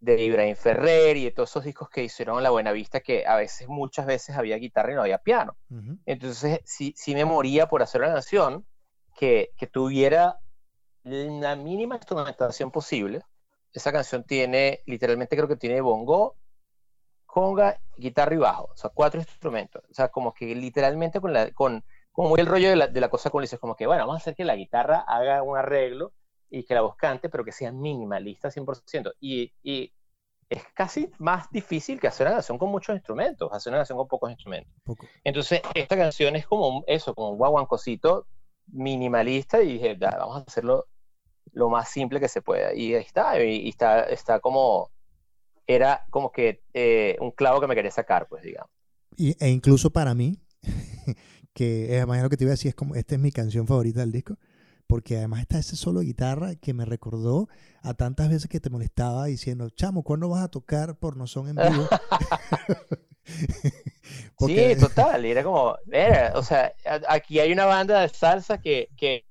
Ibrahim 0.00 0.54
Ferrer 0.54 1.16
y 1.16 1.24
de 1.24 1.30
todos 1.32 1.50
esos 1.50 1.64
discos 1.64 1.88
que 1.90 2.04
hicieron 2.04 2.42
La 2.42 2.50
Buena 2.50 2.72
Vista, 2.72 3.00
que 3.00 3.26
a 3.26 3.36
veces, 3.36 3.68
muchas 3.68 4.06
veces 4.06 4.36
había 4.36 4.56
guitarra 4.56 4.92
y 4.92 4.94
no 4.94 5.02
había 5.02 5.18
piano. 5.18 5.56
Entonces, 6.06 6.60
sí, 6.64 6.94
sí 6.96 7.14
me 7.14 7.24
moría 7.24 7.68
por 7.68 7.82
hacer 7.82 8.00
una 8.00 8.12
canción 8.12 8.64
que, 9.16 9.50
que 9.56 9.66
tuviera 9.66 10.38
la 11.02 11.56
mínima 11.56 11.96
instrumentación 11.96 12.70
posible. 12.70 13.22
Esa 13.72 13.92
canción 13.92 14.24
tiene, 14.24 14.82
literalmente 14.86 15.36
creo 15.36 15.48
que 15.48 15.56
tiene 15.56 15.80
bongo, 15.80 16.36
conga, 17.26 17.80
guitarra 17.96 18.34
y 18.34 18.38
bajo, 18.38 18.70
o 18.72 18.76
sea, 18.76 18.90
cuatro 18.90 19.20
instrumentos. 19.20 19.82
O 19.90 19.94
sea, 19.94 20.08
como 20.08 20.32
que 20.32 20.54
literalmente 20.54 21.20
con 21.20 21.32
la, 21.32 21.50
con, 21.52 21.84
como 22.12 22.30
muy 22.30 22.40
el 22.40 22.46
rollo 22.46 22.70
de 22.70 22.76
la, 22.76 22.86
de 22.86 23.00
la 23.00 23.10
cosa 23.10 23.30
con 23.30 23.42
dices, 23.42 23.58
como 23.58 23.76
que, 23.76 23.86
bueno, 23.86 24.02
vamos 24.02 24.14
a 24.14 24.22
hacer 24.22 24.34
que 24.34 24.44
la 24.44 24.56
guitarra 24.56 25.00
haga 25.00 25.42
un 25.42 25.56
arreglo 25.56 26.12
y 26.50 26.64
que 26.64 26.74
la 26.74 26.82
voz 26.82 26.96
cante, 26.96 27.28
pero 27.28 27.44
que 27.44 27.52
sea 27.52 27.72
minimalista 27.72 28.50
100%. 28.50 29.12
Y, 29.20 29.52
y 29.62 29.92
es 30.48 30.62
casi 30.74 31.10
más 31.18 31.50
difícil 31.50 32.00
que 32.00 32.08
hacer 32.08 32.26
una 32.26 32.36
canción 32.36 32.58
con 32.58 32.70
muchos 32.70 32.94
instrumentos, 32.94 33.50
hacer 33.52 33.70
una 33.70 33.80
canción 33.80 33.98
con 33.98 34.08
pocos 34.08 34.30
instrumentos. 34.30 34.72
Entonces, 35.24 35.60
esta 35.74 35.96
canción 35.96 36.36
es 36.36 36.46
como 36.46 36.84
eso, 36.86 37.14
como 37.14 37.30
un 37.30 37.38
guaguancocito 37.38 38.26
minimalista 38.68 39.62
y 39.62 39.74
dije, 39.74 39.94
vamos 39.94 40.36
a 40.36 40.44
hacerlo 40.46 40.86
lo 41.52 41.68
más 41.68 41.88
simple 41.88 42.20
que 42.20 42.28
se 42.28 42.42
pueda. 42.42 42.74
Y 42.74 42.94
ahí 42.94 43.02
está, 43.02 43.42
y, 43.42 43.68
está, 43.68 44.04
está 44.04 44.40
como, 44.40 44.90
era 45.66 46.06
como 46.10 46.32
que 46.32 46.62
eh, 46.72 47.16
un 47.20 47.30
clavo 47.30 47.60
que 47.60 47.66
me 47.66 47.74
quería 47.74 47.90
sacar, 47.90 48.26
pues 48.28 48.42
digamos. 48.42 48.70
Y, 49.16 49.36
e 49.42 49.50
incluso 49.50 49.90
para 49.90 50.14
mí, 50.14 50.38
que 51.52 51.98
es 51.98 52.06
más 52.06 52.22
lo 52.22 52.30
que 52.30 52.36
te 52.36 52.44
iba 52.44 52.50
a 52.50 52.54
decir, 52.54 52.70
es 52.70 52.74
como, 52.74 52.94
esta 52.94 53.16
es 53.16 53.20
mi 53.20 53.32
canción 53.32 53.66
favorita 53.66 54.00
del 54.00 54.12
disco, 54.12 54.36
porque 54.88 55.18
además 55.18 55.42
está 55.42 55.58
ese 55.58 55.76
solo 55.76 56.00
de 56.00 56.06
guitarra 56.06 56.56
que 56.56 56.74
me 56.74 56.84
recordó 56.84 57.48
a 57.82 57.94
tantas 57.94 58.30
veces 58.30 58.48
que 58.48 58.58
te 58.58 58.70
molestaba 58.70 59.26
diciendo, 59.26 59.70
chamo, 59.70 60.02
¿cuándo 60.02 60.28
vas 60.28 60.42
a 60.42 60.48
tocar 60.48 60.96
por 60.96 61.16
no 61.16 61.28
son 61.28 61.50
en 61.50 61.56
vivo? 61.70 61.88
Sí, 64.38 64.74
total, 64.80 65.26
era 65.26 65.42
como, 65.42 65.76
o 66.34 66.42
sea, 66.42 66.72
aquí 67.08 67.40
hay 67.40 67.52
una 67.52 67.66
banda 67.66 68.00
de 68.00 68.08
salsa 68.08 68.58
que, 68.58 68.88
que, 68.96 69.24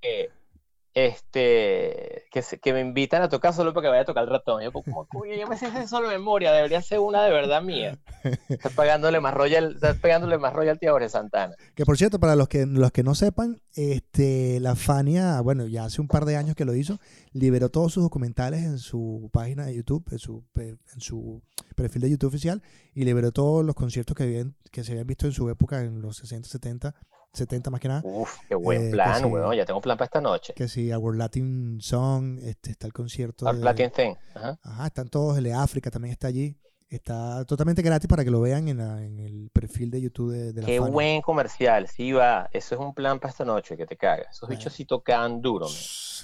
este, 0.97 2.23
que, 2.31 2.43
que, 2.59 2.73
me 2.73 2.81
invitan 2.81 3.21
a 3.21 3.29
tocar 3.29 3.53
solo 3.53 3.71
porque 3.71 3.87
vaya 3.87 4.01
a 4.01 4.05
tocar 4.05 4.23
el 4.23 4.31
ratón. 4.31 4.63
Yo, 4.63 4.71
como, 4.71 5.05
yo 5.25 5.47
me 5.47 5.55
sé 5.55 5.87
solo 5.87 6.07
memoria, 6.07 6.51
debería 6.51 6.81
ser 6.81 6.97
una 6.97 7.23
de 7.23 7.29
verdad 7.29 7.61
mía. 7.61 7.99
Estás 8.49 8.73
pagándole 8.73 9.19
más 9.19 9.35
royal, 9.35 9.73
estás 9.75 9.97
pegándole 9.97 10.39
más 10.39 10.53
royalty 10.53 10.87
a 10.87 10.91
Jorge 10.93 11.09
Santana. 11.09 11.55
Que 11.75 11.85
por 11.85 11.99
cierto, 11.99 12.19
para 12.19 12.35
los 12.35 12.47
que, 12.47 12.65
los 12.65 12.91
que 12.91 13.03
no 13.03 13.13
sepan, 13.13 13.61
este, 13.75 14.59
la 14.59 14.75
Fania, 14.75 15.39
bueno, 15.41 15.67
ya 15.67 15.85
hace 15.85 16.01
un 16.01 16.07
par 16.07 16.25
de 16.25 16.35
años 16.35 16.55
que 16.55 16.65
lo 16.65 16.73
hizo, 16.73 16.99
liberó 17.31 17.69
todos 17.69 17.93
sus 17.93 18.01
documentales 18.01 18.63
en 18.63 18.79
su 18.79 19.29
página 19.31 19.67
de 19.67 19.75
YouTube, 19.75 20.03
en 20.11 20.17
su, 20.17 20.43
en 20.55 20.79
su 20.97 21.43
perfil 21.75 22.01
de 22.01 22.09
YouTube 22.09 22.29
oficial, 22.29 22.63
y 22.95 23.05
liberó 23.05 23.31
todos 23.31 23.63
los 23.63 23.75
conciertos 23.75 24.15
que, 24.15 24.23
habían, 24.23 24.55
que 24.71 24.83
se 24.83 24.93
habían 24.93 25.05
visto 25.05 25.27
en 25.27 25.33
su 25.33 25.47
época, 25.47 25.81
en 25.81 26.01
los 26.01 26.17
60, 26.17 26.49
70 26.49 26.95
70 27.37 27.69
más 27.69 27.79
que 27.79 27.87
nada. 27.87 28.01
Uf, 28.03 28.37
qué 28.47 28.55
buen 28.55 28.87
eh, 28.87 28.91
plan, 28.91 29.25
weón. 29.25 29.55
Ya 29.55 29.65
tengo 29.65 29.81
plan 29.81 29.97
para 29.97 30.05
esta 30.05 30.21
noche. 30.21 30.53
Que 30.53 30.67
sí, 30.67 30.91
Our 30.91 31.15
Latin 31.15 31.79
Song, 31.81 32.39
este, 32.41 32.71
está 32.71 32.87
el 32.87 32.93
concierto. 32.93 33.45
Our 33.45 33.55
Latin 33.55 33.91
Thing. 33.91 34.13
Ajá. 34.35 34.59
Ajá. 34.63 34.87
están 34.87 35.09
todos. 35.09 35.37
El 35.37 35.45
de 35.45 35.53
África 35.53 35.89
también 35.89 36.11
está 36.11 36.27
allí. 36.27 36.57
Está 36.89 37.43
totalmente 37.43 37.81
gratis 37.81 38.07
para 38.07 38.23
que 38.23 38.31
lo 38.31 38.39
vean 38.39 38.69
en, 38.69 38.79
en 38.79 39.19
el 39.19 39.49
perfil 39.51 39.91
de 39.91 39.99
YouTube 39.99 40.31
de, 40.31 40.61
la 40.61 40.65
Qué 40.65 40.79
buen 40.79 41.21
comercial, 41.21 41.87
sí 41.89 42.13
va. 42.13 42.49
Eso 42.53 42.75
es 42.75 42.81
un 42.81 42.93
plan 42.93 43.19
para 43.19 43.31
esta 43.31 43.43
noche, 43.43 43.75
que 43.75 43.85
te 43.85 43.97
cagas. 43.97 44.27
Esos 44.31 44.47
bichos 44.47 44.71
sí 44.71 44.85
tocan 44.85 45.41
duro. 45.41 45.67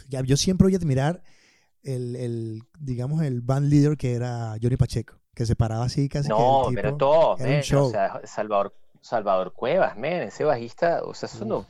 Ya, 0.07 0.21
yo 0.21 0.37
siempre 0.37 0.65
voy 0.65 0.73
a 0.73 0.77
admirar 0.77 1.21
el, 1.83 2.15
el, 2.15 2.63
digamos, 2.79 3.21
el 3.23 3.41
band 3.41 3.69
leader 3.69 3.97
que 3.97 4.13
era 4.13 4.55
Johnny 4.61 4.77
Pacheco, 4.77 5.19
que 5.35 5.45
se 5.45 5.57
paraba 5.57 5.83
así 5.83 6.07
casi. 6.07 6.29
No, 6.29 6.63
que 6.63 6.69
el 6.69 6.75
pero 6.75 6.95
todo. 6.95 7.37
Era 7.39 7.57
un 7.57 7.61
show. 7.61 7.87
O 7.87 7.89
sea, 7.89 8.21
Salvador 8.23 8.73
Salvador 9.03 9.53
Cuevas, 9.53 9.97
men, 9.97 10.23
ese 10.23 10.45
bajista, 10.45 11.03
o 11.03 11.13
sea, 11.13 11.27
eso 11.27 11.45
no. 11.45 11.67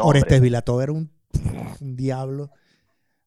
Orestes 0.00 0.40
Vilató 0.40 0.82
era 0.82 0.92
un, 0.92 1.10
diablo. 1.80 2.50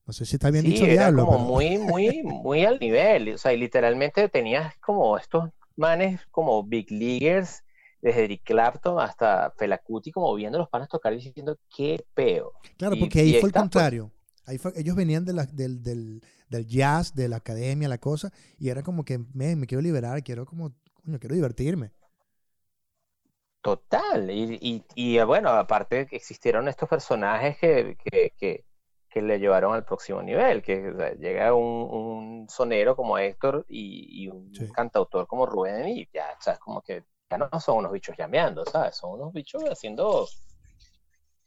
No 0.05 0.13
sé 0.13 0.25
si 0.25 0.35
está 0.35 0.51
bien 0.51 0.63
dicho 0.63 0.83
era 0.83 0.93
diablo. 0.93 1.25
Como 1.25 1.39
muy, 1.39 1.77
muy, 1.79 2.21
muy 2.21 2.63
al 2.63 2.79
nivel. 2.79 3.33
O 3.33 3.37
sea, 3.39 3.53
y 3.53 3.57
literalmente 3.57 4.29
tenías 4.29 4.77
como 4.77 5.17
estos 5.17 5.49
manes 5.75 6.21
como 6.29 6.63
big 6.63 6.91
leaguers, 6.91 7.63
desde 8.01 8.25
Eric 8.25 8.43
Clapton 8.43 8.99
hasta 8.99 9.51
Felacuti, 9.57 10.11
como 10.11 10.33
viendo 10.35 10.59
los 10.59 10.69
panes 10.69 10.87
tocar 10.87 11.11
y 11.13 11.17
diciendo 11.17 11.57
qué 11.75 12.05
peo. 12.13 12.51
Claro, 12.77 12.95
porque 12.99 13.21
ahí 13.21 13.39
fue 13.39 13.49
el 13.49 13.53
contrario. 13.53 14.11
Ahí 14.45 14.59
ellos 14.75 14.95
venían 14.95 15.25
de 15.25 15.33
la, 15.33 15.47
del, 15.47 15.81
del, 15.81 16.21
del, 16.49 16.67
jazz, 16.67 17.15
de 17.15 17.27
la 17.27 17.37
academia, 17.37 17.89
la 17.89 17.97
cosa, 17.97 18.31
y 18.59 18.69
era 18.69 18.83
como 18.83 19.03
que 19.03 19.17
me, 19.33 19.55
me 19.55 19.65
quiero 19.65 19.81
liberar, 19.81 20.21
quiero 20.21 20.45
como, 20.45 20.71
coño, 21.03 21.17
quiero 21.19 21.33
divertirme. 21.33 21.93
Total, 23.65 24.29
y, 24.29 24.85
y, 24.93 25.19
bueno, 25.23 25.49
aparte 25.49 26.07
existieron 26.11 26.67
estos 26.67 26.87
personajes 26.87 27.57
que, 27.57 27.97
que, 27.97 28.63
que, 29.09 29.21
le 29.23 29.39
llevaron 29.39 29.73
al 29.73 29.83
próximo 29.83 30.21
nivel, 30.21 30.61
que 30.61 31.15
llega 31.19 31.51
un, 31.51 32.45
sonero 32.47 32.95
como 32.95 33.17
Héctor 33.17 33.65
y, 33.67 34.27
un 34.27 34.51
cantautor 34.71 35.25
como 35.25 35.47
Rubén 35.47 35.87
y 35.87 36.07
ya, 36.13 36.27
¿sabes? 36.39 36.59
Como 36.59 36.83
que 36.83 37.05
ya 37.27 37.39
no 37.39 37.49
son 37.59 37.77
unos 37.77 37.91
bichos 37.91 38.15
llameando, 38.15 38.63
¿sabes? 38.65 38.97
Son 38.97 39.13
unos 39.13 39.33
bichos 39.33 39.63
haciendo, 39.63 40.27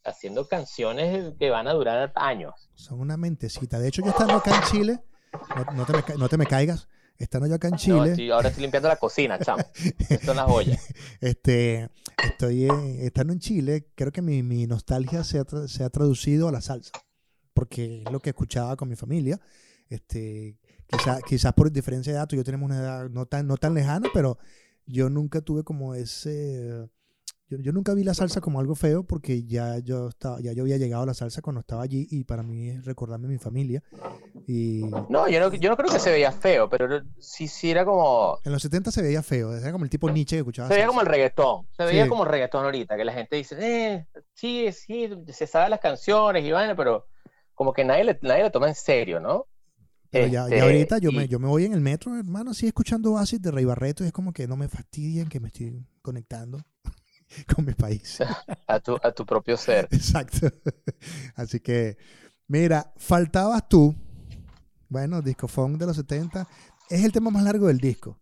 haciendo 0.03 0.49
canciones 0.49 1.35
que 1.39 1.51
van 1.51 1.69
a 1.69 1.73
durar 1.73 2.11
años. 2.17 2.69
Son 2.75 2.99
una 2.99 3.17
mentecita. 3.17 3.79
De 3.79 3.87
hecho, 3.87 4.03
yo 4.03 4.11
estando 4.11 4.35
acá 4.35 4.57
en 4.57 4.63
Chile, 4.63 5.05
no, 5.73 5.87
te, 5.87 5.93
me, 5.93 6.03
no 6.19 6.29
te 6.29 6.37
me 6.37 6.47
caigas, 6.47 6.89
estando 7.19 7.47
yo 7.47 7.55
acá 7.55 7.69
en 7.69 7.77
Chile. 7.77 8.33
ahora 8.33 8.49
estoy 8.49 8.63
limpiando 8.63 8.89
la 8.89 8.97
cocina, 8.97 9.39
chamo. 9.39 9.65
Estas 9.75 10.23
son 10.23 10.37
las 10.37 10.49
ollas. 10.49 10.81
este, 11.21 11.91
estoy 12.25 12.69
estando 13.01 13.33
en 13.33 13.41
Chile, 13.41 13.89
creo 13.95 14.13
que 14.13 14.23
mi, 14.23 14.43
mi 14.43 14.67
nostalgia 14.67 15.25
se 15.25 15.39
ha, 15.39 15.45
se 15.67 15.85
ha, 15.85 15.91
traducido 15.91 16.49
a 16.49 16.53
la 16.53 16.61
salsa, 16.61 16.93
porque 17.55 18.03
es 18.05 18.13
lo 18.13 18.21
que 18.21 18.31
escuchaba 18.31 18.77
con 18.77 18.89
mi 18.89 18.97
familia. 18.97 19.41
Este, 19.89 20.59
quizás 20.87 21.23
quizá 21.23 21.53
por 21.53 21.73
diferencia 21.73 22.13
de 22.13 22.19
edad, 22.19 22.29
yo 22.31 22.45
tenemos 22.45 22.67
una 22.67 22.79
edad 22.79 23.11
no 23.11 23.27
tan, 23.27 23.47
no 23.47 23.57
tan 23.57 23.75
lejana, 23.75 24.09
pero 24.15 24.39
yo 24.87 25.11
nunca 25.11 25.41
tuve 25.41 25.65
como 25.65 25.95
ese 25.95 26.89
yo, 27.49 27.73
nunca 27.73 27.95
vi 27.95 28.05
la 28.05 28.15
salsa 28.15 28.41
como 28.41 28.61
algo 28.61 28.75
feo 28.75 29.05
porque 29.05 29.45
ya 29.45 29.79
yo 29.79 30.09
estaba, 30.09 30.41
ya 30.41 30.53
yo 30.53 30.63
había 30.63 30.77
llegado 30.77 31.05
a 31.05 31.07
la 31.07 31.15
salsa 31.15 31.41
cuando 31.41 31.61
estaba 31.61 31.83
allí 31.83 32.07
y 32.11 32.25
para 32.25 32.43
mí 32.43 32.69
es 32.69 32.85
recordarme 32.85 33.27
a 33.27 33.31
mi 33.31 33.39
familia. 33.39 33.83
Y... 34.47 34.83
No, 35.09 35.29
yo 35.29 35.41
no, 35.41 35.55
yo 35.55 35.71
no 35.71 35.77
creo 35.77 35.91
que 35.91 35.99
se 35.99 36.11
veía 36.11 36.31
feo, 36.31 36.69
pero 36.69 37.03
sí, 37.19 37.49
sí 37.49 37.71
era 37.71 37.85
como... 37.85 38.39
En 38.45 38.53
los 38.53 38.63
70 38.63 38.91
se 38.91 39.03
veía 39.03 39.23
feo, 39.23 39.57
era 39.57 39.73
como 39.73 39.85
el 39.85 39.91
tipo 39.91 40.11
Nietzsche 40.11 40.37
que 40.37 40.41
escuchaba. 40.41 40.69
Se 40.69 40.75
veía 40.75 40.87
como 40.87 41.01
el 41.01 41.07
reggaetón, 41.07 41.67
se 41.77 41.85
veía 41.85 42.09
como 42.09 42.25
el 42.25 42.31
reggaetón 42.31 42.65
ahorita, 42.65 42.97
que 42.97 43.05
la 43.05 43.13
gente 43.13 43.37
dice, 43.37 43.57
eh, 43.61 44.07
sí, 44.35 44.71
sí, 44.73 45.11
se 45.29 45.47
sabe 45.47 45.71
las 45.71 45.81
canciones 45.81 46.45
y 46.45 46.53
vaina, 46.53 46.77
pero 46.77 47.07
como 47.55 47.73
que 47.73 47.85
nadie 47.85 48.05
le, 48.05 48.19
nadie 48.23 48.43
lo 48.43 48.51
toma 48.51 48.69
en 48.69 48.75
serio, 48.75 49.21
¿no? 49.21 49.47
Pero 50.11 50.27
ya, 50.27 50.49
ya, 50.49 50.55
este, 50.55 50.61
ahorita 50.61 50.99
yo, 50.99 51.13
me, 51.13 51.29
yo 51.29 51.39
me 51.39 51.49
voy 51.49 51.65
en 51.65 51.75
el 51.75 51.81
metro, 51.81 52.17
hermano, 52.17 52.53
así 52.53 52.67
escuchando 52.67 53.13
Oasis 53.13 53.43
de 53.43 53.51
Rey 53.51 53.65
Barreto 53.65 54.05
y 54.05 54.07
es 54.07 54.13
como 54.13 54.33
que 54.33 54.47
no 54.47 54.57
me 54.57 54.69
fastidien 54.69 55.29
que 55.29 55.39
me 55.41 55.49
estoy 55.49 55.85
conectando. 56.01 56.61
con 57.55 57.65
mi 57.65 57.75
país. 57.75 58.19
A 58.67 58.81
tu, 58.81 58.99
a 59.03 59.13
tu 59.13 59.25
propio 59.25 59.57
ser. 59.57 59.89
Exacto. 59.91 60.49
Así 61.37 61.61
que, 61.61 61.97
mira, 62.47 62.93
faltabas 62.97 63.67
tú. 63.69 63.95
Bueno, 64.89 65.23
disco 65.23 65.49
funk 65.49 65.79
de 65.79 65.87
los 65.87 65.97
70. 65.97 66.47
Es 66.91 67.05
el 67.05 67.13
tema 67.13 67.31
más 67.31 67.45
largo 67.45 67.67
del 67.67 67.79
disco. 67.79 68.21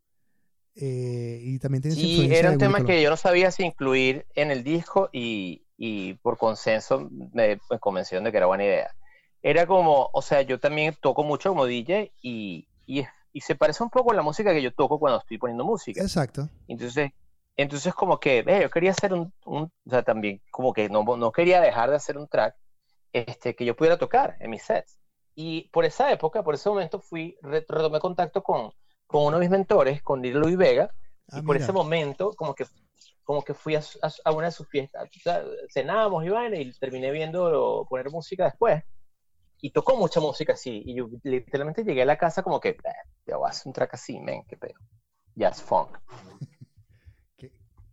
Eh, 0.75 1.41
y 1.43 1.59
también 1.59 1.83
tiene 1.83 1.97
Sí, 1.97 2.29
era 2.31 2.53
un 2.53 2.59
tema 2.59 2.85
que 2.85 3.03
yo 3.03 3.11
no 3.11 3.17
sabía 3.17 3.51
si 3.51 3.65
incluir 3.65 4.27
en 4.35 4.51
el 4.51 4.63
disco 4.63 5.09
y, 5.13 5.67
y 5.77 6.15
por 6.15 6.37
consenso 6.37 7.09
me, 7.11 7.59
me 7.71 7.79
convencieron 7.79 8.25
de 8.25 8.31
que 8.31 8.37
era 8.37 8.47
buena 8.47 8.65
idea. 8.65 8.95
Era 9.43 9.67
como, 9.67 10.11
o 10.13 10.23
sea, 10.23 10.43
yo 10.43 10.61
también 10.61 10.95
toco 11.01 11.23
mucho 11.23 11.51
como 11.51 11.67
DJ 11.67 12.13
y, 12.21 12.69
y, 12.87 13.05
y 13.33 13.41
se 13.41 13.55
parece 13.55 13.83
un 13.83 13.91
poco 13.91 14.13
a 14.13 14.15
la 14.15 14.23
música 14.23 14.53
que 14.53 14.63
yo 14.63 14.73
toco 14.73 14.99
cuando 14.99 15.21
estoy 15.21 15.39
poniendo 15.39 15.65
música. 15.65 16.03
Exacto. 16.03 16.49
Entonces, 16.69 17.13
entonces 17.57 17.95
como 17.95 18.21
que, 18.21 18.45
yo 18.63 18.71
quería 18.71 18.91
hacer 18.91 19.15
un, 19.15 19.33
o 19.45 19.71
sea, 19.89 20.03
también 20.03 20.43
como 20.51 20.73
que 20.73 20.89
no, 20.89 21.05
no 21.17 21.33
quería 21.33 21.61
dejar 21.61 21.91
de 21.91 21.97
hacer 21.97 22.19
un 22.19 22.29
track 22.29 22.55
este, 23.13 23.55
que 23.55 23.65
yo 23.65 23.75
pudiera 23.75 23.97
tocar 23.97 24.37
en 24.41 24.51
mis 24.51 24.63
sets. 24.63 24.99
Y 25.35 25.69
por 25.71 25.85
esa 25.85 26.13
época, 26.13 26.43
por 26.43 26.55
ese 26.55 26.69
momento, 26.69 27.01
fui, 27.01 27.37
retomé 27.43 27.99
contacto 27.99 28.43
con, 28.43 28.73
con 29.07 29.25
uno 29.25 29.39
de 29.39 29.41
mis 29.41 29.51
mentores, 29.51 30.03
con 30.03 30.23
Luis 30.23 30.57
Vega, 30.57 30.95
ah, 31.31 31.39
y 31.39 31.43
por 31.43 31.57
ese 31.57 31.73
momento, 31.73 32.33
como 32.37 32.55
que, 32.55 32.67
como 33.25 33.43
que 33.43 33.55
fui 33.55 33.75
a, 33.75 33.81
a, 34.25 34.33
una 34.33 34.47
de 34.47 34.53
sus 34.53 34.69
fiestas, 34.69 35.05
o 35.05 35.21
sea, 35.21 35.45
cenábamos 35.73 36.25
y 36.25 36.29
vaina, 36.29 36.57
y 36.57 36.73
terminé 36.73 37.11
viendo 37.11 37.87
poner 37.89 38.11
música 38.11 38.45
después, 38.45 38.83
y 39.61 39.71
tocó 39.71 39.97
mucha 39.97 40.21
música 40.21 40.53
así, 40.55 40.83
y 40.85 40.95
yo 40.95 41.09
literalmente 41.23 41.85
llegué 41.85 42.03
a 42.03 42.07
la 42.07 42.19
casa 42.19 42.43
como 42.43 42.61
que, 42.61 42.77
ya 43.27 43.37
voy 43.37 43.47
a 43.47 43.51
hacer 43.51 43.67
un 43.67 43.73
track 43.73 43.95
así, 43.95 44.19
men, 44.21 44.43
qué 44.47 44.57
pedo, 44.57 44.79
jazz 45.35 45.63
funk 45.63 45.99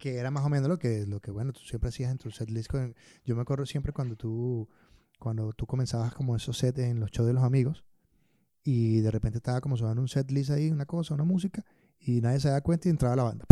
que 0.04 0.18
era 0.18 0.32
más 0.32 0.46
o 0.46 0.50
menos 0.50 0.68
lo 0.68 0.78
que, 0.78 1.06
lo 1.08 1.22
que 1.22 1.32
bueno, 1.32 1.54
tú 1.54 1.62
siempre 1.62 1.88
hacías 1.88 2.12
en 2.12 2.18
tu 2.18 2.30
set 2.30 2.50
list. 2.50 2.70
Yo 3.24 3.38
me 3.38 3.42
acuerdo 3.42 3.66
siempre 3.66 3.94
cuando 3.94 4.18
tú, 4.18 4.68
cuando 5.18 5.54
tú 5.54 5.66
comenzabas 5.66 6.14
como 6.14 6.36
esos 6.36 6.58
sets 6.58 6.80
en 6.80 7.00
los 7.00 7.10
shows 7.10 7.26
de 7.26 7.34
los 7.34 7.42
amigos 7.42 7.86
y 8.66 9.00
de 9.00 9.10
repente 9.12 9.38
estaba 9.38 9.62
como 9.62 9.78
sonando 9.78 10.02
un 10.02 10.10
set 10.10 10.30
list 10.30 10.52
ahí, 10.52 10.70
una 10.70 10.86
cosa, 10.86 11.14
una 11.14 11.24
música, 11.24 11.64
y 12.02 12.20
nadie 12.20 12.42
se 12.42 12.50
da 12.50 12.60
cuenta 12.60 12.90
y 12.90 12.92
entraba 12.92 13.16
la 13.16 13.24
banda. 13.24 13.46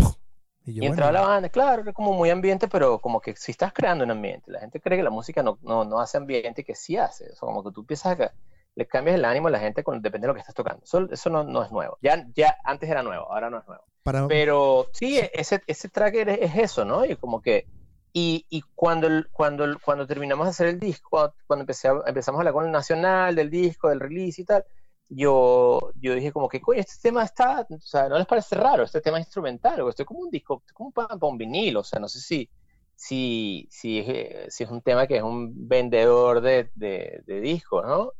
Y, 0.66 0.84
entraba 0.84 1.10
la 1.10 1.22
banda, 1.22 1.48
claro, 1.48 1.80
era 1.84 1.94
como 1.94 2.12
muy 2.12 2.28
ambiente, 2.28 2.68
pero 2.68 2.98
como 2.98 3.22
que 3.22 3.34
si 3.34 3.52
estás 3.52 3.72
creando 3.72 4.04
un 4.04 4.10
ambiente, 4.10 4.50
la 4.50 4.60
gente 4.60 4.78
cree 4.78 4.98
que 4.98 5.04
la 5.04 5.08
música 5.10 5.42
no, 5.42 5.58
no, 5.62 5.86
no 5.86 6.00
hace 6.00 6.18
ambiente 6.18 6.60
y 6.60 6.64
que 6.64 6.74
sí 6.74 6.98
hace. 6.98 7.30
O 7.30 7.34
sea, 7.34 7.46
como 7.46 7.64
que 7.64 7.72
tú 7.72 7.80
empiezas 7.80 8.20
a, 8.20 8.32
le 8.74 8.86
cambias 8.86 9.16
el 9.16 9.24
ánimo 9.24 9.48
a 9.48 9.50
la 9.50 9.58
gente 9.58 9.84
con, 9.84 10.00
depende 10.00 10.26
de 10.26 10.28
lo 10.28 10.34
que 10.34 10.40
estás 10.40 10.54
tocando. 10.54 10.82
Eso, 10.84 11.08
eso 11.10 11.30
no, 11.30 11.44
no, 11.44 11.62
es 11.62 11.70
nuevo. 11.70 11.98
Ya, 12.00 12.26
ya 12.34 12.56
antes 12.64 12.88
era 12.88 13.02
nuevo, 13.02 13.30
ahora 13.30 13.50
no 13.50 13.58
es 13.58 13.66
nuevo. 13.66 13.84
Pero 14.28 14.88
sí, 14.92 15.20
ese, 15.32 15.62
ese 15.66 15.88
tracker 15.88 16.28
es, 16.28 16.56
eso, 16.56 16.84
¿no? 16.84 17.04
Y 17.04 17.16
como 17.16 17.40
que, 17.40 17.66
y, 18.12 18.46
y, 18.48 18.62
cuando, 18.74 19.08
cuando, 19.30 19.78
cuando 19.84 20.06
terminamos 20.06 20.46
de 20.46 20.50
hacer 20.50 20.66
el 20.68 20.80
disco, 20.80 21.34
cuando 21.46 21.62
empecé 21.62 21.88
empezamos 22.06 22.38
a 22.38 22.40
hablar 22.40 22.54
con 22.54 22.66
el 22.66 22.72
nacional 22.72 23.34
del 23.34 23.50
disco, 23.50 23.88
del 23.88 24.00
release 24.00 24.42
y 24.42 24.44
tal, 24.44 24.64
yo, 25.08 25.92
yo 26.00 26.14
dije 26.14 26.32
como 26.32 26.48
que, 26.48 26.60
coño, 26.60 26.80
este 26.80 27.08
tema 27.08 27.22
está, 27.22 27.66
o 27.70 27.80
sea, 27.80 28.08
¿no 28.08 28.18
les 28.18 28.26
parece 28.26 28.56
raro? 28.56 28.82
Este 28.84 29.00
tema 29.00 29.18
instrumental, 29.18 29.80
o 29.82 29.90
esto 29.90 30.02
es 30.02 30.06
como 30.06 30.20
un 30.20 30.30
disco, 30.30 30.62
como 30.72 30.88
un, 30.88 30.92
para 30.92 31.16
un 31.20 31.38
vinilo, 31.38 31.80
o 31.80 31.84
sea, 31.84 32.00
no 32.00 32.08
sé 32.08 32.20
si, 32.20 32.50
si, 32.94 33.68
si, 33.70 34.04
si 34.48 34.64
es 34.64 34.70
un 34.70 34.80
tema 34.80 35.06
que 35.06 35.18
es 35.18 35.22
un 35.22 35.68
vendedor 35.68 36.40
de, 36.40 36.70
de, 36.74 37.22
de 37.26 37.40
discos, 37.40 37.86
¿no? 37.86 38.12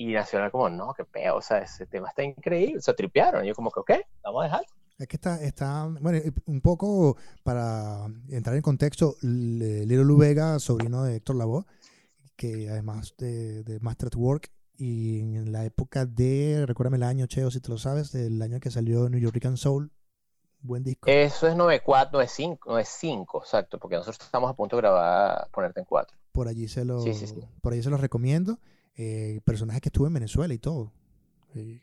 Y 0.00 0.12
Nacional 0.12 0.52
como, 0.52 0.68
no, 0.68 0.94
qué 0.94 1.04
peo, 1.04 1.38
o 1.38 1.42
sea, 1.42 1.58
ese 1.58 1.84
tema 1.84 2.08
está 2.08 2.22
increíble, 2.22 2.80
se 2.80 2.94
tripearon. 2.94 3.44
Y 3.44 3.48
yo 3.48 3.54
como 3.56 3.72
que, 3.72 3.80
ok, 3.80 3.90
vamos 4.22 4.42
a 4.42 4.44
dejar. 4.44 4.66
Es 4.96 5.08
que 5.08 5.16
está, 5.16 5.42
está, 5.42 5.88
bueno, 6.00 6.20
un 6.46 6.60
poco 6.60 7.16
para 7.42 8.06
entrar 8.28 8.54
en 8.54 8.62
contexto, 8.62 9.16
Lilo 9.22 10.16
Vega, 10.16 10.60
sobrino 10.60 11.02
de 11.02 11.16
Héctor 11.16 11.34
Lavoe, 11.34 11.64
que 12.36 12.70
además 12.70 13.12
de, 13.18 13.64
de 13.64 13.80
Master 13.80 14.06
at 14.12 14.16
Work, 14.16 14.52
y 14.76 15.18
en 15.18 15.50
la 15.50 15.64
época 15.64 16.06
de, 16.06 16.64
recuérdame 16.64 16.98
el 16.98 17.02
año, 17.02 17.26
Cheo, 17.26 17.50
si 17.50 17.60
te 17.60 17.68
lo 17.68 17.76
sabes, 17.76 18.12
del 18.12 18.40
año 18.40 18.60
que 18.60 18.70
salió 18.70 19.08
New 19.08 19.18
York 19.18 19.56
Soul, 19.56 19.90
buen 20.60 20.84
disco. 20.84 21.10
Eso 21.10 21.48
es 21.48 21.56
94, 21.56 22.12
95, 22.12 22.70
95, 22.70 23.42
exacto, 23.42 23.80
porque 23.80 23.96
nosotros 23.96 24.24
estamos 24.24 24.48
a 24.48 24.54
punto 24.54 24.76
de 24.76 24.82
grabar 24.82 25.48
Ponerte 25.50 25.80
en 25.80 25.86
Cuatro. 25.86 26.16
Por 26.30 26.46
allí 26.46 26.68
se 26.68 26.84
lo, 26.84 27.04
Por 27.60 27.72
allí 27.72 27.82
se 27.82 27.90
los 27.90 28.00
recomiendo. 28.00 28.60
Eh, 28.98 29.40
personaje 29.44 29.80
que 29.80 29.88
estuvo 29.88 30.06
en 30.06 30.14
Venezuela 30.14 30.52
y 30.52 30.58
todo. 30.58 30.92
Sí. 31.54 31.80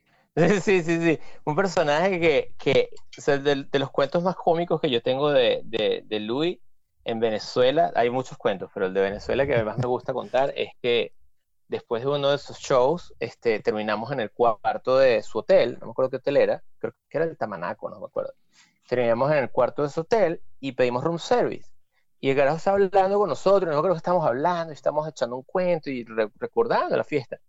Sí, 0.61 0.83
sí, 0.83 1.17
Un 1.45 1.55
personaje 1.55 2.19
que, 2.19 2.53
que 2.57 2.89
de, 3.25 3.79
los 3.79 3.89
cuentos 3.89 4.21
más 4.21 4.35
cómicos 4.35 4.81
que 4.81 4.89
yo 4.89 5.01
tengo 5.01 5.31
de, 5.31 5.61
de, 5.63 6.03
de 6.05 6.19
Louis 6.19 6.59
en 7.05 7.21
Venezuela, 7.21 7.93
hay 7.95 8.09
muchos 8.09 8.37
cuentos, 8.37 8.69
pero 8.73 8.87
el 8.87 8.93
de 8.93 8.99
Venezuela 8.99 9.47
que 9.47 9.63
más 9.63 9.77
me 9.77 9.87
gusta 9.87 10.11
contar 10.11 10.51
es 10.57 10.71
que 10.81 11.13
después 11.67 12.03
de 12.03 12.09
uno 12.09 12.29
de 12.29 12.35
esos 12.35 12.57
shows, 12.57 13.13
este, 13.19 13.59
terminamos 13.59 14.11
en 14.11 14.19
el 14.19 14.31
cuarto 14.31 14.97
de 14.97 15.23
su 15.23 15.39
hotel, 15.39 15.77
no 15.79 15.87
me 15.87 15.91
acuerdo 15.91 16.11
qué 16.11 16.17
hotel 16.17 16.37
era, 16.37 16.63
creo 16.79 16.93
que 17.09 17.17
era 17.17 17.25
el 17.25 17.37
Tamanaco, 17.37 17.89
no 17.89 17.99
me 17.99 18.05
acuerdo. 18.05 18.33
Terminamos 18.87 19.31
en 19.31 19.37
el 19.37 19.49
cuarto 19.49 19.83
de 19.83 19.89
su 19.89 20.01
hotel 20.01 20.41
y 20.59 20.73
pedimos 20.73 21.03
room 21.03 21.17
service. 21.17 21.74
Y 22.25 22.31
el 22.31 22.35
carajo 22.35 22.57
está 22.57 22.71
hablando 22.71 23.19
con 23.19 23.29
nosotros, 23.29 23.69
nosotros 23.69 23.93
que 23.93 23.97
estamos 23.97 24.25
hablando 24.25 24.73
y 24.73 24.75
estamos 24.75 25.07
echando 25.07 25.35
un 25.35 25.43
cuento 25.43 25.91
y 25.91 26.03
recordando 26.39 26.97
la 26.97 27.03
fiesta. 27.03 27.39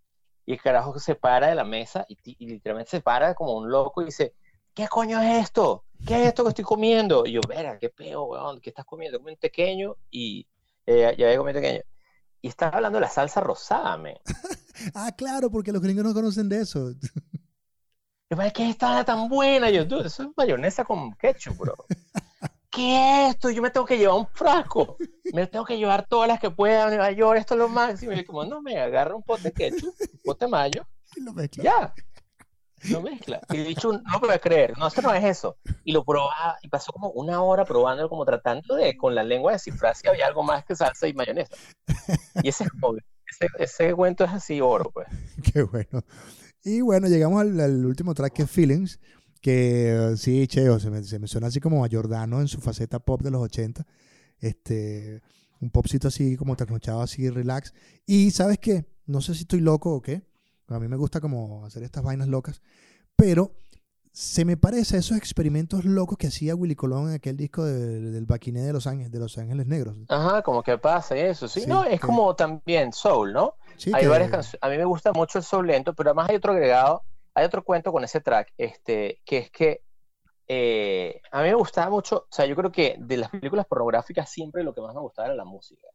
Y 0.45 0.51
el 0.51 0.61
carajo 0.61 0.99
se 0.99 1.15
para 1.15 1.47
de 1.47 1.55
la 1.55 1.63
mesa 1.63 2.05
y, 2.07 2.45
literalmente 2.45 2.91
se 2.91 3.01
para 3.01 3.33
como 3.33 3.57
un 3.57 3.71
loco 3.71 4.03
y 4.03 4.05
dice, 4.05 4.35
¿qué 4.75 4.87
coño 4.87 5.19
es 5.19 5.45
esto? 5.45 5.85
¿Qué 6.05 6.21
es 6.21 6.27
esto 6.27 6.43
que 6.43 6.49
estoy 6.49 6.63
comiendo? 6.63 7.25
Y 7.25 7.31
yo, 7.31 7.41
verá, 7.47 7.79
qué 7.79 7.89
peo, 7.89 8.25
weón, 8.25 8.61
¿qué 8.61 8.69
estás 8.69 8.85
comiendo? 8.85 9.17
Comí 9.17 9.31
un 9.31 9.39
pequeño 9.39 9.95
y 10.11 10.45
eh, 10.85 11.15
ya 11.17 11.25
había 11.25 11.39
comido 11.39 11.59
pequeño. 11.59 11.81
Y 12.43 12.47
estaba 12.47 12.75
hablando 12.75 12.97
de 12.97 13.05
la 13.05 13.09
salsa 13.09 13.41
rosada, 13.41 13.97
me. 13.97 14.21
ah, 14.93 15.11
claro, 15.17 15.49
porque 15.49 15.71
los 15.71 15.81
gringos 15.81 16.05
no 16.05 16.13
conocen 16.13 16.49
de 16.49 16.61
eso. 16.61 16.91
Yo, 18.29 18.37
¿qué 18.53 18.69
está 18.69 19.03
tan 19.03 19.27
buena? 19.27 19.71
Yo, 19.71 19.85
dude, 19.85 20.05
eso 20.05 20.21
es 20.21 20.29
mayonesa 20.37 20.85
con 20.85 21.13
ketchup, 21.13 21.57
bro. 21.57 21.73
¿qué 22.77 23.25
es 23.25 23.29
esto? 23.31 23.49
Yo 23.49 23.61
me 23.61 23.71
tengo 23.71 23.85
que 23.85 23.97
llevar 23.97 24.17
un 24.17 24.27
frasco. 24.27 24.97
Me 25.33 25.47
tengo 25.47 25.65
que 25.65 25.77
llevar 25.77 26.07
todas 26.07 26.27
las 26.27 26.39
que 26.39 26.51
pueda 26.51 26.85
a 26.85 26.89
Nueva 26.89 27.11
York, 27.11 27.39
esto 27.39 27.55
es 27.55 27.59
lo 27.59 27.69
máximo. 27.69 28.13
Y 28.13 28.23
como, 28.23 28.45
no, 28.45 28.61
me 28.61 28.79
agarra 28.79 29.15
un 29.15 29.23
pote 29.23 29.43
de 29.43 29.51
ketchup, 29.51 29.93
un 29.99 30.19
pote 30.23 30.45
de 30.45 30.51
mayo. 30.51 30.87
Y 31.15 31.21
lo 31.21 31.33
mezcla. 31.33 31.63
Ya. 31.63 31.93
Lo 32.91 33.01
mezcla. 33.01 33.41
Y 33.49 33.57
dicho, 33.57 33.91
no 33.91 34.19
puedo 34.19 34.39
creer, 34.39 34.77
no, 34.77 34.87
esto 34.87 35.01
no 35.01 35.11
es 35.11 35.23
eso. 35.23 35.57
Y 35.83 35.91
lo 35.91 36.05
probaba, 36.05 36.57
y 36.61 36.69
pasó 36.69 36.93
como 36.93 37.09
una 37.09 37.41
hora 37.41 37.65
probándolo, 37.65 38.07
como 38.07 38.23
tratando 38.23 38.75
de, 38.75 38.95
con 38.95 39.15
la 39.15 39.23
lengua, 39.23 39.53
descifrar 39.53 39.95
si 39.95 40.07
había 40.07 40.27
algo 40.27 40.43
más 40.43 40.63
que 40.63 40.75
salsa 40.75 41.07
y 41.07 41.13
mayonesa. 41.13 41.55
Y 42.43 42.49
ese, 42.49 42.65
ese, 42.65 43.47
ese 43.57 43.93
cuento 43.95 44.23
es 44.23 44.31
así 44.31 44.61
oro, 44.61 44.91
pues. 44.91 45.07
Qué 45.53 45.63
bueno. 45.63 46.03
Y 46.63 46.81
bueno, 46.81 47.07
llegamos 47.07 47.41
al, 47.41 47.59
al 47.59 47.85
último 47.85 48.13
track 48.13 48.33
que 48.33 48.43
es 48.43 48.51
Feelings 48.51 48.99
que 49.39 50.13
sí, 50.17 50.47
Cheo, 50.47 50.79
se 50.79 50.89
me, 50.89 51.03
se 51.03 51.19
me, 51.19 51.27
suena 51.27 51.47
así 51.47 51.59
como 51.59 51.83
a 51.83 51.87
Giordano 51.87 52.41
en 52.41 52.47
su 52.47 52.59
faceta 52.59 52.99
pop 52.99 53.21
de 53.21 53.31
los 53.31 53.41
80. 53.41 53.85
Este, 54.39 55.21
un 55.59 55.69
popcito 55.69 56.07
así 56.07 56.37
como 56.37 56.55
trasnochado, 56.55 57.01
así 57.01 57.29
relax. 57.29 57.73
Y 58.05 58.31
sabes 58.31 58.59
qué, 58.59 58.85
no 59.05 59.21
sé 59.21 59.33
si 59.33 59.41
estoy 59.41 59.61
loco 59.61 59.93
o 59.93 60.01
qué, 60.01 60.23
a 60.67 60.79
mí 60.79 60.87
me 60.87 60.97
gusta 60.97 61.21
como 61.21 61.65
hacer 61.65 61.83
estas 61.83 62.03
vainas 62.03 62.27
locas, 62.27 62.61
pero 63.15 63.51
se 64.11 64.45
me 64.45 64.57
parece 64.57 64.95
a 64.95 64.99
esos 64.99 65.15
experimentos 65.15 65.85
locos 65.85 66.17
que 66.17 66.27
hacía 66.27 66.55
Willy 66.55 66.75
Colón 66.75 67.09
en 67.09 67.15
aquel 67.15 67.37
disco 67.37 67.63
del 67.63 68.25
Baquiné 68.25 68.63
de 68.63 68.73
Los 68.73 68.87
Ángeles, 68.87 69.11
de 69.11 69.19
Los 69.19 69.37
Ángeles 69.37 69.67
Negros. 69.67 69.95
Ajá, 70.09 70.41
como 70.41 70.63
que 70.63 70.77
pasa 70.79 71.15
eso, 71.15 71.47
sí. 71.47 71.65
no, 71.67 71.83
es 71.83 71.99
como 71.99 72.35
también 72.35 72.93
soul, 72.93 73.31
¿no? 73.31 73.55
hay 73.93 74.07
varias 74.07 74.31
canciones. 74.31 74.59
A 74.61 74.69
mí 74.69 74.77
me 74.77 74.85
gusta 74.85 75.13
mucho 75.13 75.37
el 75.37 75.43
soul 75.43 75.67
lento, 75.67 75.93
pero 75.93 76.09
además 76.09 76.29
hay 76.29 76.37
otro 76.37 76.53
agregado 76.53 77.03
hay 77.37 77.45
otro 77.45 77.63
cuento 77.63 77.91
con 77.91 78.03
ese 78.03 78.19
track, 78.19 78.51
este, 78.57 79.21
que 79.23 79.37
es 79.37 79.51
que 79.51 79.83
eh, 80.47 81.21
a 81.31 81.43
mí 81.43 81.49
me 81.49 81.53
gustaba 81.53 81.91
mucho, 81.91 82.25
o 82.27 82.27
sea, 82.31 82.47
yo 82.47 82.55
creo 82.55 82.71
que 82.71 82.95
de 82.97 83.15
las 83.15 83.29
películas 83.29 83.67
pornográficas 83.67 84.27
siempre 84.27 84.63
lo 84.63 84.73
que 84.73 84.81
más 84.81 84.95
me 84.95 85.01
gustaba 85.01 85.27
era 85.27 85.35
la 85.35 85.45
música. 85.45 85.87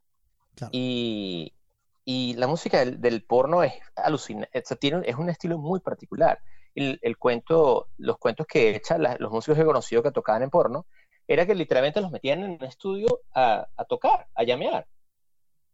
Y, 0.70 1.52
y, 2.04 2.34
la 2.34 2.46
música 2.46 2.84
del, 2.84 3.24
porno 3.24 3.64
es 3.64 3.72
alucinante, 3.96 4.62
tiene, 4.78 5.02
es 5.04 5.16
un 5.16 5.30
estilo 5.30 5.58
muy 5.58 5.80
particular. 5.80 6.38
El, 6.76 7.00
el 7.02 7.18
cuento, 7.18 7.88
los 7.98 8.18
cuentos 8.18 8.46
que 8.46 8.76
echan 8.76 9.02
los 9.18 9.32
músicos 9.32 9.56
que 9.56 9.62
he 9.62 9.66
conocido 9.66 10.00
que 10.04 10.12
tocaban 10.12 10.44
en 10.44 10.50
porno, 10.50 10.86
era 11.26 11.44
que 11.44 11.56
literalmente 11.56 12.00
los 12.00 12.12
metían 12.12 12.44
en 12.44 12.50
un 12.52 12.64
estudio 12.64 13.22
a, 13.34 13.66
a 13.76 13.84
tocar, 13.86 14.28
a 14.36 14.44
llamear. 14.44 14.86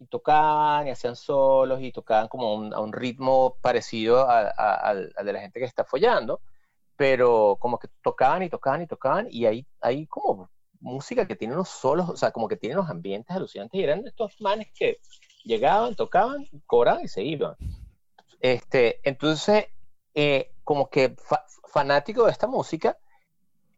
Y 0.01 0.07
tocaban 0.07 0.87
y 0.87 0.91
hacían 0.91 1.17
solos 1.17 1.81
y 1.81 1.93
tocaban 1.93 2.29
como 2.29 2.73
a 2.75 2.81
un 2.81 2.93
ritmo 2.93 3.57
parecido 3.61 4.29
al 4.29 5.13
de 5.25 5.33
la 5.33 5.41
gente 5.41 5.59
que 5.59 5.67
está 5.67 5.85
follando 5.85 6.41
pero 6.99 7.57
como 7.61 7.79
que 7.79 7.87
tocaban 8.03 8.43
y 8.43 8.51
tocaban 8.51 8.83
y 8.83 8.89
tocaban 8.89 9.29
y 9.31 9.47
hay, 9.47 9.65
hay 9.81 10.09
como 10.09 10.51
música 10.81 11.29
que 11.29 11.37
tiene 11.37 11.55
unos 11.55 11.69
solos, 11.69 12.09
o 12.09 12.17
sea, 12.17 12.33
como 12.33 12.49
que 12.49 12.57
tiene 12.57 12.75
unos 12.75 12.91
ambientes 12.91 13.35
alucinantes 13.35 13.79
y 13.79 13.85
eran 13.85 14.05
estos 14.05 14.41
manes 14.41 14.67
que 14.75 14.99
llegaban, 15.45 15.95
tocaban, 15.95 16.45
cobraban 16.67 17.05
y 17.05 17.09
se 17.09 17.23
iban. 17.23 17.55
Este, 18.41 18.99
entonces, 19.09 19.67
eh, 20.13 20.51
como 20.65 20.91
que 20.91 21.15
fanático 21.73 22.25
de 22.25 22.33
esta 22.33 22.49
música, 22.49 22.99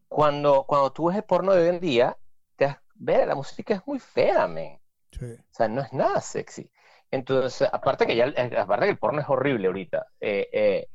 cuando, 0.09 0.64
cuando 0.64 0.91
tú 0.91 1.09
ves 1.09 1.18
el 1.18 1.25
porno 1.25 1.53
de 1.53 1.64
hoy 1.64 1.68
en 1.77 1.81
día, 1.81 2.16
te 2.57 2.64
das, 2.64 2.79
ver, 2.95 3.29
la 3.29 3.35
música 3.35 3.75
es 3.75 3.87
muy 3.87 3.99
fea, 3.99 4.49
man. 5.21 5.33
O 5.33 5.55
sea, 5.55 5.69
no 5.69 5.83
es 5.83 5.93
nada 5.93 6.21
sexy. 6.21 6.71
Entonces, 7.11 7.69
aparte 7.73 8.07
que 8.07 8.17
ya, 8.17 8.33
aparte 8.59 8.87
que 8.87 8.93
el 8.93 8.99
porno 8.99 9.21
es 9.21 9.29
horrible 9.29 9.67
ahorita, 9.67 10.07
eh, 10.21 10.49
eh 10.53 10.87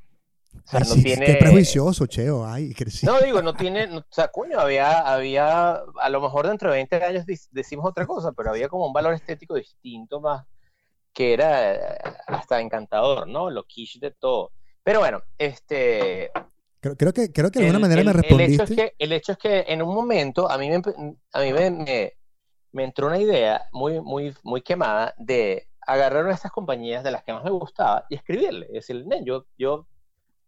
o 0.72 0.80
no 0.80 0.96
tiene... 0.96 1.26
Qué 1.26 1.36
prejuicioso, 1.36 2.06
Cheo. 2.08 2.46
Ay, 2.46 2.74
No, 3.04 3.20
digo, 3.20 3.42
no 3.42 3.54
tiene. 3.54 3.86
o 3.98 4.06
sea, 4.10 4.30
coño, 4.30 4.60
había, 4.60 5.00
había. 5.00 5.82
A 6.00 6.10
lo 6.10 6.22
mejor 6.22 6.48
dentro 6.48 6.70
de 6.70 6.78
20 6.78 6.96
años 7.04 7.26
decimos 7.52 7.86
otra 7.86 8.06
cosa, 8.06 8.32
pero 8.32 8.52
había 8.52 8.70
como 8.70 8.88
un 8.88 8.94
valor 8.94 9.14
estético 9.14 9.56
distinto 9.56 10.22
más 10.22 10.46
que 11.14 11.34
era 11.34 11.74
eh, 11.74 11.98
hasta 12.28 12.60
encantador, 12.60 13.28
¿no? 13.28 13.50
Lo 13.50 13.64
quiche 13.64 14.00
de 14.00 14.12
todo. 14.12 14.52
Pero 14.84 15.00
bueno, 15.00 15.24
este. 15.38 16.32
Creo, 16.80 17.14
que, 17.14 17.32
creo 17.32 17.50
que 17.50 17.60
de 17.60 17.66
alguna 17.66 17.80
manera 17.80 18.04
me 18.04 18.14
respondiste. 18.14 18.54
El 18.54 18.62
hecho, 18.62 18.74
es 18.74 18.78
que, 18.78 18.96
el 19.00 19.12
hecho 19.14 19.32
es 19.32 19.38
que 19.40 19.66
en 19.68 19.82
un 19.82 19.96
momento 19.96 20.52
a 20.52 20.58
mí 20.60 20.70
me, 20.70 20.82
a 21.32 21.42
mí 21.42 21.54
me, 21.54 21.72
me, 21.72 22.14
entró 22.84 23.08
una 23.08 23.20
idea 23.20 23.68
muy, 23.72 24.02
muy, 24.02 24.36
muy 24.44 24.62
quemada 24.62 25.14
de 25.18 25.68
agarrar 25.82 26.28
a 26.28 26.34
estas 26.34 26.52
compañías 26.52 27.04
de 27.04 27.12
las 27.12 27.24
que 27.24 27.34
más 27.34 27.44
me 27.44 27.52
gustaba 27.52 28.06
y 28.10 28.16
escribirle. 28.16 28.66
Es 28.68 28.88
decir, 28.88 29.06
yo, 29.24 29.46
yo 29.58 29.88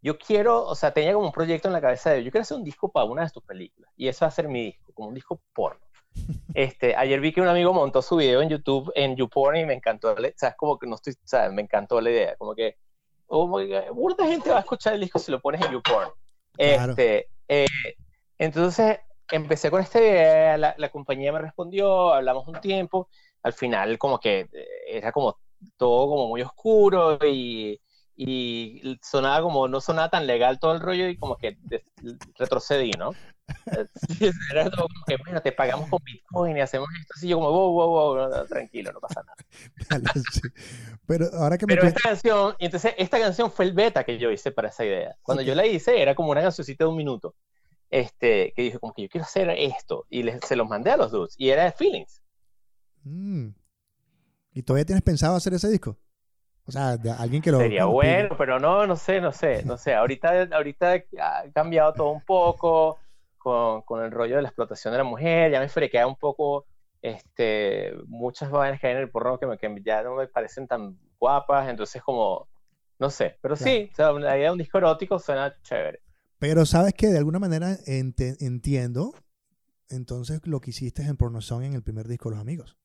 yo 0.01 0.17
quiero, 0.17 0.63
o 0.65 0.75
sea, 0.75 0.93
tenía 0.93 1.13
como 1.13 1.25
un 1.25 1.32
proyecto 1.32 1.67
en 1.67 1.73
la 1.73 1.82
cabeza 1.82 2.11
de, 2.11 2.23
yo 2.23 2.32
quiero 2.32 2.43
hacer 2.43 2.57
un 2.57 2.63
disco 2.63 2.89
para 2.91 3.05
una 3.05 3.23
de 3.23 3.30
tus 3.30 3.43
películas, 3.43 3.91
y 3.97 4.07
eso 4.07 4.25
va 4.25 4.30
a 4.30 4.32
ser 4.32 4.47
mi 4.47 4.63
disco, 4.63 4.93
como 4.93 5.09
un 5.09 5.13
disco 5.13 5.41
porno. 5.53 5.82
Este, 6.53 6.95
ayer 6.95 7.19
vi 7.19 7.32
que 7.32 7.41
un 7.41 7.47
amigo 7.47 7.71
montó 7.73 8.01
su 8.01 8.15
video 8.15 8.41
en 8.41 8.49
YouTube, 8.49 8.91
en 8.95 9.15
YouPorn, 9.15 9.57
y 9.57 9.65
me 9.65 9.73
encantó, 9.73 10.13
o 10.13 10.15
sea, 10.36 10.49
es 10.49 10.55
como 10.55 10.80
que 10.80 10.88
no 10.88 10.95
estoy, 10.95 11.13
o 11.13 11.28
sea, 11.28 11.49
me 11.49 11.61
encantó 11.61 12.01
la 12.01 12.09
idea, 12.09 12.36
como 12.38 12.55
que, 12.55 12.78
oh 13.28 13.47
mucha 13.93 14.25
gente 14.25 14.49
va 14.49 14.57
a 14.57 14.61
escuchar 14.61 14.93
el 14.93 15.01
disco 15.01 15.19
si 15.19 15.32
lo 15.32 15.39
pones 15.39 15.61
en 15.61 15.73
YouPorn. 15.73 16.09
Este, 16.57 17.30
eh, 17.47 17.67
entonces, 18.39 18.99
empecé 19.32 19.69
con 19.71 19.82
esta 19.82 19.99
idea, 19.99 20.57
la, 20.57 20.75
la, 20.78 20.89
compañía 20.89 21.32
me 21.32 21.39
respondió, 21.39 22.13
hablamos 22.13 22.47
un 22.47 22.59
tiempo, 22.61 23.09
al 23.43 23.53
final 23.53 23.97
como 23.97 24.19
que 24.19 24.41
eh, 24.51 24.67
era 24.88 25.11
como 25.11 25.38
todo 25.78 26.07
como 26.07 26.28
muy 26.28 26.41
oscuro 26.41 27.19
y 27.25 27.80
y 28.19 28.99
sonaba 29.03 29.43
como, 29.43 29.67
no 29.67 29.80
sonaba 29.80 30.09
tan 30.09 30.25
legal 30.25 30.59
todo 30.59 30.73
el 30.73 30.82
rollo 30.82 31.07
y 31.07 31.17
como 31.17 31.38
que 31.38 31.55
retrocedí, 32.36 32.91
¿no? 32.97 33.11
Era 34.51 34.69
como 34.71 34.88
que, 35.05 35.17
bueno, 35.17 35.41
te 35.41 35.51
pagamos 35.51 35.88
con 35.88 35.99
Bitcoin 36.03 36.57
y 36.57 36.61
hacemos 36.61 36.89
esto 36.99 37.13
así, 37.15 37.28
yo 37.30 37.38
como, 37.38 37.51
wow, 37.51 37.71
wow, 37.71 38.15
wow, 38.15 38.47
tranquilo, 38.47 38.91
no 38.91 38.99
pasa 38.99 39.21
nada. 39.23 40.11
Pero 41.07 41.28
ahora 41.34 41.57
que 41.59 41.67
me... 41.67 41.75
Pero 41.75 41.88
esta 41.88 42.01
canción, 42.01 42.55
entonces 42.57 42.95
esta 42.97 43.19
canción 43.19 43.51
fue 43.51 43.65
el 43.65 43.73
beta 43.73 44.03
que 44.03 44.17
yo 44.17 44.32
hice 44.32 44.51
para 44.51 44.69
esa 44.69 44.84
idea. 44.84 45.15
Cuando 45.21 45.43
yo 45.43 45.53
la 45.53 45.67
hice, 45.67 46.01
era 46.01 46.15
como 46.15 46.32
una 46.32 46.41
cancioncita 46.41 46.86
de 46.86 46.89
un 46.89 46.97
minuto, 46.97 47.36
este, 47.89 48.53
que 48.55 48.61
dije 48.63 48.79
como 48.79 48.93
que 48.93 49.03
yo 49.03 49.09
quiero 49.09 49.25
hacer 49.25 49.49
esto, 49.49 50.05
y 50.09 50.23
les, 50.23 50.39
se 50.45 50.55
los 50.55 50.67
mandé 50.67 50.91
a 50.91 50.97
los 50.97 51.11
dudes, 51.11 51.35
y 51.38 51.49
era 51.49 51.65
de 51.65 51.71
Feelings. 51.71 52.21
Mm. 53.03 53.49
¿Y 54.53 54.63
todavía 54.63 54.85
tienes 54.85 55.03
pensado 55.03 55.35
hacer 55.35 55.53
ese 55.53 55.69
disco? 55.69 55.97
O 56.67 56.71
sea, 56.71 56.97
alguien 57.19 57.41
que 57.41 57.49
lo... 57.49 57.59
Sería 57.59 57.85
bueno, 57.85 58.35
pero 58.38 58.59
no, 58.59 58.85
no 58.85 58.97
sé, 58.97 59.21
no 59.21 59.31
sé, 59.31 59.63
no 59.63 59.77
sé. 59.77 59.93
Ahorita, 59.93 60.49
ahorita 60.51 60.95
ha 61.21 61.49
cambiado 61.53 61.93
todo 61.93 62.09
un 62.09 62.21
poco 62.21 62.97
con, 63.38 63.83
con 63.83 64.03
el 64.03 64.11
rollo 64.11 64.35
de 64.35 64.41
la 64.41 64.49
explotación 64.49 64.91
de 64.91 64.97
la 64.97 65.05
mujer. 65.05 65.49
Ya 65.49 65.61
me 65.61 65.69
frequea 65.69 66.05
un 66.05 66.17
poco 66.17 66.65
este, 67.01 67.93
muchas 68.07 68.51
vainas 68.51 68.81
que 68.81 68.88
hay 68.88 68.93
en 68.93 68.99
el 68.99 69.09
porno 69.09 69.39
que, 69.39 69.47
me, 69.47 69.57
que 69.57 69.73
ya 69.85 70.03
no 70.03 70.15
me 70.15 70.27
parecen 70.27 70.67
tan 70.67 70.99
guapas. 71.17 71.69
Entonces, 71.69 72.03
como, 72.03 72.49
no 72.99 73.09
sé. 73.09 73.38
Pero 73.41 73.55
sí, 73.55 73.89
o 73.93 73.95
sea, 73.95 74.11
la 74.11 74.38
idea 74.38 74.47
de 74.47 74.51
un 74.51 74.57
disco 74.57 74.77
erótico 74.77 75.19
suena 75.19 75.55
chévere. 75.61 76.01
Pero 76.39 76.65
sabes 76.65 76.93
que 76.93 77.07
de 77.07 77.17
alguna 77.17 77.39
manera 77.39 77.77
entiendo 77.85 79.13
entonces 79.89 80.41
lo 80.43 80.59
que 80.59 80.71
hiciste 80.71 81.03
en 81.03 81.17
Porno 81.17 81.41
Song 81.41 81.63
en 81.63 81.73
el 81.73 81.83
primer 81.83 82.07
disco 82.07 82.29
Los 82.29 82.39
Amigos. 82.39 82.77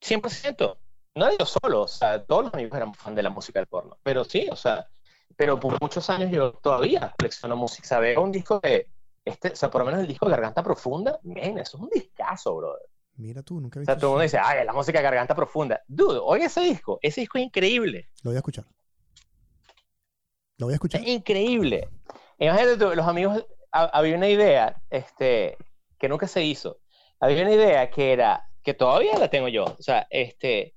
100% 0.00 0.76
no 1.14 1.38
yo 1.38 1.46
solo, 1.46 1.82
o 1.82 1.88
sea, 1.88 2.24
todos 2.24 2.44
los 2.44 2.54
amigos 2.54 2.76
eran 2.76 2.94
fan 2.94 3.14
de 3.14 3.22
la 3.22 3.30
música 3.30 3.60
del 3.60 3.68
porno, 3.68 3.98
pero 4.02 4.24
sí, 4.24 4.48
o 4.50 4.56
sea, 4.56 4.88
pero 5.36 5.58
por 5.60 5.80
muchos 5.80 6.10
años 6.10 6.30
yo 6.30 6.52
todavía 6.54 7.14
colecciono 7.18 7.56
música, 7.56 7.86
¿sabes? 7.86 8.18
Un 8.18 8.32
disco 8.32 8.58
de, 8.60 8.88
este, 9.24 9.50
o 9.50 9.56
sea, 9.56 9.70
por 9.70 9.82
lo 9.82 9.86
menos 9.86 10.00
el 10.00 10.08
disco 10.08 10.26
de 10.26 10.32
Garganta 10.32 10.62
Profunda, 10.62 11.18
men, 11.22 11.58
eso 11.58 11.76
es 11.76 11.82
un 11.82 11.90
discazo, 11.90 12.56
brother. 12.56 12.88
Mira 13.16 13.42
tú, 13.42 13.60
nunca 13.60 13.78
he 13.78 13.80
visto. 13.80 13.92
O 13.92 13.94
sea, 13.94 14.00
todo 14.00 14.10
el 14.10 14.12
mundo 14.14 14.22
dice, 14.24 14.38
ay, 14.42 14.66
la 14.66 14.72
música 14.72 14.98
de 14.98 15.04
Garganta 15.04 15.36
Profunda. 15.36 15.80
Dude, 15.86 16.18
oye 16.20 16.46
ese 16.46 16.62
disco, 16.62 16.98
ese 17.00 17.20
disco 17.20 17.38
es 17.38 17.44
increíble. 17.44 18.08
Lo 18.22 18.30
voy 18.30 18.36
a 18.36 18.38
escuchar. 18.38 18.64
Lo 20.58 20.66
voy 20.66 20.74
a 20.74 20.76
escuchar. 20.76 21.00
Es 21.00 21.08
increíble. 21.08 21.88
Imagínate 22.38 22.76
tú, 22.76 22.94
los 22.94 23.06
amigos, 23.06 23.44
había 23.70 24.16
una 24.16 24.28
idea, 24.28 24.80
este, 24.90 25.56
que 25.98 26.08
nunca 26.08 26.28
se 26.28 26.44
hizo. 26.44 26.78
Había 27.20 27.42
una 27.42 27.52
idea 27.52 27.90
que 27.90 28.12
era, 28.12 28.48
que 28.62 28.74
todavía 28.74 29.18
la 29.18 29.28
tengo 29.28 29.48
yo, 29.48 29.64
o 29.64 29.82
sea, 29.82 30.06
este, 30.10 30.74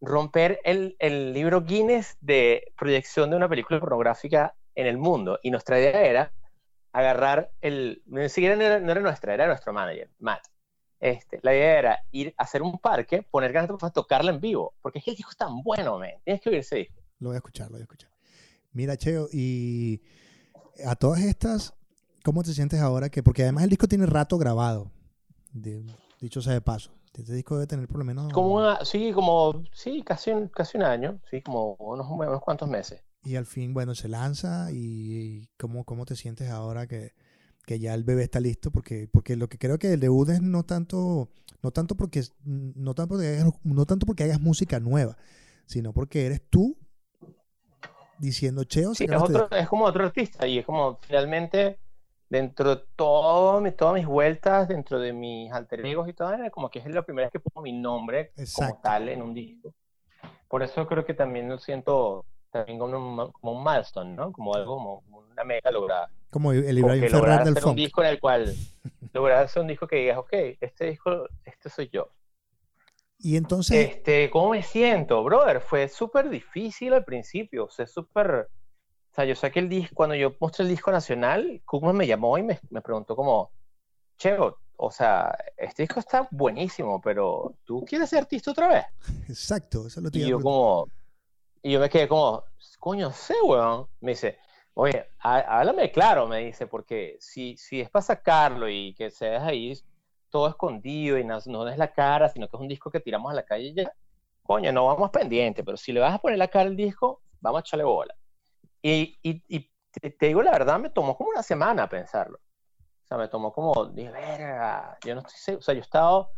romper 0.00 0.60
el, 0.64 0.96
el, 0.98 1.32
libro 1.32 1.62
Guinness 1.62 2.16
de 2.20 2.72
proyección 2.78 3.30
de 3.30 3.36
una 3.36 3.48
película 3.48 3.80
pornográfica 3.80 4.54
en 4.74 4.86
el 4.86 4.98
mundo. 4.98 5.38
Y 5.42 5.50
nuestra 5.50 5.78
idea 5.78 6.02
era 6.02 6.32
agarrar 6.92 7.50
el. 7.60 8.02
Ni 8.06 8.28
siquiera 8.28 8.56
no 8.56 8.92
era, 8.92 9.00
nuestra, 9.00 9.34
era 9.34 9.46
nuestro 9.46 9.72
manager, 9.72 10.10
Matt. 10.18 10.46
Este, 10.98 11.38
la 11.42 11.54
idea 11.54 11.78
era 11.78 12.04
ir 12.10 12.34
a 12.38 12.44
hacer 12.44 12.62
un 12.62 12.78
parque, 12.78 13.22
poner 13.22 13.52
ganas 13.52 13.68
de 13.78 13.90
tocarla 13.90 14.30
en 14.30 14.40
vivo. 14.40 14.74
Porque 14.80 14.98
es 14.98 15.04
que 15.04 15.10
el 15.10 15.16
disco 15.16 15.30
es 15.30 15.36
tan 15.36 15.62
bueno, 15.62 15.98
man. 15.98 16.12
Tienes 16.24 16.40
que 16.40 16.48
oír 16.48 16.58
ese 16.60 16.76
disco. 16.76 17.02
Lo 17.18 17.28
voy 17.28 17.36
a 17.36 17.38
escuchar, 17.38 17.66
lo 17.66 17.72
voy 17.72 17.80
a 17.80 17.82
escuchar. 17.82 18.15
Mira, 18.76 18.98
Cheo, 18.98 19.30
y 19.32 20.02
a 20.84 20.96
todas 20.96 21.22
estas, 21.22 21.72
¿cómo 22.22 22.42
te 22.42 22.52
sientes 22.52 22.78
ahora? 22.78 23.08
que 23.08 23.22
Porque 23.22 23.42
además 23.42 23.64
el 23.64 23.70
disco 23.70 23.88
tiene 23.88 24.04
rato 24.04 24.36
grabado, 24.36 24.90
de, 25.54 25.82
dicho 26.20 26.42
sea 26.42 26.52
de 26.52 26.60
paso. 26.60 26.92
Este 27.14 27.32
disco 27.32 27.54
debe 27.54 27.66
tener 27.66 27.88
por 27.88 27.96
lo 27.96 28.04
menos... 28.04 28.30
Como 28.34 28.60
sí, 28.84 29.12
como, 29.14 29.64
sí, 29.72 30.02
casi 30.02 30.30
un, 30.30 30.48
casi 30.48 30.76
un 30.76 30.82
año, 30.82 31.18
sí, 31.30 31.40
como 31.40 31.72
unos, 31.76 32.06
unos 32.10 32.42
cuantos 32.42 32.68
meses. 32.68 33.02
Y 33.24 33.36
al 33.36 33.46
fin, 33.46 33.72
bueno, 33.72 33.94
se 33.94 34.08
lanza 34.08 34.70
y, 34.70 35.48
¿cómo, 35.58 35.84
¿cómo 35.84 36.04
te 36.04 36.14
sientes 36.14 36.50
ahora 36.50 36.86
que, 36.86 37.14
que 37.64 37.78
ya 37.78 37.94
el 37.94 38.04
bebé 38.04 38.24
está 38.24 38.40
listo? 38.40 38.70
Porque, 38.70 39.08
porque 39.10 39.36
lo 39.36 39.48
que 39.48 39.56
creo 39.56 39.78
que 39.78 39.94
el 39.94 40.00
debut 40.00 40.28
es 40.28 40.42
no 40.42 40.64
tanto, 40.64 41.30
no 41.62 41.70
tanto 41.70 41.94
porque, 41.94 42.24
no 42.44 42.94
tanto 42.94 43.14
porque 43.14 43.38
hagas, 43.38 43.54
no 43.64 43.86
tanto 43.86 44.04
porque 44.04 44.24
hagas 44.24 44.42
música 44.42 44.80
nueva, 44.80 45.16
sino 45.64 45.94
porque 45.94 46.26
eres 46.26 46.42
tú 46.50 46.76
diciendo, 48.18 48.64
Cheo, 48.64 48.94
sí, 48.94 49.04
es, 49.04 49.22
otro, 49.22 49.48
es 49.50 49.68
como 49.68 49.84
otro 49.84 50.04
artista 50.04 50.46
y 50.46 50.58
es 50.58 50.66
como 50.66 50.98
finalmente 51.00 51.78
dentro 52.28 52.76
de 52.76 52.82
todo, 52.96 53.62
todas 53.72 53.94
mis 53.94 54.06
vueltas, 54.06 54.68
dentro 54.68 54.98
de 54.98 55.12
mis 55.12 55.52
alter 55.52 55.84
egos 55.86 56.08
y 56.08 56.12
todo, 56.12 56.32
como 56.50 56.70
que 56.70 56.80
es 56.80 56.86
la 56.86 57.02
primera 57.02 57.26
vez 57.26 57.32
que 57.32 57.40
pongo 57.40 57.62
mi 57.62 57.72
nombre 57.72 58.32
como 58.54 58.80
tal 58.82 59.08
en 59.08 59.22
un 59.22 59.34
disco. 59.34 59.72
Por 60.48 60.62
eso 60.62 60.86
creo 60.86 61.04
que 61.04 61.14
también 61.14 61.48
lo 61.48 61.58
siento 61.58 62.24
también 62.50 62.78
como 62.78 62.98
un, 62.98 63.32
como 63.32 63.52
un 63.52 63.64
milestone, 63.64 64.14
¿no? 64.14 64.32
Como 64.32 64.54
algo, 64.54 64.76
como 64.76 65.02
una 65.30 65.44
mega 65.44 65.70
lograda. 65.70 66.10
Como 66.30 66.52
el 66.52 66.78
Ibrahim 66.78 67.08
Ferrer 67.08 67.44
del 67.44 67.56
hacer 67.56 67.66
un 67.66 67.76
disco 67.76 68.02
en 68.02 68.08
el 68.08 68.20
cual, 68.20 68.54
lograr 69.12 69.44
hacer 69.44 69.62
un 69.62 69.68
disco 69.68 69.86
que 69.86 69.96
digas, 69.96 70.18
ok, 70.18 70.32
este 70.60 70.86
disco, 70.86 71.28
este 71.44 71.70
soy 71.70 71.88
yo. 71.92 72.10
Y 73.18 73.36
entonces... 73.36 73.90
Este, 73.90 74.30
¿Cómo 74.30 74.50
me 74.50 74.62
siento, 74.62 75.22
brother? 75.24 75.60
Fue 75.60 75.88
súper 75.88 76.28
difícil 76.28 76.92
al 76.92 77.04
principio, 77.04 77.64
o 77.64 77.70
sea, 77.70 77.86
súper 77.86 78.48
o 79.10 79.14
sea, 79.16 79.24
yo 79.24 79.34
saqué 79.34 79.60
el 79.60 79.70
disco, 79.70 79.94
cuando 79.94 80.14
yo 80.14 80.36
mostré 80.38 80.64
el 80.64 80.68
disco 80.68 80.92
nacional, 80.92 81.62
Cookman 81.64 81.96
me 81.96 82.06
llamó 82.06 82.36
y 82.36 82.42
me, 82.42 82.60
me 82.68 82.82
preguntó 82.82 83.16
como, 83.16 83.50
Cheo, 84.18 84.58
o 84.76 84.90
sea, 84.90 85.34
este 85.56 85.84
disco 85.84 86.00
está 86.00 86.28
buenísimo, 86.30 87.00
pero 87.00 87.54
¿tú 87.64 87.82
quieres 87.86 88.10
ser 88.10 88.20
artista 88.20 88.50
otra 88.50 88.68
vez? 88.68 88.84
Exacto, 89.26 89.86
eso 89.86 90.02
lo 90.02 90.10
Y 90.12 90.28
yo 90.28 90.38
como, 90.38 90.88
Y 91.62 91.72
yo 91.72 91.80
me 91.80 91.88
quedé 91.88 92.06
como, 92.06 92.44
coño, 92.78 93.10
sé, 93.10 93.34
weón. 93.42 93.86
Me 94.00 94.10
dice, 94.10 94.38
oye, 94.74 95.06
háblame 95.20 95.90
claro, 95.90 96.26
me 96.26 96.40
dice, 96.40 96.66
porque 96.66 97.16
si, 97.18 97.56
si 97.56 97.80
es 97.80 97.88
para 97.88 98.02
sacarlo 98.02 98.68
y 98.68 98.94
que 98.94 99.10
se 99.10 99.26
deja 99.26 99.46
ahí 99.46 99.72
todo 100.30 100.48
escondido 100.48 101.18
y 101.18 101.24
no, 101.24 101.38
no 101.46 101.68
es 101.68 101.78
la 101.78 101.92
cara, 101.92 102.28
sino 102.28 102.48
que 102.48 102.56
es 102.56 102.60
un 102.60 102.68
disco 102.68 102.90
que 102.90 103.00
tiramos 103.00 103.30
a 103.32 103.34
la 103.34 103.44
calle 103.44 103.72
ya, 103.74 103.92
coño, 104.42 104.72
no 104.72 104.86
vamos 104.86 105.10
pendiente, 105.10 105.64
pero 105.64 105.76
si 105.76 105.92
le 105.92 106.00
vas 106.00 106.14
a 106.14 106.18
poner 106.18 106.38
la 106.38 106.48
cara 106.48 106.68
al 106.68 106.76
disco, 106.76 107.22
vamos 107.40 107.58
a 107.58 107.60
echarle 107.60 107.84
bola. 107.84 108.14
Y, 108.82 109.18
y, 109.22 109.42
y 109.48 109.70
te, 110.00 110.14
digo 110.26 110.42
la 110.42 110.52
verdad, 110.52 110.78
me 110.78 110.90
tomó 110.90 111.16
como 111.16 111.30
una 111.30 111.42
semana 111.42 111.88
pensarlo. 111.88 112.38
O 112.38 113.06
sea, 113.08 113.18
me 113.18 113.28
tomó 113.28 113.52
como, 113.52 113.86
dije, 113.86 114.10
verga, 114.10 114.98
yo 115.04 115.14
no 115.14 115.20
estoy 115.20 115.36
seguro, 115.36 115.60
o 115.60 115.62
sea, 115.62 115.74
yo 115.74 115.80
he 115.80 115.82
estado 115.82 116.30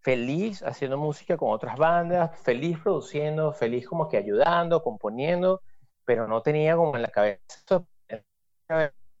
feliz 0.00 0.62
haciendo 0.62 0.96
música 0.96 1.36
con 1.36 1.50
otras 1.50 1.76
bandas, 1.76 2.38
feliz 2.40 2.78
produciendo, 2.78 3.52
feliz 3.52 3.86
como 3.86 4.08
que 4.08 4.16
ayudando, 4.16 4.82
componiendo, 4.82 5.62
pero 6.04 6.28
no 6.28 6.42
tenía 6.42 6.76
como 6.76 6.96
en 6.96 7.02
la 7.02 7.08
cabeza 7.08 7.48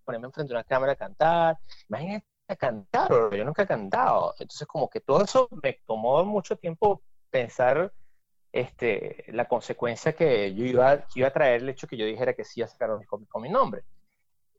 ponerme 0.04 0.26
enfrente 0.26 0.52
de 0.52 0.54
una 0.54 0.64
cámara 0.64 0.92
a 0.92 0.96
cantar. 0.96 1.58
Imagínate 1.88 2.26
cantar, 2.56 3.10
yo 3.34 3.44
nunca 3.44 3.62
he 3.62 3.66
cantado. 3.66 4.34
Entonces 4.38 4.66
como 4.66 4.88
que 4.88 5.00
todo 5.00 5.24
eso 5.24 5.48
me 5.62 5.80
tomó 5.86 6.24
mucho 6.24 6.56
tiempo 6.56 7.02
pensar 7.30 7.92
este, 8.52 9.24
la 9.28 9.46
consecuencia 9.46 10.14
que 10.14 10.54
yo 10.54 10.64
iba, 10.64 11.06
iba 11.14 11.28
a 11.28 11.32
traer 11.32 11.62
el 11.62 11.68
hecho 11.68 11.86
que 11.86 11.96
yo 11.96 12.06
dijera 12.06 12.34
que 12.34 12.44
sí 12.44 12.62
a 12.62 12.68
sacar 12.68 12.90
un 12.90 13.00
disco 13.00 13.20
con 13.28 13.42
mi 13.42 13.48
nombre. 13.48 13.82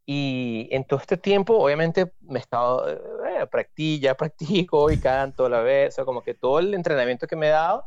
Y 0.06 0.68
en 0.72 0.86
todo 0.86 1.00
este 1.00 1.18
tiempo, 1.18 1.56
obviamente, 1.56 2.14
me 2.22 2.40
he 2.40 2.42
estado, 2.42 2.90
eh, 2.90 3.46
practico, 3.46 4.16
practico 4.16 4.92
y 4.92 4.98
canto 5.00 5.46
a 5.46 5.50
la 5.50 5.62
vez, 5.62 5.90
o 5.90 5.96
sea, 5.98 6.06
como 6.06 6.24
que 6.24 6.34
todo 6.34 6.58
el 6.60 6.74
entrenamiento 6.74 7.28
que 7.28 7.36
me 7.36 7.48
he 7.48 7.52
dado, 7.52 7.86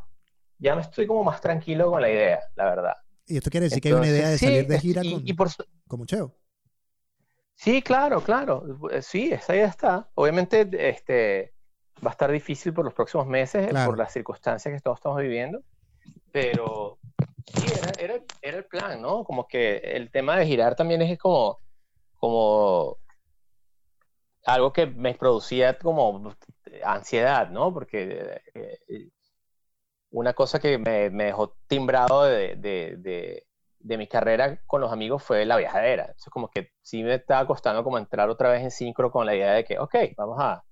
ya 0.59 0.77
me 0.77 0.83
estoy 0.83 1.07
como 1.07 1.25
más 1.25 1.41
tranquilo 1.41 1.91
con 1.91 2.01
la 2.01 2.09
idea, 2.11 2.41
la 2.55 2.65
verdad. 2.65 2.95
¿Y 3.27 3.39
esto 3.39 3.51
quiere 3.51 3.65
decir 3.65 3.83
que 3.83 3.89
hay 3.89 3.95
una 3.95 4.07
idea 4.07 4.29
de 4.29 4.39
salir 4.39 4.67
de 4.69 4.79
gira 4.79 5.03
con, 5.03 5.23
y 5.27 5.33
por, 5.33 5.49
con 5.89 5.99
Mucheo? 5.99 6.33
Sí, 7.55 7.83
claro, 7.83 8.21
claro. 8.23 8.65
Eh, 8.91 9.03
sí, 9.03 9.33
esa 9.33 9.55
idea 9.55 9.67
está. 9.67 10.09
Obviamente, 10.15 10.69
este, 10.89 11.55
va 12.05 12.11
a 12.11 12.13
estar 12.13 12.31
difícil 12.31 12.73
por 12.73 12.85
los 12.85 12.95
próximos 12.95 13.27
meses 13.27 13.73
por 13.85 13.97
las 13.97 14.13
circunstancias 14.13 14.75
que 14.75 14.81
todos 14.81 14.99
estamos 14.99 15.21
viviendo, 15.21 15.63
pero 16.33 16.99
sí, 17.55 17.67
era, 17.79 17.93
era, 17.99 18.25
era, 18.41 18.57
el 18.59 18.65
plan, 18.65 19.01
¿no? 19.01 19.25
Como 19.25 19.47
que 19.47 19.77
el 19.79 20.11
tema 20.11 20.37
de 20.37 20.47
girar 20.47 20.75
también 20.75 21.03
es 21.03 21.19
como, 21.19 21.61
como 22.19 22.99
algo 24.45 24.73
que 24.73 24.87
me 24.87 25.15
producía 25.15 25.79
como 25.79 26.35
ansiedad, 26.85 27.51
¿no? 27.51 27.73
Porque 27.73 28.41
eh, 28.55 29.09
una 30.11 30.35
cosa 30.35 30.59
que 30.59 30.79
me, 30.79 31.11
me 31.11 31.25
dejó 31.25 31.57
timbrado 31.67 32.25
de, 32.25 32.57
de, 32.57 33.47
de, 33.83 33.99
mi 33.99 34.07
carrera 34.07 34.61
con 34.67 34.81
los 34.81 34.93
amigos 34.93 35.23
fue 35.23 35.45
la 35.45 35.57
viajadera. 35.57 36.05
Entonces 36.05 36.31
como 36.31 36.49
que 36.49 36.71
sí 36.83 37.03
me 37.03 37.15
estaba 37.15 37.47
costando 37.47 37.85
como 37.85 37.99
entrar 37.99 38.29
otra 38.29 38.51
vez 38.51 38.63
en 38.63 38.71
sincro 38.71 39.11
con 39.11 39.27
la 39.27 39.35
idea 39.35 39.53
de 39.53 39.65
que, 39.65 39.79
ok, 39.79 39.95
vamos 40.17 40.37
a, 40.41 40.65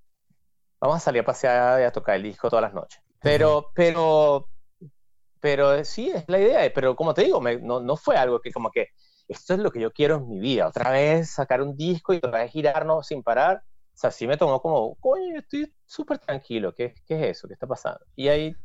vamos 0.79 0.97
a 0.97 0.99
salir 0.99 1.21
a 1.21 1.25
pasear 1.25 1.81
y 1.81 1.83
a 1.83 1.91
tocar 1.91 2.15
el 2.15 2.23
disco 2.23 2.49
todas 2.49 2.63
las 2.63 2.73
noches. 2.73 3.01
Pero, 3.21 3.71
pero, 3.75 4.47
pero 5.39 5.83
sí, 5.85 6.09
es 6.09 6.23
la 6.27 6.39
idea. 6.39 6.71
Pero 6.73 6.95
como 6.95 7.13
te 7.13 7.23
digo, 7.23 7.41
no, 7.61 7.79
no 7.79 7.95
fue 7.95 8.17
algo 8.17 8.41
que 8.41 8.51
como 8.51 8.71
que 8.71 8.87
esto 9.27 9.53
es 9.53 9.59
lo 9.59 9.71
que 9.71 9.79
yo 9.79 9.91
quiero 9.91 10.17
en 10.17 10.27
mi 10.27 10.39
vida. 10.39 10.67
Otra 10.67 10.91
vez 10.91 11.31
sacar 11.31 11.61
un 11.61 11.77
disco 11.77 12.13
y 12.13 12.17
otra 12.17 12.39
vez 12.39 12.51
girarnos 12.51 13.07
sin 13.07 13.23
parar. 13.23 13.63
O 13.93 13.97
sea, 13.97 14.11
sí 14.11 14.27
me 14.27 14.37
tomó 14.37 14.61
como, 14.61 14.95
coño, 14.95 15.39
estoy 15.39 15.71
súper 15.85 16.19
tranquilo. 16.19 16.73
¿Qué, 16.73 16.93
¿Qué, 17.05 17.15
es 17.15 17.37
eso? 17.37 17.47
¿Qué 17.47 17.53
está 17.53 17.67
pasando? 17.67 17.99
Y 18.15 18.27
ahí 18.27 18.55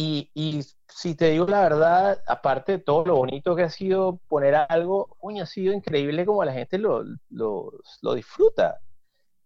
y, 0.00 0.30
y, 0.32 0.64
si 0.86 1.16
te 1.16 1.30
digo 1.30 1.44
la 1.48 1.60
verdad, 1.62 2.22
aparte 2.28 2.70
de 2.70 2.78
todo 2.78 3.04
lo 3.04 3.16
bonito 3.16 3.56
que 3.56 3.64
ha 3.64 3.68
sido 3.68 4.20
poner 4.28 4.54
algo, 4.54 5.16
coño, 5.18 5.42
ha 5.42 5.46
sido 5.46 5.74
increíble 5.74 6.24
como 6.24 6.44
la 6.44 6.52
gente 6.52 6.78
lo, 6.78 7.02
lo, 7.30 7.72
lo 8.02 8.14
disfruta. 8.14 8.78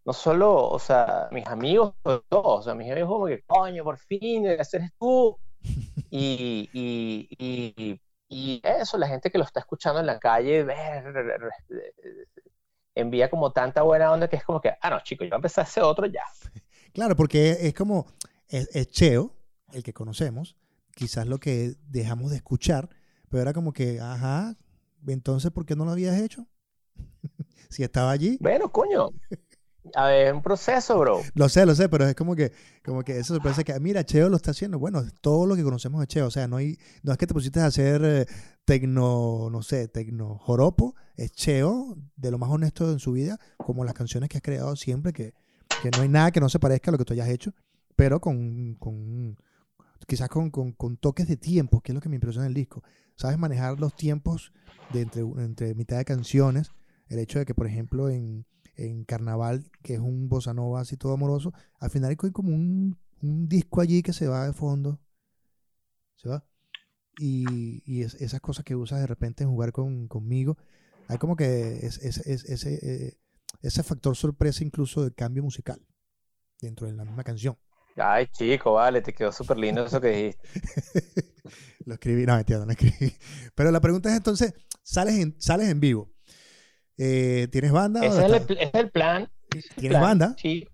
No 0.05 0.13
solo, 0.13 0.69
o 0.69 0.79
sea, 0.79 1.29
mis 1.33 1.47
amigos, 1.47 1.95
todos, 2.03 2.61
o 2.61 2.63
sea, 2.63 2.75
mis 2.75 2.91
amigos 2.91 3.09
como 3.09 3.27
que, 3.29 3.43
coño, 3.45 3.83
por 3.83 3.97
fin, 3.97 4.47
hacer 4.61 4.83
tú. 4.99 5.39
Y, 6.15 6.69
y, 6.75 7.99
y, 8.29 8.61
eso, 8.63 8.99
la 8.99 9.09
gente 9.09 9.31
que 9.31 9.39
lo 9.39 9.45
está 9.45 9.61
escuchando 9.61 10.01
en 10.01 10.07
la 10.07 10.19
calle, 10.19 10.67
envía 12.95 13.31
como 13.31 13.53
tanta 13.53 13.81
buena 13.81 14.13
onda 14.13 14.29
que 14.29 14.37
es 14.37 14.45
como 14.45 14.61
que, 14.61 14.75
ah, 14.83 14.91
no, 14.91 15.01
chicos, 15.01 15.25
yo 15.25 15.31
voy 15.31 15.37
a 15.37 15.39
empezar 15.39 15.65
a 15.65 15.69
hacer 15.69 15.83
otro 15.83 16.05
ya. 16.05 16.25
Claro, 16.93 17.17
porque 17.17 17.53
es 17.53 17.73
como, 17.73 18.07
es, 18.49 18.69
es 18.77 18.91
cheo, 18.91 19.33
el 19.73 19.83
que 19.83 19.93
conocemos, 19.93 20.57
quizás 20.95 21.27
lo 21.27 21.39
que 21.39 21.77
dejamos 21.89 22.31
de 22.31 22.37
escuchar, 22.37 22.91
pero 23.29 23.43
era 23.43 23.53
como 23.53 23.73
que, 23.73 24.01
ajá, 24.01 24.57
entonces, 25.07 25.51
¿por 25.51 25.67
qué 25.67 25.77
no 25.77 25.85
lo 25.85 25.93
habías 25.93 26.21
hecho? 26.21 26.47
si 27.71 27.83
estaba 27.83 28.11
allí. 28.11 28.39
Bueno, 28.41 28.71
coño. 28.71 29.11
A 29.95 30.07
ver, 30.07 30.29
es 30.29 30.33
un 30.33 30.43
proceso, 30.43 30.97
bro. 30.99 31.21
Lo 31.35 31.49
sé, 31.49 31.67
lo 31.67 31.75
sé, 31.75 31.89
pero 31.89 32.07
es 32.07 32.15
como 32.15 32.37
que, 32.37 32.53
como 32.85 33.03
que 33.03 33.19
eso 33.19 33.35
sorpresa 33.35 33.65
que, 33.65 33.79
mira, 33.81 34.05
Cheo 34.05 34.29
lo 34.29 34.37
está 34.37 34.53
haciendo. 34.53 34.79
Bueno, 34.79 35.03
todo 35.21 35.45
lo 35.45 35.57
que 35.57 35.65
conocemos 35.65 36.01
de 36.01 36.07
Cheo. 36.07 36.27
O 36.27 36.31
sea, 36.31 36.47
no, 36.47 36.57
hay, 36.57 36.79
no 37.03 37.11
es 37.11 37.19
que 37.19 37.27
te 37.27 37.35
pusiste 37.35 37.59
a 37.61 37.67
hacer 37.67 38.03
eh, 38.05 38.27
tecno, 38.65 39.49
no 39.51 39.63
sé, 39.63 39.89
tecno 39.89 40.39
joropo. 40.39 40.95
Es 41.17 41.33
Cheo, 41.33 41.97
de 42.15 42.31
lo 42.31 42.39
más 42.39 42.51
honesto 42.51 42.93
en 42.93 43.01
su 43.01 43.13
vida, 43.13 43.39
como 43.57 43.85
las 43.85 43.95
canciones 43.95 44.29
que 44.29 44.39
has 44.39 44.43
creado 44.43 44.77
siempre, 44.77 45.13
que, 45.13 45.35
que 45.83 45.91
no 45.91 46.03
hay 46.03 46.09
nada 46.09 46.31
que 46.31 46.41
no 46.41 46.49
se 46.49 46.61
parezca 46.61 46.91
a 46.91 46.93
lo 46.93 46.99
que 46.99 47.05
tú 47.05 47.15
hayas 47.15 47.29
hecho, 47.29 47.53
pero 47.97 48.21
con, 48.21 48.77
con 48.77 49.37
quizás 50.07 50.29
con, 50.29 50.97
toques 50.99 51.29
de 51.29 51.37
tiempo, 51.37 51.81
que 51.81 51.93
es 51.93 51.95
lo 51.95 52.01
que 52.01 52.09
me 52.09 52.17
impresiona 52.17 52.47
el 52.47 52.55
disco. 52.55 52.83
Sabes 53.17 53.39
manejar 53.39 53.79
los 53.79 53.95
tiempos 53.95 54.53
de 54.93 55.03
entre, 55.03 55.23
entre 55.23 55.75
mitad 55.75 55.99
de 55.99 56.05
canciones. 56.05 56.73
El 57.09 57.19
hecho 57.19 57.39
de 57.39 57.45
que, 57.45 57.55
por 57.55 57.67
ejemplo, 57.67 58.09
en, 58.09 58.47
Carnaval, 59.07 59.71
que 59.83 59.95
es 59.95 60.01
un 60.01 60.29
bossa 60.29 60.55
nova 60.55 60.81
así 60.81 60.97
todo 60.97 61.13
amoroso, 61.13 61.53
al 61.79 61.91
final 61.91 62.11
hay 62.11 62.17
como 62.17 62.53
un, 62.53 62.99
disco 63.21 63.81
allí 63.81 64.03
que 64.03 64.13
se 64.13 64.27
va 64.27 64.47
de 64.47 64.53
fondo. 64.53 65.01
¿Se 66.17 66.29
va? 66.29 66.45
Y, 67.19 68.03
esas 68.03 68.41
cosas 68.41 68.65
que 68.65 68.75
usas 68.75 69.01
de 69.01 69.07
repente 69.07 69.45
en 69.45 69.51
jugar 69.51 69.73
conmigo, 69.73 70.57
hay 71.09 71.19
como 71.19 71.37
que 71.37 71.87
es, 71.87 71.99
ese, 71.99 72.75
eh, 72.75 73.19
ese 73.61 73.83
factor 73.83 74.17
sorpresa 74.17 74.65
incluso 74.65 75.03
del 75.03 75.15
cambio 75.15 75.43
musical 75.43 75.81
dentro 76.61 76.87
de 76.87 76.95
la 76.95 77.05
misma 77.05 77.25
canción. 77.25 77.57
Ay, 77.97 78.27
chico, 78.27 78.73
vale, 78.73 79.03
te 79.03 79.13
quedó 79.13 79.33
súper 79.33 79.59
lindo 79.59 79.85
eso 79.85 80.01
que 80.01 80.09
dijiste. 80.09 80.49
Lo 81.85 81.95
escribí, 81.95 82.25
no, 82.27 82.39
entiendo, 82.39 82.65
no 82.65 82.73
escribí. 82.73 83.13
Pero 83.55 83.71
la 83.71 83.81
pregunta 83.81 84.09
es 84.09 84.17
entonces, 84.17 84.55
¿sales 84.83 85.15
en, 85.19 85.41
sales 85.41 85.69
en 85.69 85.81
vivo? 85.81 86.11
Eh, 86.97 87.49
¿Tienes 87.51 87.73
banda? 87.73 88.05
Ese 88.05 88.19
es 88.19 88.25
el, 88.25 88.59
es 88.59 88.75
el, 88.75 88.91
plan. 88.91 89.31
¿Tienes 89.77 90.01
banda? 90.01 90.35
Sí, 90.39 90.67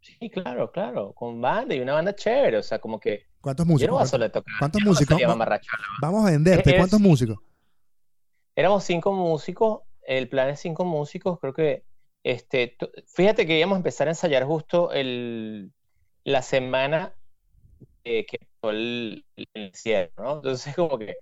sí, 0.00 0.30
claro, 0.30 0.70
claro, 0.70 1.12
con 1.12 1.40
banda 1.40 1.74
y 1.74 1.80
una 1.80 1.94
banda 1.94 2.14
chévere, 2.14 2.58
o 2.58 2.62
sea, 2.62 2.78
como 2.78 3.00
que... 3.00 3.26
¿Cuántos 3.40 3.66
músicos? 3.66 4.10
Yo 4.10 4.18
no 4.18 4.30
tocar. 4.30 4.54
¿Cuántos 4.58 4.82
músicos? 4.82 5.20
Vamos 6.00 6.26
a 6.26 6.30
venderte, 6.30 6.76
¿cuántos 6.76 7.00
músicos? 7.00 7.38
Éramos 8.54 8.84
cinco 8.84 9.12
músicos, 9.12 9.80
el 10.06 10.28
plan 10.28 10.50
es 10.50 10.60
cinco 10.60 10.84
músicos, 10.84 11.40
creo 11.40 11.54
que, 11.54 11.84
este, 12.22 12.76
fíjate 13.14 13.46
que 13.46 13.58
íbamos 13.58 13.76
a 13.76 13.78
empezar 13.78 14.06
a 14.06 14.12
ensayar 14.12 14.44
justo 14.44 14.92
el 14.92 15.72
la 16.24 16.42
semana 16.42 17.14
que 18.04 18.40
fue 18.60 18.72
el, 18.72 19.24
cierre, 19.74 20.12
¿no? 20.16 20.36
Entonces, 20.36 20.74
como 20.74 20.98
que 20.98 21.16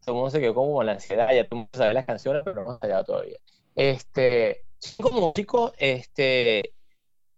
todo 0.00 0.14
el 0.14 0.14
mundo 0.14 0.30
se 0.30 0.40
quedó 0.40 0.54
como 0.54 0.74
con 0.74 0.86
la 0.86 0.92
ansiedad, 0.92 1.32
ya 1.32 1.46
tú 1.46 1.68
sabes 1.72 1.94
las 1.94 2.06
canciones, 2.06 2.42
pero 2.44 2.64
no 2.64 2.78
allá 2.80 3.04
todavía. 3.04 3.38
Este, 3.74 4.64
como 5.00 5.20
músico, 5.20 5.72
este, 5.78 6.74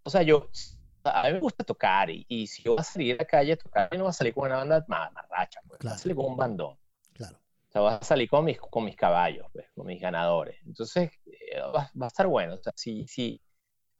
o 0.02 0.10
sea, 0.10 0.22
yo, 0.22 0.48
a 1.04 1.24
mí 1.24 1.32
me 1.34 1.40
gusta 1.40 1.64
tocar 1.64 2.10
y, 2.10 2.24
y 2.28 2.46
si 2.46 2.62
yo 2.62 2.72
voy 2.72 2.80
a 2.80 2.84
salir 2.84 3.14
a 3.14 3.18
la 3.18 3.24
calle 3.24 3.52
a 3.52 3.56
tocar, 3.56 3.88
yo 3.90 3.98
no 3.98 4.04
voy 4.04 4.10
a 4.10 4.14
salir 4.14 4.34
con 4.34 4.46
una 4.46 4.56
banda 4.56 4.84
más, 4.88 5.12
más 5.12 5.28
racha, 5.28 5.60
pues, 5.66 5.80
voy 5.82 5.92
a 5.92 5.98
salir 5.98 6.16
con 6.16 6.26
un 6.26 6.36
bandón. 6.36 6.78
Claro. 7.12 7.36
O 7.36 7.72
sea, 7.72 7.80
voy 7.80 7.92
a 7.92 8.02
salir 8.02 8.28
con 8.28 8.44
mis, 8.44 8.58
con 8.58 8.84
mis 8.84 8.96
caballos, 8.96 9.46
pues, 9.52 9.66
con 9.74 9.86
mis 9.86 10.00
ganadores. 10.00 10.56
Entonces, 10.64 11.10
eh, 11.26 11.60
va, 11.60 11.90
va, 12.00 12.06
a 12.06 12.08
estar 12.08 12.26
bueno. 12.26 12.54
O 12.54 12.62
sea, 12.62 12.72
si, 12.76 13.06
si, 13.06 13.40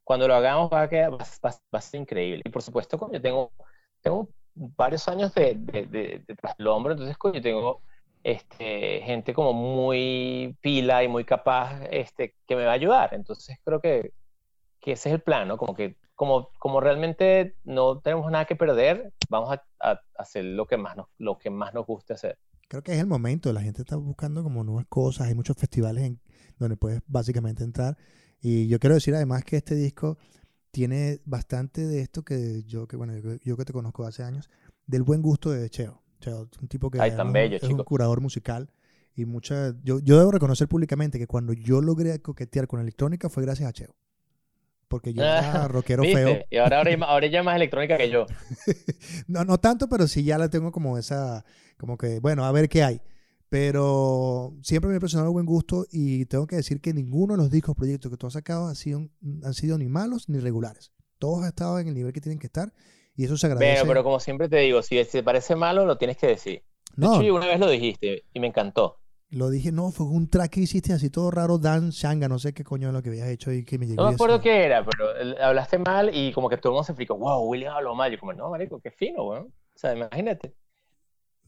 cuando 0.05 0.29
lo 0.29 0.35
hagamos 0.35 0.73
va 0.73 0.83
a, 0.83 0.89
quedar, 0.89 1.13
va, 1.13 1.51
a 1.73 1.81
ser 1.81 2.01
increíble. 2.01 2.43
Y 2.45 2.51
por 2.51 2.63
supuesto, 2.63 2.99
yo 3.13 3.21
tengo, 3.21 3.53
tengo 4.01 4.29
varios 4.55 5.07
años 5.09 5.35
de, 5.35 5.55
de, 5.57 5.87
de, 5.87 6.25
detrás 6.27 6.57
del 6.57 6.67
hombro, 6.67 6.93
entonces 6.93 7.17
yo 7.23 7.43
tengo 7.43 7.83
este, 8.23 9.01
gente 9.03 9.35
como 9.35 9.53
muy 9.53 10.57
pila 10.61 11.03
y 11.03 11.09
muy 11.09 11.25
capaz 11.25 11.83
este, 11.91 12.35
que 12.47 12.57
me 12.57 12.65
va 12.65 12.73
a 12.73 12.75
ayudar. 12.75 13.15
Entonces 13.15 13.59
creo 13.65 13.81
que, 13.81 14.13
que 14.81 14.93
ese 14.93 15.09
es 15.09 15.15
el 15.15 15.23
plan, 15.23 15.49
¿no? 15.49 15.57
Como 15.57 15.75
que 15.75 15.97
como, 16.15 16.51
como 16.59 16.81
realmente 16.81 17.57
no 17.65 17.99
tenemos 18.01 18.31
nada 18.31 18.45
que 18.45 18.55
perder, 18.55 19.13
vamos 19.29 19.59
a, 19.81 20.01
hacer 20.17 20.45
lo 20.45 20.67
que, 20.67 20.77
más 20.77 20.97
nos, 20.97 21.09
lo 21.19 21.37
que 21.37 21.51
más 21.51 21.75
nos 21.75 21.85
guste 21.85 22.13
hacer. 22.13 22.39
Creo 22.69 22.83
que 22.83 22.93
es 22.93 23.01
el 23.01 23.07
momento, 23.07 23.53
la 23.53 23.61
gente 23.61 23.83
está 23.83 23.97
buscando 23.97 24.45
como 24.45 24.63
nuevas 24.63 24.87
cosas, 24.89 25.27
hay 25.27 25.35
muchos 25.35 25.57
festivales 25.57 26.05
en 26.05 26.21
donde 26.59 26.77
puedes 26.77 27.03
básicamente 27.09 27.65
entrar 27.65 27.97
y 28.43 28.67
yo 28.67 28.79
quiero 28.81 28.97
decir 28.97 29.15
además 29.15 29.45
que 29.45 29.57
este 29.57 29.77
disco 29.77 30.19
tiene 30.73 31.21
bastante 31.25 31.87
de 31.87 32.01
esto 32.01 32.25
que 32.25 32.65
yo, 32.65 32.89
que 32.89 32.97
bueno, 32.97 33.15
yo, 33.43 33.57
que 33.57 33.65
te 33.65 33.73
conozco 33.73 34.05
hace 34.05 34.25
años, 34.25 34.51
del 34.87 35.05
buen 35.05 35.23
gusto 35.23 35.51
de 35.51 35.71
Cheo. 35.71 36.03
Cheo, 36.21 36.49
un 36.61 36.69
tipo 36.69 36.91
que 36.91 37.01
Ay, 37.01 37.11
tan 37.11 37.21
además 37.21 37.33
bello, 37.35 37.57
es 37.59 37.63
un 37.65 37.85
curador 37.85 38.21
musical. 38.21 38.71
Y 39.15 39.27
mucha, 39.27 39.75
yo, 39.85 40.01
yo 40.01 40.19
debo 40.19 40.33
reconocer 40.33 40.67
públicamente 40.69 41.19
que 41.19 41.27
cuando 41.27 41.53
yo 41.53 41.83
logré 41.83 42.19
coquetear 42.21 42.67
con 42.67 42.81
electrónica 42.81 43.29
fue 43.29 43.43
gracias 43.43 43.69
a 43.69 43.73
Cheo. 43.73 43.95
Porque 44.89 45.13
yo 45.13 45.23
era 45.23 45.69
rockero 45.69 46.03
feo. 46.03 46.41
Y 46.51 46.57
ahora, 46.57 46.79
ahora, 46.79 46.91
ahora 47.07 47.27
ella 47.27 47.41
es 47.41 47.45
más 47.45 47.57
electrónica 47.57 47.97
que 47.97 48.11
yo. 48.11 48.27
No, 49.29 49.45
no 49.45 49.59
tanto, 49.59 49.89
pero 49.89 50.09
sí 50.09 50.25
ya 50.25 50.39
la 50.39 50.49
tengo 50.49 50.73
como 50.73 50.99
esa, 50.99 51.45
como 51.77 51.97
que, 51.97 52.19
bueno, 52.19 52.45
a 52.45 52.53
ver 52.53 52.69
qué 52.69 52.83
hay. 52.83 53.01
Pero 53.53 54.55
siempre 54.63 54.89
me 54.89 54.95
ha 54.95 54.97
impresionado 54.97 55.29
el 55.29 55.35
buen 55.35 55.45
gusto 55.45 55.85
y 55.93 56.25
tengo 56.25 56.47
que 56.47 56.57
decir 56.57 56.81
que 56.81 56.95
ninguno 56.95 57.35
de 57.35 57.37
los 57.37 57.51
discos, 57.51 57.77
proyectos 57.77 58.11
que 58.11 58.17
tú 58.17 58.27
has 58.27 58.33
sacado 58.33 58.67
han 58.67 58.77
sido, 58.77 59.11
han 59.45 59.53
sido 59.53 59.77
ni 59.77 59.89
malos 59.89 60.31
ni 60.31 60.39
regulares. 60.39 60.91
Todos 61.19 61.43
han 61.43 61.49
estado 61.49 61.79
en 61.79 61.87
el 61.87 61.95
nivel 61.95 62.15
que 62.15 62.23
tienen 62.23 62.39
que 62.39 62.47
estar 62.47 62.73
y 63.15 63.27
eso 63.27 63.37
se 63.37 63.49
agradece. 63.49 63.83
Pero, 63.83 63.89
pero 63.89 64.05
como 64.05 64.21
siempre 64.21 64.49
te 64.49 64.57
digo, 64.57 64.81
si 64.81 65.05
te 65.05 65.23
parece 65.23 65.55
malo, 65.55 65.85
lo 65.85 65.99
tienes 65.99 66.17
que 66.17 66.29
decir. 66.29 66.63
De 66.97 67.07
no, 67.07 67.21
hecho, 67.21 67.35
una 67.35 67.47
vez 67.47 67.61
lo 67.61 67.69
dijiste 67.69 68.25
y 68.33 68.41
me 68.41 68.47
encantó. 68.47 69.01
lo 69.29 69.51
dije, 69.51 69.71
no, 69.71 69.91
fue 69.91 70.07
un 70.07 70.31
track 70.31 70.53
que 70.53 70.61
hiciste 70.61 70.95
así 70.95 71.11
todo 71.11 71.31
raro, 71.31 71.59
Dan 71.59 71.91
Shanga, 71.91 72.29
no 72.29 72.39
sé 72.39 72.55
qué 72.55 72.65
coño 72.65 72.89
es 72.89 72.95
lo 72.95 73.03
que 73.03 73.11
habías 73.11 73.29
hecho 73.29 73.53
y 73.53 73.67
que 73.67 73.79
me 73.79 73.87
llegó. 73.87 74.03
No 74.03 74.09
me 74.09 74.15
acuerdo 74.15 74.41
qué 74.41 74.65
era, 74.65 74.83
pero 74.83 75.11
hablaste 75.43 75.77
mal 75.77 76.11
y 76.17 76.33
como 76.33 76.49
que 76.49 76.57
todo 76.57 76.71
el 76.71 76.75
mundo 76.77 76.85
se 76.85 76.95
fricó. 76.95 77.19
Wow, 77.19 77.47
William 77.51 77.77
habló 77.77 77.95
mal. 77.95 78.11
Yo 78.11 78.19
como, 78.19 78.33
no, 78.33 78.49
marico, 78.49 78.81
qué 78.81 78.91
fino, 78.91 79.25
weón. 79.25 79.53
O 79.75 79.79
sea, 79.79 79.95
imagínate. 79.95 80.55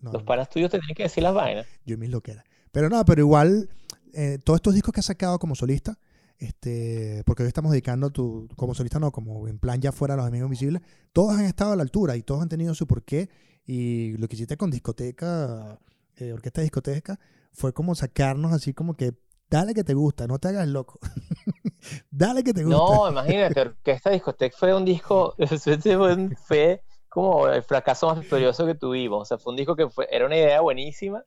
No, 0.00 0.12
Los 0.12 0.22
panas 0.22 0.48
tuyos 0.48 0.70
te 0.70 0.78
tienen 0.78 0.94
que 0.94 1.04
decir 1.04 1.22
las 1.22 1.34
vainas. 1.34 1.66
yo 1.84 1.96
mis 1.96 2.10
loqueras. 2.10 2.44
Pero 2.72 2.88
no, 2.88 3.04
pero 3.04 3.20
igual, 3.20 3.68
eh, 4.12 4.38
todos 4.44 4.58
estos 4.58 4.74
discos 4.74 4.92
que 4.92 5.00
has 5.00 5.06
sacado 5.06 5.38
como 5.38 5.54
solista, 5.54 5.98
este, 6.38 7.22
porque 7.24 7.42
hoy 7.42 7.48
estamos 7.48 7.72
dedicando 7.72 8.10
tu, 8.10 8.48
como 8.56 8.74
solista, 8.74 8.98
no, 8.98 9.12
como 9.12 9.48
en 9.48 9.58
plan 9.58 9.80
ya 9.80 9.92
fuera 9.92 10.16
los 10.16 10.26
amigos 10.26 10.46
invisibles, 10.46 10.82
todos 11.12 11.36
han 11.36 11.44
estado 11.44 11.72
a 11.72 11.76
la 11.76 11.82
altura 11.82 12.16
y 12.16 12.22
todos 12.22 12.42
han 12.42 12.48
tenido 12.48 12.74
su 12.74 12.86
porqué. 12.86 13.28
Y 13.66 14.16
lo 14.18 14.28
que 14.28 14.36
hiciste 14.36 14.56
con 14.56 14.70
discoteca, 14.70 15.78
eh, 16.16 16.32
orquesta 16.32 16.60
de 16.60 16.66
discoteca, 16.66 17.18
fue 17.52 17.72
como 17.72 17.94
sacarnos 17.94 18.52
así 18.52 18.74
como 18.74 18.94
que, 18.94 19.14
dale 19.48 19.72
que 19.74 19.84
te 19.84 19.94
gusta, 19.94 20.26
no 20.26 20.38
te 20.38 20.48
hagas 20.48 20.68
loco. 20.68 20.98
dale 22.10 22.42
que 22.42 22.52
te 22.52 22.64
gusta. 22.64 22.76
No, 22.76 23.10
imagínate, 23.10 23.72
que 23.82 23.92
esta 23.92 24.10
discoteca 24.10 24.56
fue 24.58 24.74
un 24.74 24.84
disco, 24.84 25.34
fue 26.46 26.82
como 27.14 27.46
el 27.48 27.62
fracaso 27.62 28.08
más 28.08 28.18
victorioso 28.18 28.66
que 28.66 28.74
tuvimos. 28.74 29.22
O 29.22 29.24
sea, 29.24 29.38
fue 29.38 29.52
un 29.52 29.56
disco 29.56 29.76
que 29.76 29.88
fue, 29.88 30.08
era 30.10 30.26
una 30.26 30.36
idea 30.36 30.60
buenísima. 30.60 31.22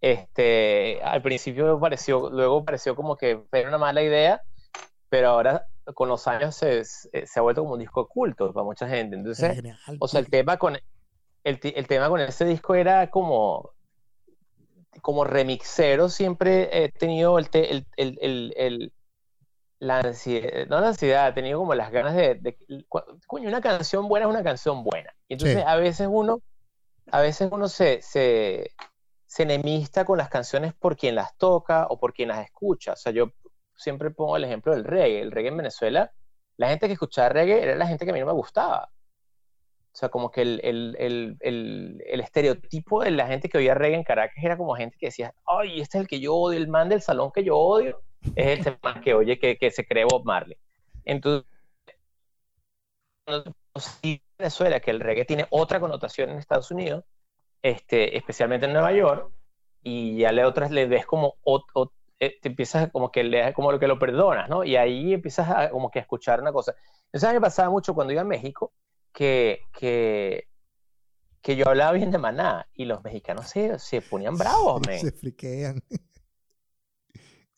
Este, 0.00 1.02
al 1.02 1.20
principio 1.20 1.78
pareció, 1.80 2.30
luego 2.30 2.64
pareció 2.64 2.94
como 2.94 3.16
que 3.16 3.42
era 3.50 3.68
una 3.68 3.78
mala 3.78 4.02
idea, 4.02 4.40
pero 5.08 5.30
ahora 5.30 5.66
con 5.94 6.08
los 6.08 6.28
años 6.28 6.54
se, 6.54 6.84
se, 6.84 7.10
ha 7.36 7.42
vuelto 7.42 7.62
como 7.62 7.74
un 7.74 7.80
disco 7.80 8.02
oculto 8.02 8.52
para 8.52 8.64
mucha 8.64 8.88
gente. 8.88 9.16
Es 9.16 9.20
Entonces, 9.20 9.56
genial. 9.56 9.78
o 9.98 10.06
sea, 10.06 10.20
el 10.20 10.30
tema 10.30 10.56
con 10.58 10.76
el, 11.44 11.60
el 11.62 11.86
tema 11.88 12.08
con 12.08 12.20
ese 12.20 12.44
disco 12.44 12.76
era 12.76 13.10
como 13.10 13.72
como 15.00 15.24
remixero 15.24 16.08
siempre 16.08 16.84
he 16.84 16.92
tenido 16.92 17.38
el, 17.38 17.50
te- 17.50 17.70
el, 17.72 17.86
el- 17.96 18.92
la 19.82 19.98
ansiedad, 19.98 20.66
no 20.68 20.80
la 20.80 20.88
ansiedad, 20.88 21.28
he 21.28 21.32
tenido 21.32 21.58
como 21.58 21.74
las 21.74 21.90
ganas 21.90 22.14
de, 22.14 22.56
coño, 23.26 23.48
una 23.48 23.60
canción 23.60 24.06
buena 24.08 24.26
es 24.26 24.30
una 24.30 24.44
canción 24.44 24.84
buena. 24.84 25.12
Y 25.26 25.34
entonces 25.34 25.56
Sí. 25.58 25.64
a 25.66 25.74
veces 25.74 26.06
uno, 26.08 26.40
a 27.10 27.20
veces 27.20 27.48
uno 27.50 27.66
se, 27.66 28.00
se, 28.00 28.70
se 29.26 29.42
enemista 29.42 30.04
con 30.04 30.18
las 30.18 30.28
canciones 30.28 30.72
por 30.72 30.96
quien 30.96 31.16
las 31.16 31.36
toca 31.36 31.88
o 31.90 31.98
por 31.98 32.12
quien 32.14 32.28
las 32.28 32.44
escucha. 32.44 32.92
O 32.92 32.96
sea, 32.96 33.10
yo 33.10 33.32
siempre 33.74 34.12
pongo 34.12 34.36
el 34.36 34.44
ejemplo 34.44 34.72
del 34.72 34.84
reggae. 34.84 35.20
El 35.20 35.32
reggae 35.32 35.48
en 35.48 35.56
Venezuela, 35.56 36.12
la 36.58 36.68
gente 36.68 36.86
que 36.86 36.92
escuchaba 36.92 37.30
reggae 37.30 37.60
era 37.60 37.74
la 37.74 37.88
gente 37.88 38.04
que 38.04 38.12
a 38.12 38.14
mí 38.14 38.20
no 38.20 38.26
me 38.26 38.32
gustaba. 38.32 38.88
O 39.94 39.96
sea, 39.96 40.10
como 40.10 40.30
que 40.30 40.42
el, 40.42 40.60
el, 40.62 40.96
el, 41.00 41.36
el, 41.40 42.02
el 42.06 42.20
estereotipo 42.20 43.02
de 43.02 43.10
la 43.10 43.26
gente 43.26 43.48
que 43.48 43.58
oía 43.58 43.74
reggae 43.74 43.96
en 43.96 44.04
Caracas 44.04 44.36
era 44.44 44.56
como 44.56 44.76
gente 44.76 44.96
que 44.96 45.06
decía, 45.06 45.34
ay, 45.44 45.80
este 45.80 45.98
es 45.98 46.02
el 46.02 46.06
que 46.08 46.20
yo 46.20 46.36
odio, 46.36 46.56
el 46.58 46.68
man 46.68 46.88
del 46.88 47.02
salón 47.02 47.32
que 47.32 47.42
yo 47.42 47.58
odio, 47.58 48.00
es 48.36 48.66
el 48.66 48.78
man 48.82 49.00
que 49.00 49.14
oye 49.14 49.38
que, 49.38 49.56
que 49.58 49.70
se 49.70 49.86
cree 49.86 50.04
Bob 50.04 50.24
Marley. 50.24 50.56
Entonces, 51.04 51.46
sí, 53.76 54.12
en 54.12 54.20
Venezuela, 54.38 54.80
que 54.80 54.90
el 54.90 55.00
reggae 55.00 55.24
tiene 55.24 55.46
otra 55.50 55.80
connotación 55.80 56.30
en 56.30 56.38
Estados 56.38 56.70
Unidos, 56.70 57.04
este, 57.62 58.16
especialmente 58.16 58.66
en 58.66 58.72
Nueva 58.72 58.92
York, 58.92 59.30
y 59.82 60.18
ya 60.18 60.32
le 60.32 60.44
otras 60.44 60.70
le 60.70 60.86
ves 60.86 61.06
como, 61.06 61.34
ot- 61.44 61.90
eh, 62.20 62.38
te 62.40 62.48
empiezas 62.48 62.90
como 62.90 63.10
que 63.10 63.24
le, 63.24 63.52
como 63.52 63.72
lo 63.72 63.78
que 63.78 63.86
lo 63.88 63.98
perdonas, 63.98 64.48
¿no? 64.48 64.64
Y 64.64 64.76
ahí 64.76 65.14
empiezas 65.14 65.48
a, 65.48 65.70
como 65.70 65.90
que 65.90 65.98
a 65.98 66.02
escuchar 66.02 66.40
una 66.40 66.52
cosa. 66.52 66.74
Eso 67.12 67.32
me 67.32 67.40
pasaba 67.40 67.70
mucho 67.70 67.94
cuando 67.94 68.12
iba 68.12 68.22
a 68.22 68.26
México, 68.26 68.72
que, 69.12 69.60
que, 69.78 70.46
que 71.40 71.56
yo 71.56 71.68
hablaba 71.68 71.92
bien 71.92 72.10
de 72.10 72.18
Maná, 72.18 72.68
y 72.74 72.84
los 72.84 73.02
mexicanos 73.02 73.48
se, 73.48 73.78
se 73.78 74.00
ponían 74.02 74.36
bravos, 74.36 74.80
men. 74.86 75.00
Se 75.00 75.12
friquean. 75.12 75.82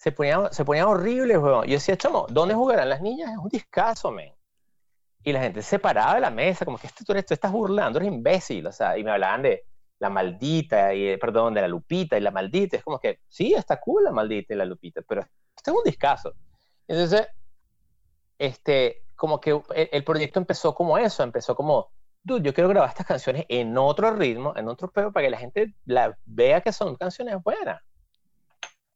Se 0.04 0.12
ponían, 0.12 0.52
se 0.52 0.64
ponían 0.66 0.86
horribles, 0.86 1.38
weón. 1.38 1.64
Yo 1.66 1.74
decía, 1.74 1.96
chamo, 1.96 2.26
¿dónde 2.28 2.54
jugarán 2.54 2.90
las 2.90 3.00
niñas? 3.00 3.30
Es 3.32 3.38
un 3.38 3.48
discazo, 3.48 4.10
men. 4.10 4.34
Y 5.22 5.32
la 5.32 5.40
gente 5.42 5.62
se 5.62 5.78
paraba 5.78 6.16
de 6.16 6.20
la 6.20 6.30
mesa, 6.30 6.64
como 6.66 6.78
que 6.78 6.88
este, 6.88 7.04
tú, 7.04 7.12
eres- 7.12 7.26
tú 7.26 7.34
estás 7.34 7.52
burlando, 7.52 7.98
eres 7.98 8.12
imbécil, 8.12 8.66
o 8.66 8.72
sea, 8.72 8.98
y 8.98 9.04
me 9.04 9.10
hablaban 9.12 9.42
de 9.42 9.64
la 9.98 10.10
maldita, 10.10 10.94
y, 10.94 11.16
perdón, 11.16 11.54
de 11.54 11.62
la 11.62 11.68
lupita 11.68 12.18
y 12.18 12.20
la 12.20 12.30
maldita. 12.30 12.76
Es 12.76 12.84
como 12.84 12.98
que, 13.00 13.20
sí, 13.28 13.54
está 13.54 13.80
cool 13.80 14.04
la 14.04 14.12
maldita 14.12 14.54
y 14.54 14.56
la 14.58 14.66
lupita, 14.66 15.02
pero 15.08 15.22
este 15.56 15.70
es 15.70 15.76
un 15.76 15.84
discazo. 15.84 16.34
Entonces, 16.88 17.26
este, 18.38 19.04
como 19.16 19.40
que 19.40 19.50
el, 19.50 19.88
el 19.92 20.04
proyecto 20.04 20.38
empezó 20.40 20.74
como 20.74 20.98
eso, 20.98 21.22
empezó 21.22 21.54
como, 21.54 21.90
dude, 22.22 22.42
yo 22.42 22.54
quiero 22.54 22.68
grabar 22.68 22.90
estas 22.90 23.06
canciones 23.06 23.46
en 23.48 23.76
otro 23.78 24.10
ritmo, 24.14 24.52
en 24.56 24.68
otro 24.68 24.90
peo, 24.90 25.12
para 25.12 25.26
que 25.26 25.30
la 25.30 25.38
gente 25.38 25.74
la 25.84 26.16
vea 26.24 26.60
que 26.60 26.72
son 26.72 26.96
canciones 26.96 27.36
buenas. 27.42 27.80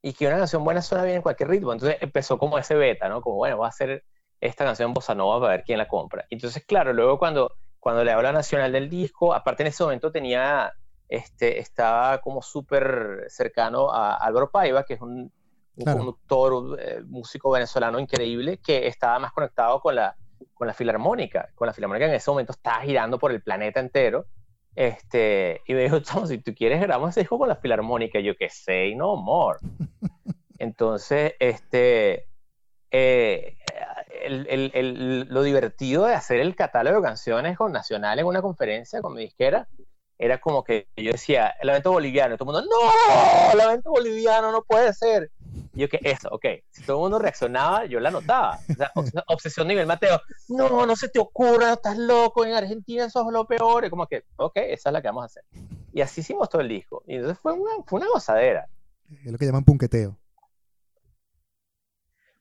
Y 0.09 0.15
que 0.15 0.27
una 0.27 0.39
canción 0.39 0.65
buena 0.65 0.81
suena 0.81 1.05
bien 1.05 1.17
en 1.17 1.23
cualquier 1.23 1.51
ritmo. 1.51 1.71
Entonces 1.71 1.99
empezó 2.01 2.39
como 2.39 2.57
ese 2.59 2.75
beta, 2.75 3.11
¿no? 3.11 3.21
Como, 3.21 3.37
bueno, 3.37 3.59
voy 3.59 3.67
a 3.67 3.69
hacer 3.69 4.05
esta 4.41 4.65
canción 4.65 4.95
bossa 4.95 5.15
nova 5.15 5.39
para 5.39 5.57
ver 5.57 5.65
quién 5.65 5.77
la 5.77 5.87
compra. 5.87 6.25
Entonces, 6.31 6.65
claro, 6.65 6.95
luego 6.95 7.19
cuando, 7.19 7.53
cuando 7.79 8.03
le 8.03 8.13
habla 8.13 8.33
nacional 8.33 8.73
del 8.73 8.89
disco, 8.89 9.35
aparte 9.35 9.65
en 9.65 9.67
ese 9.67 9.83
momento 9.85 10.11
tenía, 10.11 10.73
este, 11.11 11.59
estaba 11.59 12.23
como 12.23 12.41
súper 12.41 13.27
cercano 13.29 13.91
a 13.93 14.15
Álvaro 14.15 14.51
Paiva, 14.51 14.83
que 14.85 14.95
es 14.95 15.01
un, 15.03 15.31
un 15.77 15.85
Claro. 15.85 15.99
conductor, 15.99 16.81
eh, 16.81 17.03
músico 17.05 17.51
venezolano 17.51 18.01
increíble, 18.01 18.61
que 18.65 18.87
estaba 18.87 19.19
más 19.19 19.33
conectado 19.33 19.79
con 19.79 19.95
la, 19.95 20.17
con 20.55 20.67
la 20.67 20.73
filarmónica. 20.73 21.51
Con 21.55 21.67
la 21.67 21.75
filarmónica 21.75 22.07
en 22.07 22.15
ese 22.15 22.31
momento 22.31 22.53
estaba 22.53 22.81
girando 22.81 23.19
por 23.19 23.31
el 23.31 23.43
planeta 23.43 23.79
entero. 23.79 24.25
Este, 24.81 25.63
y 25.67 25.75
me 25.75 25.83
dijo, 25.83 25.99
"Chamo, 26.03 26.27
si 26.29 26.39
tú 26.39 26.55
quieres 26.55 26.81
grabamos 26.81 27.11
ese 27.11 27.21
disco 27.21 27.37
con 27.37 27.49
la 27.49 27.57
filarmónica. 27.57 28.21
Y 28.21 28.23
yo, 28.23 28.37
que 28.37 28.49
say 28.49 28.95
no 28.95 29.17
more. 29.17 29.59
Entonces, 30.59 31.35
este, 31.41 32.29
eh, 32.93 33.57
el- 34.23 34.47
el- 34.49 34.71
el- 34.75 35.27
lo 35.29 35.43
divertido 35.43 36.07
de 36.07 36.15
hacer 36.15 36.39
el 36.39 36.55
catálogo 36.55 36.97
de 36.99 37.03
canciones 37.03 37.57
con 37.59 37.73
Nacional 37.73 38.21
en 38.21 38.27
una 38.27 38.41
conferencia 38.41 39.03
con 39.03 39.15
mi 39.15 39.23
disquera 39.23 39.69
era 40.17 40.39
como 40.39 40.63
que 40.63 40.87
yo 40.97 41.11
decía, 41.13 41.55
el 41.61 41.69
evento 41.69 41.91
boliviano, 41.93 42.35
y 42.35 42.39
todo 42.39 42.51
el 42.51 42.67
mundo, 42.67 42.71
no, 42.77 43.53
el 43.53 43.61
evento 43.61 43.91
boliviano 43.91 44.53
no 44.53 44.63
puede 44.63 44.93
ser. 44.93 45.31
Y 45.75 45.81
yo 45.81 45.89
que 45.89 45.99
eso, 46.03 46.29
ok, 46.31 46.45
si 46.71 46.83
todo 46.83 46.97
el 46.97 47.03
mundo 47.03 47.19
reaccionaba, 47.19 47.85
yo 47.87 48.01
la 48.01 48.11
notaba. 48.11 48.59
O 48.69 48.75
sea, 48.75 48.93
obs- 48.95 49.25
obsesión 49.29 49.69
nivel 49.69 49.87
Mateo, 49.87 50.21
no, 50.49 50.87
no 50.87 50.97
se 50.97 51.09
te 51.09 51.19
ocurra, 51.19 51.75
estás 51.75 51.97
loco, 51.99 52.45
en 52.45 52.55
Argentina 52.55 53.09
sos 53.11 53.33
lo 53.33 53.47
peor. 53.47 53.85
Y 53.85 53.91
como 53.91 54.07
que, 54.07 54.25
ok, 54.37 54.57
esa 54.57 54.89
es 54.89 54.93
la 54.93 55.01
que 55.03 55.09
vamos 55.09 55.23
a 55.23 55.27
hacer. 55.27 55.45
Y 55.93 56.01
así 56.01 56.21
hicimos 56.21 56.49
todo 56.49 56.61
el 56.63 56.69
disco. 56.69 57.03
Y 57.07 57.17
entonces 57.17 57.39
fue 57.41 57.53
una, 57.53 57.71
fue 57.87 58.01
una 58.01 58.09
gozadera. 58.09 58.69
Es 59.25 59.33
lo 59.33 59.39
que 59.39 59.47
llaman 59.47 59.65
punqueteo. 59.65 60.17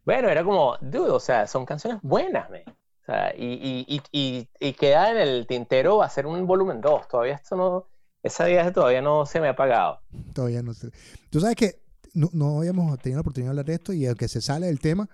Bueno, 0.06 0.30
era 0.30 0.44
como, 0.44 0.78
dude, 0.80 1.12
o 1.12 1.20
sea, 1.20 1.48
son 1.48 1.66
canciones 1.66 2.00
buenas, 2.02 2.50
man. 2.50 2.62
O 3.02 3.06
sea, 3.06 3.34
y, 3.38 3.86
y, 3.88 4.48
y, 4.60 4.74
queda 4.74 5.12
en 5.12 5.18
el 5.18 5.48
tintero 5.48 6.02
hacer 6.02 6.26
un 6.26 6.46
volumen 6.46 6.82
2. 6.82 7.08
Todavía 7.08 7.36
esto 7.36 7.56
no, 7.56 7.88
esa 8.24 8.46
viaje 8.46 8.72
todavía 8.72 9.02
no 9.02 9.26
se 9.26 9.40
me 9.40 9.48
ha 9.48 9.52
apagado. 9.52 10.02
Todavía 10.34 10.62
no 10.62 10.74
sé. 10.74 10.90
Tú 11.30 11.40
sabes 11.40 11.56
que 11.56 11.80
no, 12.18 12.30
no 12.34 12.60
habíamos 12.60 12.98
tenido 13.00 13.18
la 13.18 13.22
oportunidad 13.22 13.48
de 13.48 13.52
hablar 13.52 13.66
de 13.66 13.74
esto 13.76 13.94
y 13.94 14.06
aunque 14.06 14.28
se 14.28 14.42
sale 14.42 14.68
del 14.68 14.80
tema, 14.80 15.10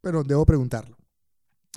pero 0.00 0.22
debo 0.24 0.44
preguntarlo. 0.44 0.96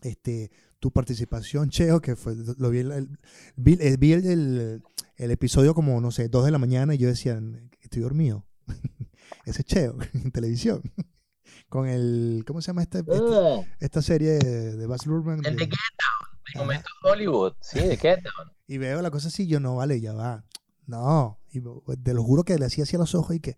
Este, 0.02 0.52
tu 0.80 0.92
participación, 0.92 1.70
Cheo, 1.70 2.02
que 2.02 2.16
fue, 2.16 2.36
lo 2.58 2.70
vi, 2.70 2.80
el, 2.80 2.92
el- 2.92 3.20
vi, 3.56 3.78
eh, 3.80 3.96
vi 3.98 4.14
el, 4.14 4.26
el- 4.26 4.84
el 5.18 5.32
episodio 5.32 5.74
como, 5.74 6.00
no 6.02 6.12
sé, 6.12 6.28
dos 6.28 6.44
de 6.46 6.52
la 6.52 6.58
mañana 6.58 6.94
y 6.94 6.98
yo 6.98 7.08
decía, 7.08 7.42
estoy 7.82 8.02
dormido. 8.02 8.46
Ese 9.46 9.62
es 9.62 9.66
Cheo 9.66 9.98
en 10.14 10.32
televisión. 10.32 10.82
Con 11.70 11.88
el, 11.88 12.44
¿cómo 12.46 12.62
se 12.62 12.68
llama 12.68 12.84
este, 12.84 13.00
este- 13.00 13.14
Mm, 13.14 13.66
esta 13.80 14.02
serie 14.02 14.32
de, 14.40 14.86
Baz 14.88 15.06
Luhrmann? 15.06 15.38
el 15.46 15.56
de 15.56 15.66
de- 15.66 15.66
Get 15.66 16.54
Down, 16.54 16.66
momento 16.66 16.90
Hollywood. 17.04 17.54
Sí, 17.62 17.80
de 17.80 17.98
Get 17.98 18.20
Down. 18.24 18.52
y 18.68 18.78
veo 18.78 19.02
la 19.02 19.10
cosa 19.12 19.30
así, 19.30 19.48
yo 19.48 19.60
no, 19.60 19.76
vale, 19.78 20.00
ya 20.02 20.14
va. 20.14 20.44
No, 20.88 21.40
y 21.50 21.62
te 22.04 22.14
lo 22.14 22.24
juro 22.24 22.44
que 22.44 22.58
le 22.60 22.66
hacía 22.66 22.84
así 22.84 22.96
a 22.96 23.00
los 23.00 23.16
ojos 23.16 23.36
y 23.36 23.40
que 23.40 23.58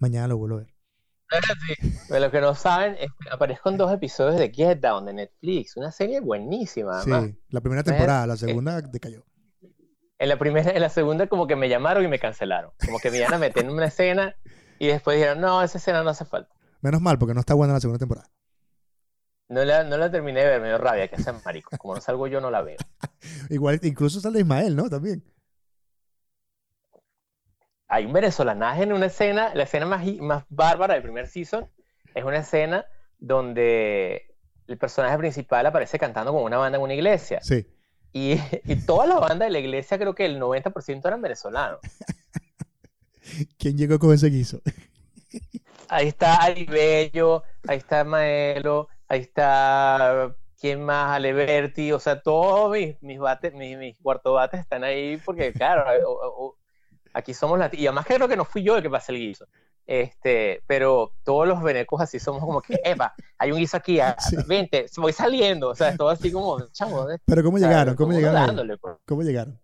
mañana 0.00 0.28
lo 0.28 0.36
vuelvo 0.36 0.56
a 0.56 0.60
ver. 0.60 0.74
Sí. 1.66 1.92
Pero 2.08 2.20
los 2.20 2.30
que 2.30 2.40
no 2.40 2.54
saben, 2.54 2.94
es 2.98 3.10
que 3.20 3.28
aparezco 3.30 3.68
en 3.68 3.76
dos 3.76 3.92
episodios 3.92 4.38
de 4.38 4.50
Get 4.50 4.80
Down 4.80 5.04
de 5.04 5.12
Netflix. 5.12 5.76
Una 5.76 5.92
serie 5.92 6.20
buenísima, 6.20 7.02
Sí, 7.02 7.10
además. 7.12 7.36
la 7.50 7.60
primera 7.60 7.82
temporada, 7.82 8.26
la 8.26 8.34
eh, 8.34 8.38
segunda 8.38 8.80
decayó. 8.80 9.24
En 10.18 10.28
la 10.28 10.38
primera, 10.38 10.70
en 10.70 10.80
la 10.80 10.88
segunda 10.88 11.26
como 11.26 11.46
que 11.46 11.54
me 11.54 11.68
llamaron 11.68 12.04
y 12.04 12.08
me 12.08 12.18
cancelaron. 12.18 12.72
Como 12.84 12.98
que 12.98 13.10
me 13.10 13.18
iban 13.18 13.34
a 13.34 13.38
meter 13.38 13.64
en 13.64 13.70
una 13.70 13.86
escena 13.86 14.34
y 14.78 14.86
después 14.88 15.16
dijeron, 15.16 15.40
no, 15.40 15.62
esa 15.62 15.78
escena 15.78 16.02
no 16.02 16.10
hace 16.10 16.24
falta. 16.24 16.52
Menos 16.80 17.00
mal, 17.00 17.18
porque 17.18 17.34
no 17.34 17.40
está 17.40 17.54
buena 17.54 17.74
la 17.74 17.80
segunda 17.80 17.98
temporada. 17.98 18.28
No 19.48 19.64
la, 19.64 19.84
no 19.84 19.96
la 19.96 20.10
terminé 20.10 20.40
de 20.40 20.46
ver, 20.46 20.60
me 20.60 20.68
dio 20.68 20.78
rabia 20.78 21.08
que 21.08 21.22
sea 21.22 21.34
marico. 21.44 21.76
Como 21.78 21.94
no 21.94 22.00
salgo 22.00 22.26
yo, 22.26 22.40
no 22.40 22.50
la 22.50 22.62
veo. 22.62 22.76
Igual, 23.50 23.80
incluso 23.82 24.20
sale 24.20 24.40
Ismael, 24.40 24.76
¿no? 24.76 24.88
También. 24.88 25.24
Hay 27.88 28.04
un 28.04 28.12
venezolanaje 28.12 28.82
en 28.82 28.92
una 28.92 29.06
escena, 29.06 29.54
la 29.54 29.64
escena 29.64 29.86
más, 29.86 30.06
más 30.20 30.44
bárbara 30.48 30.94
del 30.94 31.02
primer 31.02 31.26
season, 31.26 31.68
es 32.14 32.24
una 32.24 32.38
escena 32.38 32.86
donde 33.18 34.34
el 34.66 34.78
personaje 34.78 35.16
principal 35.18 35.64
aparece 35.66 35.98
cantando 35.98 36.32
con 36.32 36.42
una 36.42 36.58
banda 36.58 36.76
en 36.76 36.84
una 36.84 36.94
iglesia. 36.94 37.40
Sí. 37.42 37.66
Y, 38.12 38.38
y 38.64 38.76
toda 38.86 39.06
la 39.06 39.18
banda 39.18 39.46
de 39.46 39.50
la 39.50 39.58
iglesia, 39.58 39.98
creo 39.98 40.14
que 40.14 40.26
el 40.26 40.40
90% 40.40 41.06
eran 41.06 41.22
venezolanos. 41.22 41.80
¿Quién 43.58 43.76
llegó 43.76 43.98
con 43.98 44.12
ese 44.12 44.28
guiso? 44.28 44.60
Ahí 45.88 46.08
está 46.08 46.42
Ari 46.42 46.66
Bello, 46.66 47.42
ahí 47.66 47.78
está 47.78 48.04
Maelo, 48.04 48.88
ahí 49.08 49.20
está, 49.20 50.36
¿quién 50.60 50.82
más? 50.84 51.16
Aleberti, 51.16 51.92
o 51.92 51.98
sea, 51.98 52.20
todos 52.20 52.70
mis, 52.70 53.02
mis 53.02 53.18
bates, 53.18 53.54
mis, 53.54 53.78
mis 53.78 53.96
bates 54.02 54.60
están 54.60 54.84
ahí 54.84 55.16
porque, 55.24 55.50
claro, 55.54 56.57
aquí 57.18 57.34
somos 57.34 57.58
latinos. 57.58 57.82
Y 57.82 57.86
además 57.86 58.06
creo 58.06 58.28
que 58.28 58.36
no 58.36 58.44
fui 58.44 58.62
yo 58.62 58.76
el 58.76 58.82
que 58.82 58.90
pasé 58.90 59.12
el 59.12 59.18
guiso. 59.18 59.46
Este, 59.86 60.62
pero 60.66 61.12
todos 61.24 61.48
los 61.48 61.62
venecos 61.62 62.00
así 62.00 62.18
somos 62.18 62.42
como 62.42 62.60
que, 62.60 62.78
Eva, 62.84 63.14
hay 63.38 63.52
un 63.52 63.58
guiso 63.58 63.78
aquí, 63.78 64.00
ah, 64.00 64.16
vente, 64.46 64.86
voy 64.98 65.12
saliendo, 65.12 65.70
o 65.70 65.74
sea, 65.74 65.96
todo 65.96 66.10
así 66.10 66.30
como, 66.30 66.60
chamo. 66.72 67.06
Pero 67.24 67.42
¿cómo 67.42 67.58
llegaron? 67.58 67.96
¿Cómo 67.96 68.12
llegaron? 68.12 68.78
Pues. 68.80 68.96
¿Cómo 69.06 69.22
llegaron? 69.22 69.58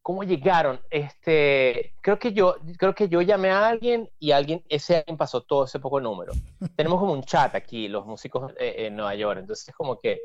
¿Cómo 0.00 0.22
llegaron? 0.24 0.80
Este, 0.90 1.94
creo 2.00 2.18
que 2.18 2.32
yo, 2.32 2.56
creo 2.78 2.94
que 2.94 3.08
yo 3.08 3.20
llamé 3.22 3.50
a 3.50 3.68
alguien 3.68 4.10
y 4.18 4.32
alguien, 4.32 4.62
ese 4.68 4.96
alguien 4.96 5.16
pasó 5.16 5.42
todo 5.42 5.64
ese 5.64 5.80
poco 5.80 6.00
número. 6.00 6.32
Tenemos 6.76 6.98
como 6.98 7.12
un 7.12 7.24
chat 7.24 7.54
aquí, 7.54 7.88
los 7.88 8.06
músicos 8.06 8.52
eh, 8.58 8.86
en 8.86 8.96
Nueva 8.96 9.14
York, 9.14 9.38
entonces 9.40 9.68
es 9.68 9.74
como 9.74 10.00
que 10.00 10.22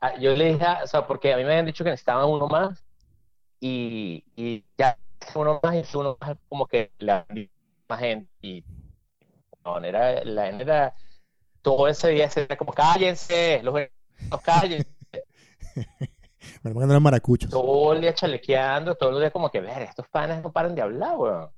ah, 0.00 0.18
yo 0.18 0.36
le 0.36 0.52
dije, 0.52 0.66
o 0.82 0.86
sea, 0.86 1.06
porque 1.06 1.32
a 1.32 1.36
mí 1.38 1.44
me 1.44 1.50
habían 1.50 1.66
dicho 1.66 1.82
que 1.82 1.90
necesitaban 1.90 2.28
uno 2.28 2.46
más 2.46 2.84
y, 3.58 4.24
y 4.36 4.64
ya 4.76 4.98
uno 5.34 5.60
más 5.62 5.74
y 5.74 5.96
uno 5.96 6.16
más 6.20 6.36
como 6.48 6.66
que 6.66 6.92
la 6.98 7.26
más 7.88 8.00
gente 8.00 8.30
y 8.40 8.64
no, 9.64 9.78
era, 9.78 10.24
la 10.24 10.48
era 10.48 10.94
todo 11.62 11.86
ese 11.88 12.08
día 12.08 12.28
era 12.34 12.56
como 12.56 12.72
cállense, 12.72 13.60
los, 13.62 13.74
los 14.30 14.40
cállense. 14.42 14.88
Me 16.62 16.72
lo 16.72 16.82
eran 16.82 17.02
maracuchos. 17.02 17.50
Todo 17.50 17.92
el 17.92 18.00
día 18.00 18.14
chalequeando, 18.14 18.94
todo 18.96 19.10
el 19.10 19.20
día 19.20 19.30
como 19.30 19.50
que, 19.50 19.60
ver, 19.60 19.82
estos 19.82 20.08
panes 20.08 20.42
no 20.42 20.52
paran 20.52 20.74
de 20.74 20.82
hablar, 20.82 21.16
weón. 21.16 21.50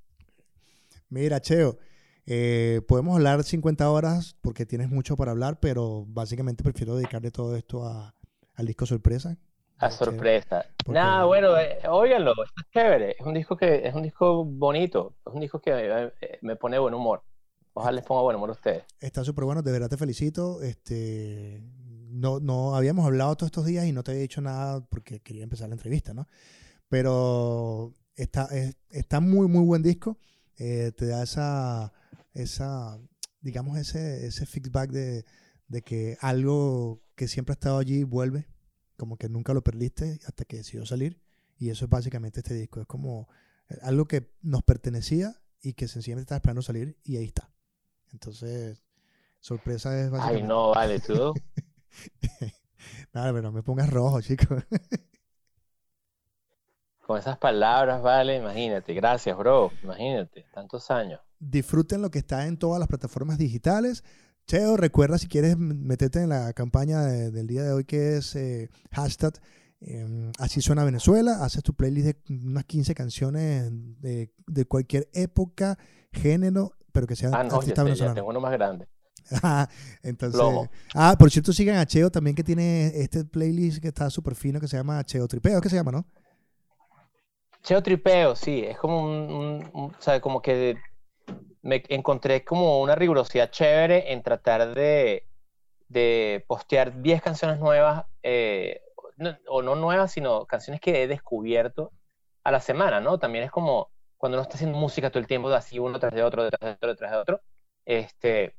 Mira, 1.09 1.41
Cheo, 1.41 1.79
eh, 2.27 2.81
podemos 2.87 3.17
hablar 3.17 3.43
50 3.43 3.89
horas 3.91 4.37
porque 4.41 4.67
tienes 4.67 4.91
mucho 4.91 5.17
para 5.17 5.31
hablar, 5.31 5.59
pero 5.61 6.05
básicamente 6.07 6.63
prefiero 6.63 6.97
dedicarle 6.97 7.31
todo 7.31 7.57
esto 7.57 7.85
a, 7.85 8.15
al 8.55 8.67
disco 8.67 8.87
sorpresa. 8.87 9.39
A 9.79 9.91
sorpresa. 9.91 10.67
Nada, 10.87 11.25
bueno, 11.25 11.59
eh, 11.59 11.79
óiganlo, 11.89 12.33
está 12.33 12.63
chévere. 12.73 13.17
Es 13.19 13.27
un 13.27 13.35
disco 13.35 13.57
que 13.57 13.87
es 13.87 13.95
un 13.95 14.03
disco 14.03 14.45
bonito, 14.45 15.17
es 15.27 15.33
un 15.33 15.41
disco 15.41 15.61
que 15.61 15.73
eh, 15.73 16.39
me 16.43 16.57
pone 16.57 16.79
buen 16.79 16.95
humor. 16.95 17.23
Ojalá 17.73 17.97
les 17.97 18.05
ponga 18.05 18.23
buen 18.23 18.37
humor 18.37 18.51
a 18.51 18.53
ustedes. 18.53 18.85
Está 19.01 19.25
súper 19.25 19.45
bueno, 19.45 19.63
de 19.63 19.73
verdad 19.73 19.89
te 19.89 19.97
felicito. 19.97 20.63
Este, 20.63 21.61
no, 22.11 22.39
no 22.39 22.77
habíamos 22.77 23.05
hablado 23.05 23.35
todos 23.35 23.49
estos 23.49 23.67
días 23.67 23.85
y 23.87 23.93
no 23.93 24.05
te 24.05 24.13
había 24.13 24.23
dicho 24.23 24.41
nada 24.41 24.81
porque 24.89 25.21
quería 25.21 25.43
empezar 25.43 25.69
la 25.69 25.75
entrevista, 25.75 26.15
¿no? 26.15 26.29
Pero 26.89 27.93
está, 28.15 28.49
está 28.91 29.19
muy, 29.19 29.49
muy 29.49 29.65
buen 29.65 29.83
disco. 29.83 30.19
Eh, 30.57 30.93
te 30.97 31.07
da 31.07 31.25
esa, 31.25 31.93
esa 32.33 33.01
digamos, 33.41 33.77
ese, 33.79 34.27
ese 34.27 34.47
feedback 34.47 34.91
de, 34.91 35.25
de 35.69 35.83
que 35.83 36.17
algo 36.21 37.03
que 37.15 37.29
siempre 37.29 37.53
ha 37.53 37.55
estado 37.55 37.79
allí 37.79 38.05
vuelve, 38.05 38.47
como 38.97 39.17
que 39.17 39.29
nunca 39.29 39.55
lo 39.55 39.63
perdiste 39.63 40.21
hasta 40.27 40.45
que 40.45 40.59
decidió 40.59 40.87
salir. 40.87 41.21
Y 41.59 41.71
eso 41.71 41.85
es 41.85 41.91
básicamente 41.91 42.41
este 42.41 42.55
disco. 42.55 42.81
Es 42.81 42.87
como 42.87 43.29
eh, 43.69 43.79
algo 43.83 44.07
que 44.07 44.31
nos 44.43 44.63
pertenecía 44.63 45.41
y 45.61 45.75
que 45.75 45.89
sencillamente 45.89 46.25
estaba 46.25 46.39
esperando 46.39 46.63
salir 46.63 46.99
y 47.05 47.17
ahí 47.17 47.27
está. 47.27 47.51
Entonces, 48.13 48.83
sorpresa 49.41 49.99
es 49.99 50.11
básicamente... 50.11 50.43
Ay, 50.43 50.49
no, 50.49 50.71
vale, 50.71 51.01
tú. 51.01 51.35
Nada, 53.13 53.33
pero 53.33 53.43
no 53.43 53.53
me 53.53 53.63
pongas 53.63 53.91
rojo, 53.91 54.21
chicos. 54.21 54.65
Con 57.07 57.19
esas 57.19 57.37
palabras, 57.37 58.03
vale, 58.03 58.37
imagínate. 58.37 58.95
Gracias, 58.95 59.37
bro. 59.37 59.71
Imagínate, 59.83 60.47
tantos 60.55 60.91
años. 60.91 61.21
Disfruten 61.39 62.01
lo 62.01 62.11
que 62.11 62.19
está 62.21 62.47
en 62.47 62.59
todas 62.59 62.79
las 62.79 62.89
plataformas 62.89 63.37
digitales. 63.37 64.05
Cheo, 64.47 64.77
recuerda 64.77 65.17
si 65.17 65.27
quieres 65.27 65.57
meterte 65.57 66.21
en 66.21 66.29
la 66.29 66.53
campaña 66.53 67.03
del 67.03 67.47
día 67.47 67.63
de 67.63 67.73
hoy 67.73 67.85
que 67.85 68.19
es 68.19 68.37
eh, 68.37 68.69
hashtag 68.93 69.33
em, 69.81 70.33
Así 70.39 70.61
suena 70.61 70.85
Venezuela. 70.85 71.43
Haces 71.43 71.63
tu 71.63 71.75
playlist 71.75 72.07
de 72.07 72.17
unas 72.29 72.65
15 72.65 72.95
canciones 72.95 73.71
de, 74.01 74.31
cualquier 74.69 75.09
época, 75.15 75.79
género, 76.13 76.73
pero 76.93 77.07
que 77.07 77.17
sean 77.17 77.35
ah, 77.35 77.43
no, 77.43 77.63
ya, 77.63 78.15
tengo 78.15 78.29
uno 78.29 78.41
más 78.41 78.53
grande. 78.53 78.89
Ah, 79.43 79.67
entonces. 80.03 80.39
Ah, 80.95 81.17
por 81.19 81.31
cierto, 81.31 81.55
sigan 81.55 81.79
a 81.79 81.87
Cheo 81.87 82.11
también 82.11 82.37
que 82.37 82.45
tiene 82.45 82.89
este 82.95 83.25
playlist 83.25 83.81
que 83.81 83.89
está 83.89 84.11
súper 84.11 84.35
fino 84.35 84.61
que 84.61 84.69
se 84.69 84.77
llama 84.77 85.03
Cheo 85.03 85.27
Tripeo, 85.27 85.63
¿qué 85.63 85.71
se 85.71 85.77
llama, 85.77 85.93
no? 85.93 86.05
Cheo 87.63 87.83
Tripeo, 87.83 88.37
sí, 88.37 88.61
es 88.61 88.77
como 88.77 89.03
un, 89.03 89.71
o 89.73 89.93
sea, 89.99 90.21
como 90.21 90.43
que 90.43 90.77
me 91.65 91.83
encontré 91.89 92.45
como 92.45 92.81
una 92.81 92.95
rigurosidad 92.95 93.51
chévere 93.51 94.13
en 94.13 94.23
tratar 94.23 94.75
de, 94.75 95.27
de 95.89 96.45
postear 96.47 97.01
10 97.01 97.23
canciones 97.23 97.59
nuevas, 97.59 98.05
eh, 98.23 98.83
o 99.49 99.63
no 99.63 99.75
nuevas, 99.75 100.13
sino 100.13 100.45
canciones 100.45 100.81
que 100.81 101.03
he 101.03 101.09
descubierto 101.09 101.91
a 102.43 102.51
la 102.51 102.61
semana, 102.61 103.01
¿no? 103.01 103.19
También 103.19 103.45
es 103.45 103.51
como 103.51 103.91
cuando 104.19 104.37
uno 104.37 104.43
está 104.43 104.57
haciendo 104.57 104.77
música 104.77 105.09
todo 105.09 105.21
el 105.21 105.27
tiempo, 105.27 105.49
así 105.49 105.79
uno 105.79 105.99
tras 105.99 106.13
de 106.13 106.23
otro, 106.23 106.45
detrás 106.45 106.61
de 106.61 106.71
otro, 106.73 106.89
detrás 106.91 107.11
de 107.11 107.17
otro, 107.17 107.41
este, 107.87 108.55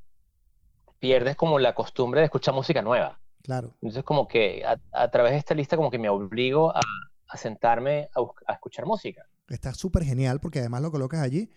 pierdes 0.98 1.36
como 1.36 1.60
la 1.60 1.74
costumbre 1.74 2.20
de 2.20 2.26
escuchar 2.26 2.54
música 2.54 2.82
nueva. 2.82 3.20
Claro. 3.42 3.74
Entonces 3.82 4.02
como 4.02 4.26
que 4.26 4.64
a, 4.64 5.10
través 5.10 5.32
de 5.32 5.38
esta 5.38 5.54
lista 5.54 5.76
como 5.76 5.92
que 5.92 6.00
me 6.00 6.08
obligo 6.08 6.74
a, 6.74 6.80
sentarme 7.36 8.08
a, 8.46 8.52
escuchar 8.52 8.84
música. 8.84 9.24
Está 9.48 9.72
súper 9.74 10.02
genial 10.02 10.40
porque 10.40 10.58
además 10.58 10.82
lo 10.82 10.90
colocas 10.90 11.20
allí. 11.20 11.50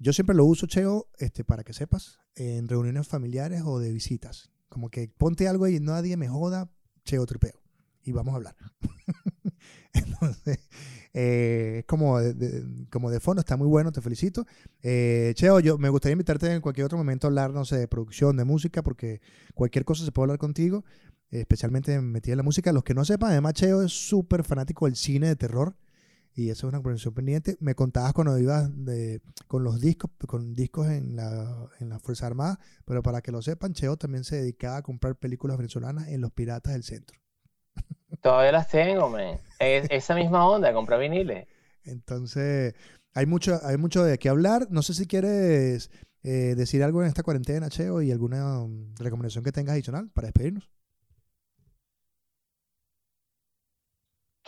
Yo 0.00 0.12
siempre 0.12 0.36
lo 0.36 0.44
uso, 0.44 0.66
Cheo, 0.66 1.08
este, 1.18 1.42
para 1.42 1.64
que 1.64 1.72
sepas, 1.72 2.20
en 2.36 2.68
reuniones 2.68 3.08
familiares 3.08 3.62
o 3.64 3.80
de 3.80 3.92
visitas. 3.92 4.50
Como 4.68 4.90
que 4.90 5.08
ponte 5.08 5.48
algo 5.48 5.66
y 5.66 5.80
nadie 5.80 6.16
me 6.16 6.28
joda, 6.28 6.70
Cheo 7.04 7.26
tripeo. 7.26 7.60
Y 8.02 8.12
vamos 8.12 8.32
a 8.32 8.36
hablar. 8.36 8.56
Entonces, 9.92 10.58
eh, 11.14 11.82
como, 11.88 12.20
de, 12.20 12.86
como 12.90 13.10
de 13.10 13.18
fondo, 13.18 13.40
está 13.40 13.56
muy 13.56 13.66
bueno, 13.66 13.90
te 13.90 14.00
felicito. 14.00 14.46
Eh, 14.82 15.32
Cheo, 15.34 15.58
yo 15.58 15.78
me 15.78 15.88
gustaría 15.88 16.12
invitarte 16.12 16.52
en 16.52 16.60
cualquier 16.60 16.86
otro 16.86 16.96
momento 16.96 17.26
a 17.26 17.28
hablar, 17.28 17.52
no 17.52 17.64
sé, 17.64 17.76
de 17.76 17.88
producción, 17.88 18.36
de 18.36 18.44
música, 18.44 18.82
porque 18.82 19.20
cualquier 19.54 19.84
cosa 19.84 20.04
se 20.04 20.12
puede 20.12 20.26
hablar 20.26 20.38
contigo, 20.38 20.84
especialmente 21.30 22.00
metida 22.00 22.34
en 22.34 22.38
la 22.38 22.44
música. 22.44 22.72
Los 22.72 22.84
que 22.84 22.94
no 22.94 23.04
sepan, 23.04 23.32
además 23.32 23.54
Cheo 23.54 23.82
es 23.82 23.92
súper 23.92 24.44
fanático 24.44 24.86
del 24.86 24.94
cine 24.94 25.26
de 25.26 25.36
terror 25.36 25.76
y 26.38 26.50
eso 26.50 26.68
es 26.68 26.72
una 26.72 26.80
conversación 26.80 27.14
pendiente. 27.14 27.56
Me 27.58 27.74
contabas 27.74 28.12
cuando 28.12 28.38
ibas 28.38 28.70
de, 28.84 29.20
con 29.48 29.64
los 29.64 29.80
discos, 29.80 30.12
con 30.28 30.54
discos 30.54 30.86
en 30.86 31.16
la, 31.16 31.68
en 31.80 31.88
la 31.88 31.98
Fuerza 31.98 32.28
Armada, 32.28 32.60
pero 32.84 33.02
para 33.02 33.22
que 33.22 33.32
lo 33.32 33.42
sepan, 33.42 33.72
Cheo 33.72 33.96
también 33.96 34.22
se 34.22 34.36
dedicaba 34.36 34.76
a 34.76 34.82
comprar 34.82 35.16
películas 35.16 35.56
venezolanas 35.56 36.06
en 36.06 36.20
los 36.20 36.30
Piratas 36.30 36.74
del 36.74 36.84
Centro. 36.84 37.18
Todavía 38.22 38.52
las 38.52 38.68
tengo, 38.68 39.08
man. 39.08 39.40
esa 39.58 40.14
misma 40.14 40.48
onda, 40.48 40.72
comprar 40.72 41.00
viniles. 41.00 41.48
Entonces, 41.82 42.76
hay 43.14 43.26
mucho, 43.26 43.58
hay 43.64 43.76
mucho 43.76 44.04
de 44.04 44.16
qué 44.18 44.28
hablar. 44.28 44.68
No 44.70 44.82
sé 44.82 44.94
si 44.94 45.08
quieres 45.08 45.90
eh, 46.22 46.54
decir 46.56 46.84
algo 46.84 47.02
en 47.02 47.08
esta 47.08 47.24
cuarentena, 47.24 47.68
Cheo, 47.68 48.00
y 48.00 48.12
alguna 48.12 48.64
recomendación 49.00 49.42
que 49.42 49.50
tengas 49.50 49.72
adicional 49.72 50.08
para 50.10 50.28
despedirnos. 50.28 50.70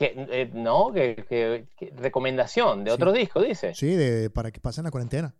Que, 0.00 0.14
eh, 0.16 0.50
no, 0.54 0.92
que, 0.94 1.66
recomendación 1.96 2.84
de 2.84 2.90
otro 2.90 3.12
disco, 3.12 3.42
dice. 3.42 3.74
Sí, 3.74 3.94
de, 3.94 4.30
para 4.30 4.50
que 4.50 4.58
pasen 4.58 4.84
la 4.84 4.90
cuarentena. 4.90 5.34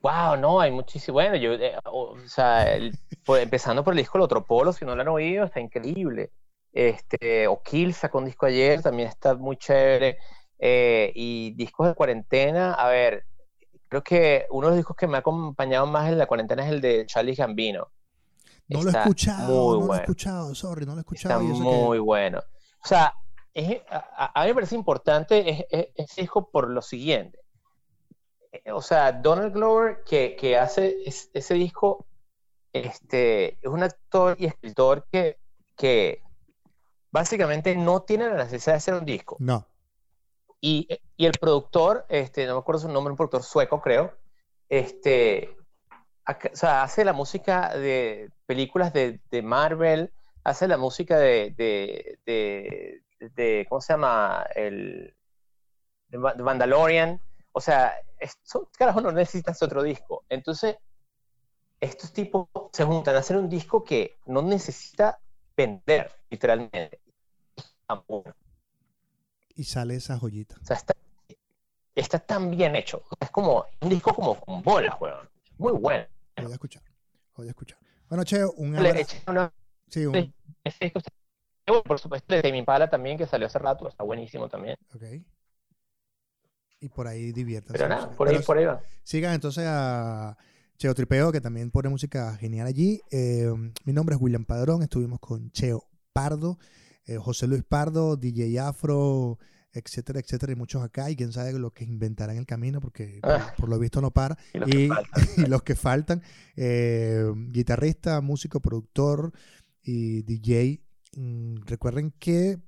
Wow, 0.00 0.38
no, 0.38 0.58
hay 0.58 0.70
muchísimo. 0.70 1.16
Bueno, 1.16 1.36
yo, 1.36 1.52
eh, 1.52 1.76
o 1.84 2.16
sea, 2.24 2.78
empezando 2.78 3.84
por 3.84 3.92
el 3.92 3.98
disco 3.98 4.16
El 4.16 4.22
Otro 4.22 4.46
Polo, 4.46 4.72
si 4.72 4.86
no 4.86 4.96
lo 4.96 5.02
han 5.02 5.08
oído, 5.08 5.44
está 5.44 5.60
increíble. 5.60 6.30
Este, 6.72 7.46
o 7.46 7.62
Kill 7.62 7.92
sacó 7.92 8.16
un 8.16 8.24
disco 8.24 8.46
ayer, 8.46 8.80
también 8.80 9.10
está 9.10 9.34
muy 9.34 9.58
chévere. 9.58 10.16
Eh, 10.58 11.12
y 11.14 11.52
discos 11.56 11.88
de 11.88 11.94
cuarentena, 11.94 12.72
a 12.72 12.88
ver, 12.88 13.26
creo 13.88 14.02
que 14.02 14.46
uno 14.48 14.68
de 14.68 14.70
los 14.70 14.76
discos 14.78 14.96
que 14.96 15.06
me 15.06 15.18
ha 15.18 15.20
acompañado 15.20 15.86
más 15.86 16.08
en 16.10 16.16
la 16.16 16.24
cuarentena 16.24 16.64
es 16.64 16.72
el 16.72 16.80
de 16.80 17.04
Charlie 17.04 17.34
Gambino. 17.34 17.90
No 18.70 18.82
lo 18.82 18.90
he 18.90 18.92
escuchado, 18.92 19.80
no 19.80 19.86
lo 19.86 19.94
he 19.94 19.98
escuchado, 19.98 20.54
sorry, 20.54 20.86
no 20.86 20.92
lo 20.92 20.98
he 20.98 21.00
escuchado. 21.00 21.40
Está 21.40 21.52
muy 21.52 21.98
bueno. 21.98 22.40
O 22.82 22.86
sea, 22.86 23.14
a, 23.54 24.42
mí 24.42 24.48
me 24.48 24.54
parece 24.54 24.74
importante 24.74 25.66
ese 25.96 26.20
disco 26.20 26.50
por 26.50 26.70
lo 26.70 26.80
siguiente. 26.80 27.40
Eh, 28.52 28.72
o 28.72 28.80
sea, 28.82 29.12
Donald 29.12 29.52
Glover, 29.52 30.02
que, 30.04 30.36
que 30.36 30.56
hace 30.56 30.96
ese 31.04 31.54
disco, 31.54 32.06
este, 32.72 33.58
es 33.60 33.66
un 33.66 33.82
actor 33.82 34.36
y 34.38 34.46
escritor 34.46 35.06
que, 35.10 35.38
que 35.76 36.22
básicamente 37.10 37.74
no 37.76 38.02
tiene 38.02 38.28
la 38.28 38.44
necesidad 38.44 38.74
de 38.74 38.78
hacer 38.78 38.94
un 38.94 39.04
disco. 39.04 39.36
No. 39.40 39.66
Y, 40.60 40.86
y, 41.16 41.26
el 41.26 41.32
productor, 41.32 42.04
este, 42.08 42.46
no 42.46 42.54
me 42.54 42.60
acuerdo 42.60 42.82
su 42.82 42.88
nombre, 42.88 43.12
un 43.12 43.16
productor 43.16 43.42
sueco, 43.42 43.80
creo, 43.80 44.14
este, 44.68 45.56
o 46.30 46.56
sea, 46.56 46.82
hace 46.82 47.04
la 47.04 47.12
música 47.12 47.76
de 47.76 48.30
películas 48.46 48.92
de, 48.92 49.20
de 49.30 49.42
Marvel, 49.42 50.12
hace 50.44 50.68
la 50.68 50.76
música 50.76 51.18
de, 51.18 51.54
de, 51.56 53.02
de, 53.18 53.66
¿cómo 53.68 53.80
se 53.80 53.92
llama? 53.92 54.46
El 54.54 55.14
de 56.08 56.18
Mandalorian. 56.18 57.20
O 57.52 57.60
sea, 57.60 57.94
esto, 58.18 58.68
carajo, 58.76 59.00
no 59.00 59.12
necesitas 59.12 59.62
otro 59.62 59.82
disco. 59.82 60.24
Entonces, 60.28 60.76
estos 61.80 62.12
tipos 62.12 62.48
se 62.72 62.84
juntan 62.84 63.16
a 63.16 63.20
hacer 63.20 63.36
un 63.36 63.48
disco 63.48 63.84
que 63.84 64.18
no 64.26 64.42
necesita 64.42 65.18
vender, 65.56 66.12
literalmente. 66.28 67.00
Y 69.56 69.64
sale 69.64 69.96
esa 69.96 70.18
joyita. 70.18 70.56
O 70.62 70.64
sea, 70.64 70.76
está, 70.76 70.94
está 71.94 72.18
tan 72.18 72.50
bien 72.50 72.76
hecho. 72.76 73.02
Es 73.18 73.30
como 73.30 73.66
un 73.80 73.88
disco 73.88 74.14
como 74.14 74.38
con 74.40 74.62
bolas, 74.62 74.94
weón. 75.00 75.28
Muy 75.58 75.72
bueno. 75.72 76.06
Voy 76.42 76.52
a 76.52 76.54
escuchar. 76.54 76.82
Voy 77.36 77.46
a 77.46 77.50
escuchar. 77.50 77.78
Bueno, 78.08 78.24
Cheo, 78.24 78.52
un 78.56 78.76
abrazo. 78.76 79.52
Sí, 79.88 80.06
un... 80.06 80.34
por 81.84 81.98
supuesto, 81.98 82.34
de 82.34 82.52
mi 82.52 82.62
pala 82.62 82.88
también, 82.90 83.16
que 83.16 83.26
salió 83.26 83.46
hace 83.46 83.58
rato, 83.58 83.88
está 83.88 84.04
buenísimo 84.04 84.48
también. 84.48 84.76
Ok. 84.94 85.02
Y 86.80 86.88
por 86.88 87.06
ahí 87.06 87.32
diviértanse. 87.32 87.74
Pero 87.74 87.88
nada, 87.88 88.10
por 88.10 88.28
ahí, 88.28 88.38
por 88.40 88.56
ahí 88.58 88.64
va. 88.64 88.80
Sigan 89.02 89.34
entonces 89.34 89.64
a 89.66 90.36
Cheo 90.78 90.94
Tripeo, 90.94 91.30
que 91.30 91.40
también 91.40 91.70
pone 91.70 91.88
música 91.88 92.36
genial 92.36 92.66
allí. 92.66 93.02
Eh, 93.10 93.52
mi 93.84 93.92
nombre 93.92 94.14
es 94.14 94.20
William 94.20 94.46
Padrón, 94.46 94.82
estuvimos 94.82 95.20
con 95.20 95.50
Cheo 95.52 95.86
Pardo, 96.12 96.58
eh, 97.04 97.16
José 97.16 97.46
Luis 97.46 97.62
Pardo, 97.64 98.16
DJ 98.16 98.58
Afro, 98.60 99.38
etcétera, 99.72 100.20
etcétera, 100.20 100.52
y 100.52 100.56
muchos 100.56 100.82
acá, 100.82 101.10
y 101.10 101.16
quién 101.16 101.32
sabe 101.32 101.52
lo 101.58 101.72
que 101.72 101.84
inventará 101.84 102.32
en 102.32 102.38
el 102.38 102.46
camino, 102.46 102.80
porque 102.80 103.20
ah. 103.22 103.52
por, 103.56 103.68
lo 103.68 103.78
visto 103.78 104.00
no 104.00 104.10
para. 104.10 104.36
Y 104.66 104.88
los, 105.48 105.62
que, 105.62 105.74
faltan, 105.74 106.22
eh, 106.56 107.24
guitarrista, 107.48 108.20
músico, 108.20 108.60
productor 108.60 109.32
y 109.82 110.22
DJ. 110.22 110.82
Mm, 111.16 111.56
recuerden 111.66 112.12
que 112.18 112.58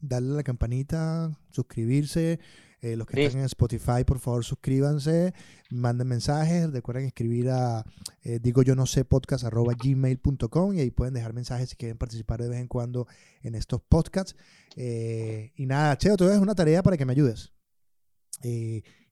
darle 0.00 0.32
a 0.32 0.36
la 0.36 0.42
campanita, 0.42 1.38
suscribirse. 1.50 2.40
Eh, 2.82 2.96
los 2.96 3.06
que 3.06 3.24
están 3.24 3.38
en 3.38 3.46
Spotify, 3.46 4.02
por 4.04 4.18
favor, 4.18 4.44
suscríbanse, 4.44 5.32
manden 5.70 6.08
mensajes. 6.08 6.68
Recuerden 6.72 7.04
escribir 7.06 7.48
a 7.48 7.84
eh, 8.24 8.40
digo 8.42 8.62
yo 8.62 8.74
no 8.74 8.86
sé 8.86 9.04
podcast 9.04 9.44
arroba 9.44 9.74
gmail.com 9.80 10.74
y 10.74 10.80
ahí 10.80 10.90
pueden 10.90 11.14
dejar 11.14 11.32
mensajes 11.32 11.68
si 11.68 11.76
quieren 11.76 11.96
participar 11.96 12.42
de 12.42 12.48
vez 12.48 12.58
en 12.58 12.66
cuando 12.66 13.06
en 13.42 13.54
estos 13.54 13.82
podcasts. 13.82 14.34
Eh, 14.74 15.52
y 15.54 15.66
nada, 15.66 15.96
Cheo, 15.96 16.16
te 16.16 16.24
voy 16.24 16.34
a 16.34 16.40
una 16.40 16.56
tarea 16.56 16.82
para 16.82 16.96
que 16.96 17.06
me 17.06 17.12
ayudes. 17.12 17.52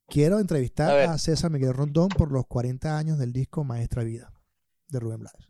quiero 0.08 0.40
entrevistar 0.40 1.08
a, 1.08 1.16
César 1.18 1.52
Miguel 1.52 1.72
Rondón 1.72 2.08
por 2.08 2.32
los 2.32 2.48
40 2.48 2.98
años 2.98 3.18
del 3.18 3.32
disco 3.32 3.62
Maestra 3.62 4.02
Vida 4.02 4.32
de 4.88 4.98
Rubén 4.98 5.20
Blades. 5.20 5.46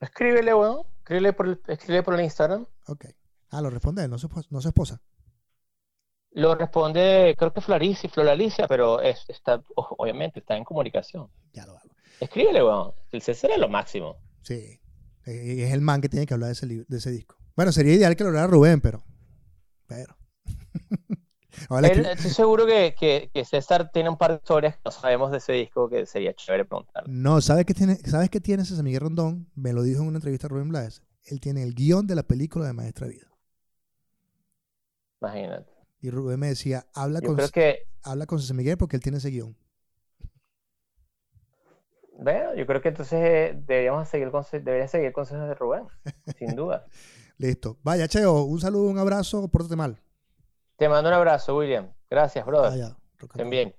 Escríbele, 0.00 0.54
bueno, 0.54 0.86
escríbele 1.00 1.34
por 1.34 1.46
el, 1.46 1.60
escríbele 1.66 2.02
por 2.02 2.14
el 2.14 2.24
Instagram. 2.24 2.64
Ok. 2.86 3.04
Ah, 3.50 3.60
lo 3.60 3.68
responde 3.68 4.02
él, 4.02 4.10
no 4.10 4.18
su, 4.18 4.30
no 4.48 4.62
su 4.62 4.68
esposa. 4.68 5.02
Lo 6.32 6.54
responde, 6.54 7.34
creo 7.38 7.52
que 7.52 7.60
Floricia, 7.60 8.08
Floralicia, 8.10 8.68
pero 8.68 9.00
está, 9.00 9.62
obviamente 9.74 10.40
está 10.40 10.56
en 10.56 10.64
comunicación. 10.64 11.28
Ya 11.52 11.66
lo 11.66 11.76
hago. 11.76 11.88
Escríbele, 12.20 12.62
weón. 12.62 12.92
El 13.12 13.22
César 13.22 13.50
es 13.50 13.58
lo 13.58 13.68
máximo. 13.68 14.16
Sí. 14.42 14.80
Eh, 15.26 15.64
es 15.64 15.72
el 15.72 15.80
man 15.80 16.00
que 16.00 16.08
tiene 16.08 16.26
que 16.26 16.34
hablar 16.34 16.48
de 16.48 16.52
ese, 16.52 16.66
de 16.66 16.96
ese 16.96 17.10
disco. 17.10 17.36
Bueno, 17.56 17.72
sería 17.72 17.94
ideal 17.94 18.16
que 18.16 18.24
lo 18.24 18.30
hablara 18.30 18.46
Rubén, 18.46 18.80
pero. 18.80 19.02
Pero. 19.86 20.16
estoy 21.82 22.30
seguro 22.30 22.66
que, 22.66 22.94
que, 23.32 23.44
César 23.44 23.90
tiene 23.90 24.08
un 24.08 24.16
par 24.16 24.30
de 24.30 24.36
historias 24.36 24.76
que 24.76 24.82
no 24.84 24.90
sabemos 24.90 25.30
de 25.32 25.38
ese 25.38 25.52
disco 25.52 25.88
que 25.88 26.06
sería 26.06 26.34
chévere 26.34 26.64
preguntar. 26.64 27.04
No, 27.08 27.40
¿sabes 27.40 27.64
qué 27.66 27.74
tiene, 27.74 27.96
¿sabes 27.96 28.30
qué 28.30 28.40
tiene 28.40 28.64
César 28.64 28.84
Miguel 28.84 29.00
Rondón? 29.00 29.50
Me 29.54 29.72
lo 29.72 29.82
dijo 29.82 30.02
en 30.02 30.08
una 30.08 30.18
entrevista 30.18 30.46
a 30.46 30.50
Rubén 30.50 30.68
Blades. 30.68 31.02
Él 31.24 31.40
tiene 31.40 31.62
el 31.62 31.74
guion 31.74 32.06
de 32.06 32.14
la 32.14 32.22
película 32.22 32.66
de 32.66 32.72
Maestra 32.72 33.06
Vida. 33.06 33.26
Imagínate. 35.20 35.77
Y 36.00 36.10
Rubén 36.10 36.38
me 36.38 36.48
decía, 36.48 36.86
habla, 36.94 37.20
con, 37.20 37.36
que, 37.52 37.88
habla 38.02 38.26
con 38.26 38.38
José 38.38 38.54
Miguel 38.54 38.78
porque 38.78 38.96
él 38.96 39.02
tiene 39.02 39.18
ese 39.18 39.30
guion. 39.30 39.56
Bueno, 42.18 42.54
yo 42.54 42.66
creo 42.66 42.80
que 42.80 42.88
entonces 42.88 43.54
deberíamos 43.66 44.08
seguir 44.08 44.28
el 44.28 44.64
debería 44.64 44.88
seguir 44.88 45.06
el 45.06 45.12
consejo 45.12 45.42
de 45.42 45.54
Rubén, 45.54 45.86
sin 46.38 46.56
duda. 46.56 46.84
Listo. 47.36 47.78
Vaya, 47.82 48.08
Cheo, 48.08 48.42
un 48.42 48.60
saludo, 48.60 48.90
un 48.90 48.98
abrazo, 48.98 49.46
pórtate 49.48 49.76
mal. 49.76 50.00
Te 50.76 50.88
mando 50.88 51.08
un 51.08 51.14
abrazo, 51.14 51.56
William. 51.56 51.92
Gracias, 52.10 52.44
brother. 52.44 52.70
Vaya, 52.70 52.96
Estén 53.20 53.50
bien. 53.50 53.74